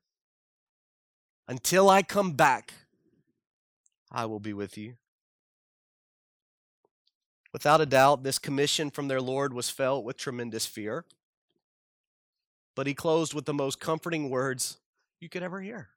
Until 1.45 1.89
I 1.89 2.03
come 2.03 2.33
back, 2.33 2.73
I 4.09 4.25
will 4.25 4.39
be 4.39 4.53
with 4.53 4.77
you. 4.77 4.95
Without 7.53 7.79
a 7.79 7.85
doubt, 7.85 8.23
this 8.23 8.39
commission 8.39 8.89
from 8.89 9.07
their 9.07 9.21
Lord 9.21 9.53
was 9.53 9.69
felt 9.69 10.03
with 10.03 10.17
tremendous 10.17 10.65
fear. 10.65 11.05
But 12.75 12.87
he 12.87 12.95
closed 12.95 13.35
with 13.35 13.45
the 13.45 13.53
most 13.53 13.79
comforting 13.79 14.31
words 14.31 14.79
you 15.19 15.29
could 15.29 15.43
ever 15.43 15.61
hear. 15.61 15.89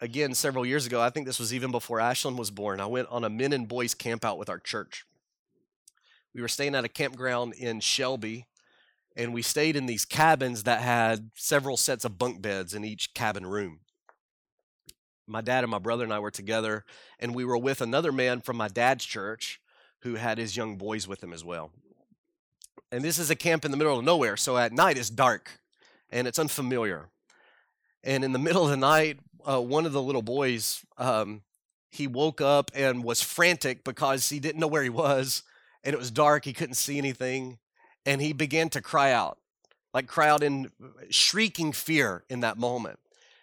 Again, 0.00 0.32
several 0.34 0.64
years 0.64 0.86
ago, 0.86 1.00
I 1.00 1.10
think 1.10 1.26
this 1.26 1.40
was 1.40 1.52
even 1.52 1.72
before 1.72 1.98
Ashlyn 1.98 2.36
was 2.36 2.52
born, 2.52 2.80
I 2.80 2.86
went 2.86 3.08
on 3.10 3.24
a 3.24 3.28
men 3.28 3.52
and 3.52 3.66
boys 3.66 3.94
camp 3.94 4.24
out 4.24 4.38
with 4.38 4.48
our 4.48 4.60
church. 4.60 5.04
We 6.32 6.40
were 6.40 6.46
staying 6.46 6.76
at 6.76 6.84
a 6.84 6.88
campground 6.88 7.54
in 7.54 7.80
Shelby, 7.80 8.46
and 9.16 9.34
we 9.34 9.42
stayed 9.42 9.74
in 9.74 9.86
these 9.86 10.04
cabins 10.04 10.62
that 10.62 10.82
had 10.82 11.32
several 11.34 11.76
sets 11.76 12.04
of 12.04 12.16
bunk 12.16 12.40
beds 12.40 12.74
in 12.74 12.84
each 12.84 13.12
cabin 13.12 13.44
room. 13.44 13.80
My 15.30 15.40
dad 15.40 15.62
and 15.62 15.70
my 15.70 15.78
brother 15.78 16.02
and 16.02 16.12
I 16.12 16.18
were 16.18 16.32
together, 16.32 16.84
and 17.20 17.34
we 17.34 17.44
were 17.44 17.56
with 17.56 17.80
another 17.80 18.10
man 18.10 18.40
from 18.40 18.56
my 18.56 18.66
dad's 18.66 19.04
church 19.04 19.60
who 20.00 20.16
had 20.16 20.38
his 20.38 20.56
young 20.56 20.76
boys 20.76 21.06
with 21.06 21.22
him 21.22 21.32
as 21.32 21.44
well. 21.44 21.70
And 22.90 23.04
this 23.04 23.18
is 23.18 23.30
a 23.30 23.36
camp 23.36 23.64
in 23.64 23.70
the 23.70 23.76
middle 23.76 23.96
of 23.96 24.04
nowhere, 24.04 24.36
so 24.36 24.58
at 24.58 24.72
night 24.72 24.98
it's 24.98 25.08
dark 25.08 25.60
and 26.10 26.26
it's 26.26 26.38
unfamiliar. 26.38 27.10
And 28.02 28.24
in 28.24 28.32
the 28.32 28.40
middle 28.40 28.64
of 28.64 28.70
the 28.70 28.76
night, 28.76 29.20
uh, 29.48 29.60
one 29.60 29.86
of 29.86 29.92
the 29.92 30.02
little 30.02 30.22
boys, 30.22 30.84
um, 30.98 31.42
he 31.90 32.08
woke 32.08 32.40
up 32.40 32.72
and 32.74 33.04
was 33.04 33.22
frantic 33.22 33.84
because 33.84 34.30
he 34.30 34.40
didn't 34.40 34.60
know 34.60 34.66
where 34.66 34.82
he 34.82 34.88
was, 34.88 35.44
and 35.84 35.94
it 35.94 35.98
was 35.98 36.10
dark. 36.10 36.44
He 36.44 36.52
couldn't 36.52 36.74
see 36.74 36.98
anything, 36.98 37.58
and 38.04 38.20
he 38.20 38.32
began 38.32 38.68
to 38.70 38.80
cry 38.80 39.12
out, 39.12 39.38
like 39.94 40.08
cry 40.08 40.28
out 40.28 40.42
in 40.42 40.72
shrieking 41.08 41.72
fear 41.72 42.24
in 42.28 42.40
that 42.40 42.58
moment. 42.58 42.98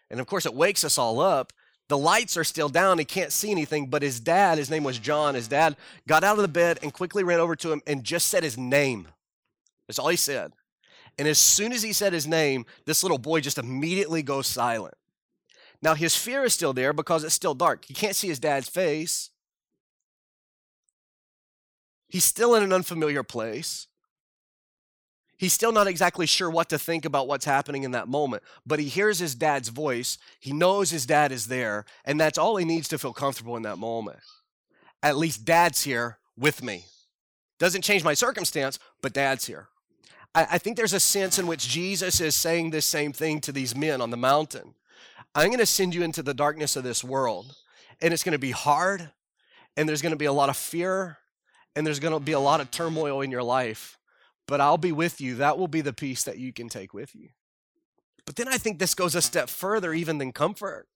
And 0.10 0.20
of 0.20 0.28
course, 0.28 0.46
it 0.46 0.54
wakes 0.54 0.84
us 0.84 0.98
all 0.98 1.22
up. 1.22 1.54
The 1.90 1.98
lights 1.98 2.36
are 2.36 2.44
still 2.44 2.70
down. 2.70 3.00
He 3.00 3.06
can't 3.06 3.32
see 3.32 3.52
anything, 3.52 3.88
but 3.88 4.02
his 4.02 4.20
dad, 4.20 4.58
his 4.58 4.70
name 4.70 4.84
was 4.84 5.00
John, 5.00 5.36
his 5.36 5.48
dad 5.48 5.78
got 6.08 6.24
out 6.24 6.36
of 6.36 6.42
the 6.42 6.48
bed 6.48 6.80
and 6.82 6.94
quickly 6.94 7.24
ran 7.24 7.40
over 7.40 7.56
to 7.56 7.72
him 7.72 7.82
and 7.88 8.04
just 8.04 8.28
said 8.28 8.44
his 8.44 8.58
name. 8.58 9.08
That's 9.88 10.00
all 10.00 10.10
he 10.10 10.18
said. 10.18 10.52
And 11.18 11.28
as 11.28 11.40
soon 11.40 11.72
as 11.72 11.82
he 11.82 11.94
said 11.94 12.14
his 12.14 12.28
name, 12.28 12.66
this 12.86 13.04
little 13.04 13.18
boy 13.18 13.40
just 13.40 13.58
immediately 13.58 14.22
goes 14.22 14.48
silent. 14.48 14.96
Now, 15.82 15.94
his 15.94 16.16
fear 16.16 16.44
is 16.44 16.54
still 16.54 16.74
there 16.74 16.94
because 16.94 17.24
it's 17.24 17.34
still 17.34 17.54
dark. 17.54 17.86
He 17.86 17.94
can't 17.94 18.16
see 18.16 18.28
his 18.28 18.40
dad's 18.40 18.68
face. 18.68 19.30
He's 22.10 22.24
still 22.24 22.56
in 22.56 22.64
an 22.64 22.74
unfamiliar 22.74 23.24
place. 23.24 23.88
He's 25.38 25.54
still 25.54 25.72
not 25.72 25.86
exactly 25.88 26.26
sure 26.26 26.50
what 26.50 26.70
to 26.70 26.80
think 26.80 27.06
about 27.06 27.28
what's 27.28 27.46
happening 27.46 27.84
in 27.84 27.92
that 27.92 28.08
moment, 28.08 28.42
but 28.66 28.80
he 28.80 28.88
hears 28.88 29.20
his 29.20 29.36
dad's 29.36 29.70
voice. 29.70 30.18
He 30.40 30.52
knows 30.52 30.90
his 30.90 31.06
dad 31.06 31.32
is 31.32 31.46
there, 31.46 31.86
and 32.06 32.20
that's 32.20 32.40
all 32.40 32.58
he 32.58 32.66
needs 32.66 32.88
to 32.88 32.98
feel 32.98 33.14
comfortable 33.14 33.56
in 33.56 33.64
that 33.64 33.78
moment. 33.78 34.20
At 35.04 35.16
least 35.16 35.46
dad's 35.46 35.84
here 35.84 36.18
with 36.36 36.64
me. 36.64 36.86
Doesn't 37.60 37.84
change 37.84 38.04
my 38.04 38.16
circumstance, 38.16 38.80
but 39.02 39.14
dad's 39.14 39.46
here. 39.46 39.68
I, 40.34 40.48
I 40.52 40.58
think 40.58 40.76
there's 40.76 40.94
a 40.94 41.00
sense 41.00 41.38
in 41.38 41.46
which 41.46 41.68
Jesus 41.68 42.20
is 42.20 42.36
saying 42.36 42.72
this 42.72 42.86
same 42.86 43.14
thing 43.14 43.40
to 43.42 43.52
these 43.52 43.76
men 43.76 44.02
on 44.02 44.10
the 44.10 44.18
mountain. 44.18 44.74
I'm 45.36 45.48
going 45.48 45.60
to 45.60 45.68
send 45.68 45.94
you 45.94 46.02
into 46.02 46.24
the 46.24 46.34
darkness 46.34 46.76
of 46.76 46.84
this 46.84 47.04
world, 47.04 47.56
and 48.02 48.12
it's 48.12 48.24
going 48.24 48.34
to 48.34 48.40
be 48.40 48.52
hard, 48.52 49.12
and 49.76 49.88
there's 49.88 50.02
going 50.02 50.14
to 50.14 50.18
be 50.18 50.26
a 50.26 50.34
lot 50.34 50.50
of 50.50 50.58
fear, 50.58 51.20
and 51.76 51.86
there's 51.86 52.00
going 52.00 52.14
to 52.14 52.20
be 52.20 52.32
a 52.32 52.40
lot 52.40 52.60
of 52.60 52.72
turmoil 52.72 53.22
in 53.22 53.30
your 53.30 53.44
life. 53.44 53.97
But 54.48 54.62
I'll 54.62 54.78
be 54.78 54.92
with 54.92 55.20
you. 55.20 55.36
That 55.36 55.58
will 55.58 55.68
be 55.68 55.82
the 55.82 55.94
peace 55.94 56.24
that 56.24 56.38
you 56.38 56.54
can 56.54 56.70
take 56.70 56.94
with 56.94 57.14
you. 57.14 57.30
But 58.26 58.36
then 58.36 58.48
I 58.48 58.58
think 58.58 58.80
this 58.80 58.96
goes 58.96 59.16
a 59.16 59.22
step 59.22 59.50
further, 59.50 59.94
even 59.94 60.18
than 60.18 60.32
comfort. 60.32 60.88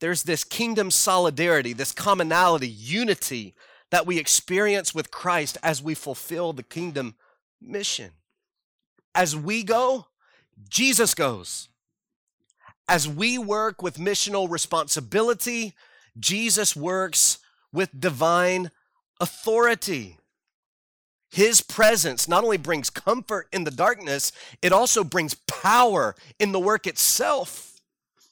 There's 0.00 0.24
this 0.24 0.42
kingdom 0.42 0.90
solidarity, 0.90 1.72
this 1.72 1.92
commonality, 1.92 2.68
unity 2.68 3.54
that 3.90 4.06
we 4.06 4.18
experience 4.18 4.94
with 4.94 5.10
Christ 5.10 5.58
as 5.62 5.82
we 5.82 5.94
fulfill 5.94 6.52
the 6.52 6.62
kingdom 6.62 7.14
mission. 7.60 8.10
As 9.14 9.36
we 9.36 9.62
go, 9.62 10.06
Jesus 10.68 11.14
goes. 11.14 11.68
As 12.88 13.06
we 13.06 13.38
work 13.38 13.80
with 13.82 13.96
missional 13.96 14.50
responsibility, 14.50 15.74
Jesus 16.18 16.74
works 16.74 17.38
with 17.72 18.00
divine 18.00 18.70
authority. 19.20 20.18
His 21.32 21.62
presence 21.62 22.28
not 22.28 22.44
only 22.44 22.58
brings 22.58 22.90
comfort 22.90 23.48
in 23.54 23.64
the 23.64 23.70
darkness, 23.70 24.32
it 24.60 24.70
also 24.70 25.02
brings 25.02 25.32
power 25.32 26.14
in 26.38 26.52
the 26.52 26.60
work 26.60 26.86
itself. 26.86 27.80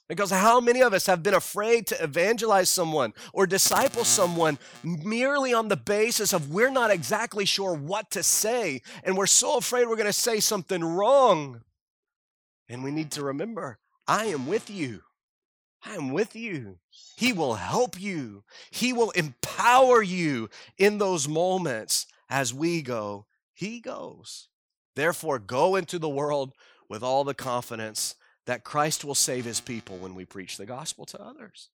Because 0.07 0.31
how 0.31 0.61
many 0.61 0.83
of 0.83 0.93
us 0.93 1.07
have 1.07 1.23
been 1.23 1.33
afraid 1.33 1.87
to 1.87 2.05
evangelize 2.05 2.69
someone 2.69 3.15
or 3.33 3.47
disciple 3.47 4.05
someone 4.05 4.59
merely 4.83 5.55
on 5.55 5.69
the 5.69 5.79
basis 5.79 6.35
of 6.35 6.51
we're 6.51 6.71
not 6.71 6.91
exactly 6.91 7.47
sure 7.47 7.73
what 7.73 8.11
to 8.11 8.23
say 8.23 8.83
and 9.03 9.17
we're 9.17 9.27
so 9.27 9.57
afraid 9.57 9.89
we're 9.89 9.97
going 9.97 10.05
to 10.05 10.13
say 10.13 10.39
something 10.39 10.85
wrong? 10.85 11.63
And 12.69 12.85
we 12.85 12.91
need 12.91 13.13
to 13.13 13.25
remember 13.25 13.79
I 14.07 14.27
am 14.27 14.47
with 14.47 14.69
you. 14.69 15.05
I 15.87 15.95
am 15.95 16.11
with 16.13 16.37
you. 16.37 16.77
He 17.17 17.33
will 17.33 17.55
help 17.55 17.99
you. 17.99 18.45
He 18.71 18.93
will 18.93 19.11
empower 19.13 20.03
you 20.03 20.51
in 20.77 20.99
those 20.99 21.27
moments 21.27 22.07
as 22.31 22.55
we 22.55 22.81
go. 22.81 23.27
He 23.53 23.81
goes. 23.81 24.49
Therefore, 24.97 25.39
go 25.39 25.77
into 25.77 25.99
the 25.99 26.09
world 26.09 26.55
with 26.89 27.03
all 27.03 27.25
the 27.25 27.35
confidence 27.35 28.15
that 28.47 28.65
Christ 28.65 29.05
will 29.05 29.15
save 29.15 29.45
his 29.45 29.61
people 29.61 29.99
when 29.99 30.15
we 30.15 30.25
preach 30.25 30.57
the 30.57 30.67
gospel 30.67 31.05
to 31.07 31.21
others. 31.21 31.69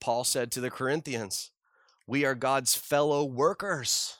Paul 0.00 0.24
said 0.24 0.50
to 0.52 0.60
the 0.60 0.70
Corinthians, 0.70 1.50
We 2.06 2.24
are 2.24 2.34
God's 2.34 2.74
fellow 2.74 3.24
workers. 3.24 4.18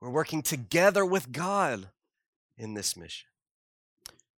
We're 0.00 0.10
working 0.10 0.42
together 0.42 1.04
with 1.04 1.32
God 1.32 1.88
in 2.56 2.74
this 2.74 2.96
mission. 2.96 3.28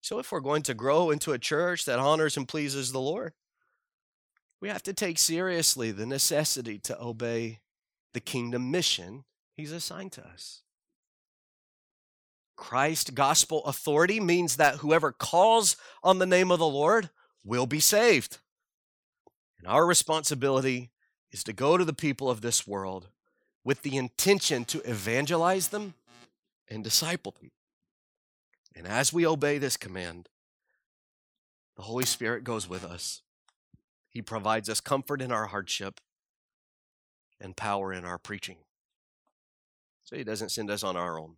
So, 0.00 0.18
if 0.18 0.32
we're 0.32 0.40
going 0.40 0.62
to 0.62 0.74
grow 0.74 1.10
into 1.10 1.32
a 1.32 1.38
church 1.38 1.84
that 1.84 1.98
honors 1.98 2.36
and 2.36 2.48
pleases 2.48 2.92
the 2.92 3.00
Lord, 3.00 3.34
we 4.60 4.68
have 4.68 4.82
to 4.84 4.94
take 4.94 5.18
seriously 5.18 5.90
the 5.90 6.06
necessity 6.06 6.78
to 6.78 7.00
obey 7.00 7.60
the 8.12 8.20
kingdom 8.20 8.70
mission 8.70 9.24
He's 9.56 9.72
assigned 9.72 10.12
to 10.12 10.26
us. 10.26 10.62
Christ 12.56 13.14
gospel 13.14 13.64
authority 13.64 14.20
means 14.20 14.56
that 14.56 14.76
whoever 14.76 15.12
calls 15.12 15.76
on 16.02 16.18
the 16.18 16.26
name 16.26 16.50
of 16.50 16.58
the 16.58 16.66
Lord 16.66 17.10
will 17.44 17.66
be 17.66 17.80
saved. 17.80 18.38
And 19.58 19.68
our 19.68 19.86
responsibility 19.86 20.90
is 21.30 21.44
to 21.44 21.52
go 21.52 21.76
to 21.76 21.84
the 21.84 21.92
people 21.92 22.30
of 22.30 22.40
this 22.40 22.66
world 22.66 23.08
with 23.64 23.82
the 23.82 23.96
intention 23.96 24.64
to 24.66 24.80
evangelize 24.90 25.68
them 25.68 25.94
and 26.68 26.82
disciple 26.82 27.34
them. 27.40 27.50
And 28.74 28.86
as 28.86 29.12
we 29.12 29.26
obey 29.26 29.58
this 29.58 29.76
command, 29.76 30.28
the 31.76 31.82
Holy 31.82 32.06
Spirit 32.06 32.44
goes 32.44 32.68
with 32.68 32.84
us. 32.84 33.22
He 34.08 34.22
provides 34.22 34.68
us 34.68 34.80
comfort 34.80 35.20
in 35.20 35.32
our 35.32 35.46
hardship 35.46 36.00
and 37.40 37.56
power 37.56 37.92
in 37.92 38.04
our 38.04 38.18
preaching. 38.18 38.58
So 40.04 40.16
He 40.16 40.24
doesn't 40.24 40.50
send 40.50 40.70
us 40.70 40.82
on 40.82 40.96
our 40.96 41.18
own. 41.18 41.36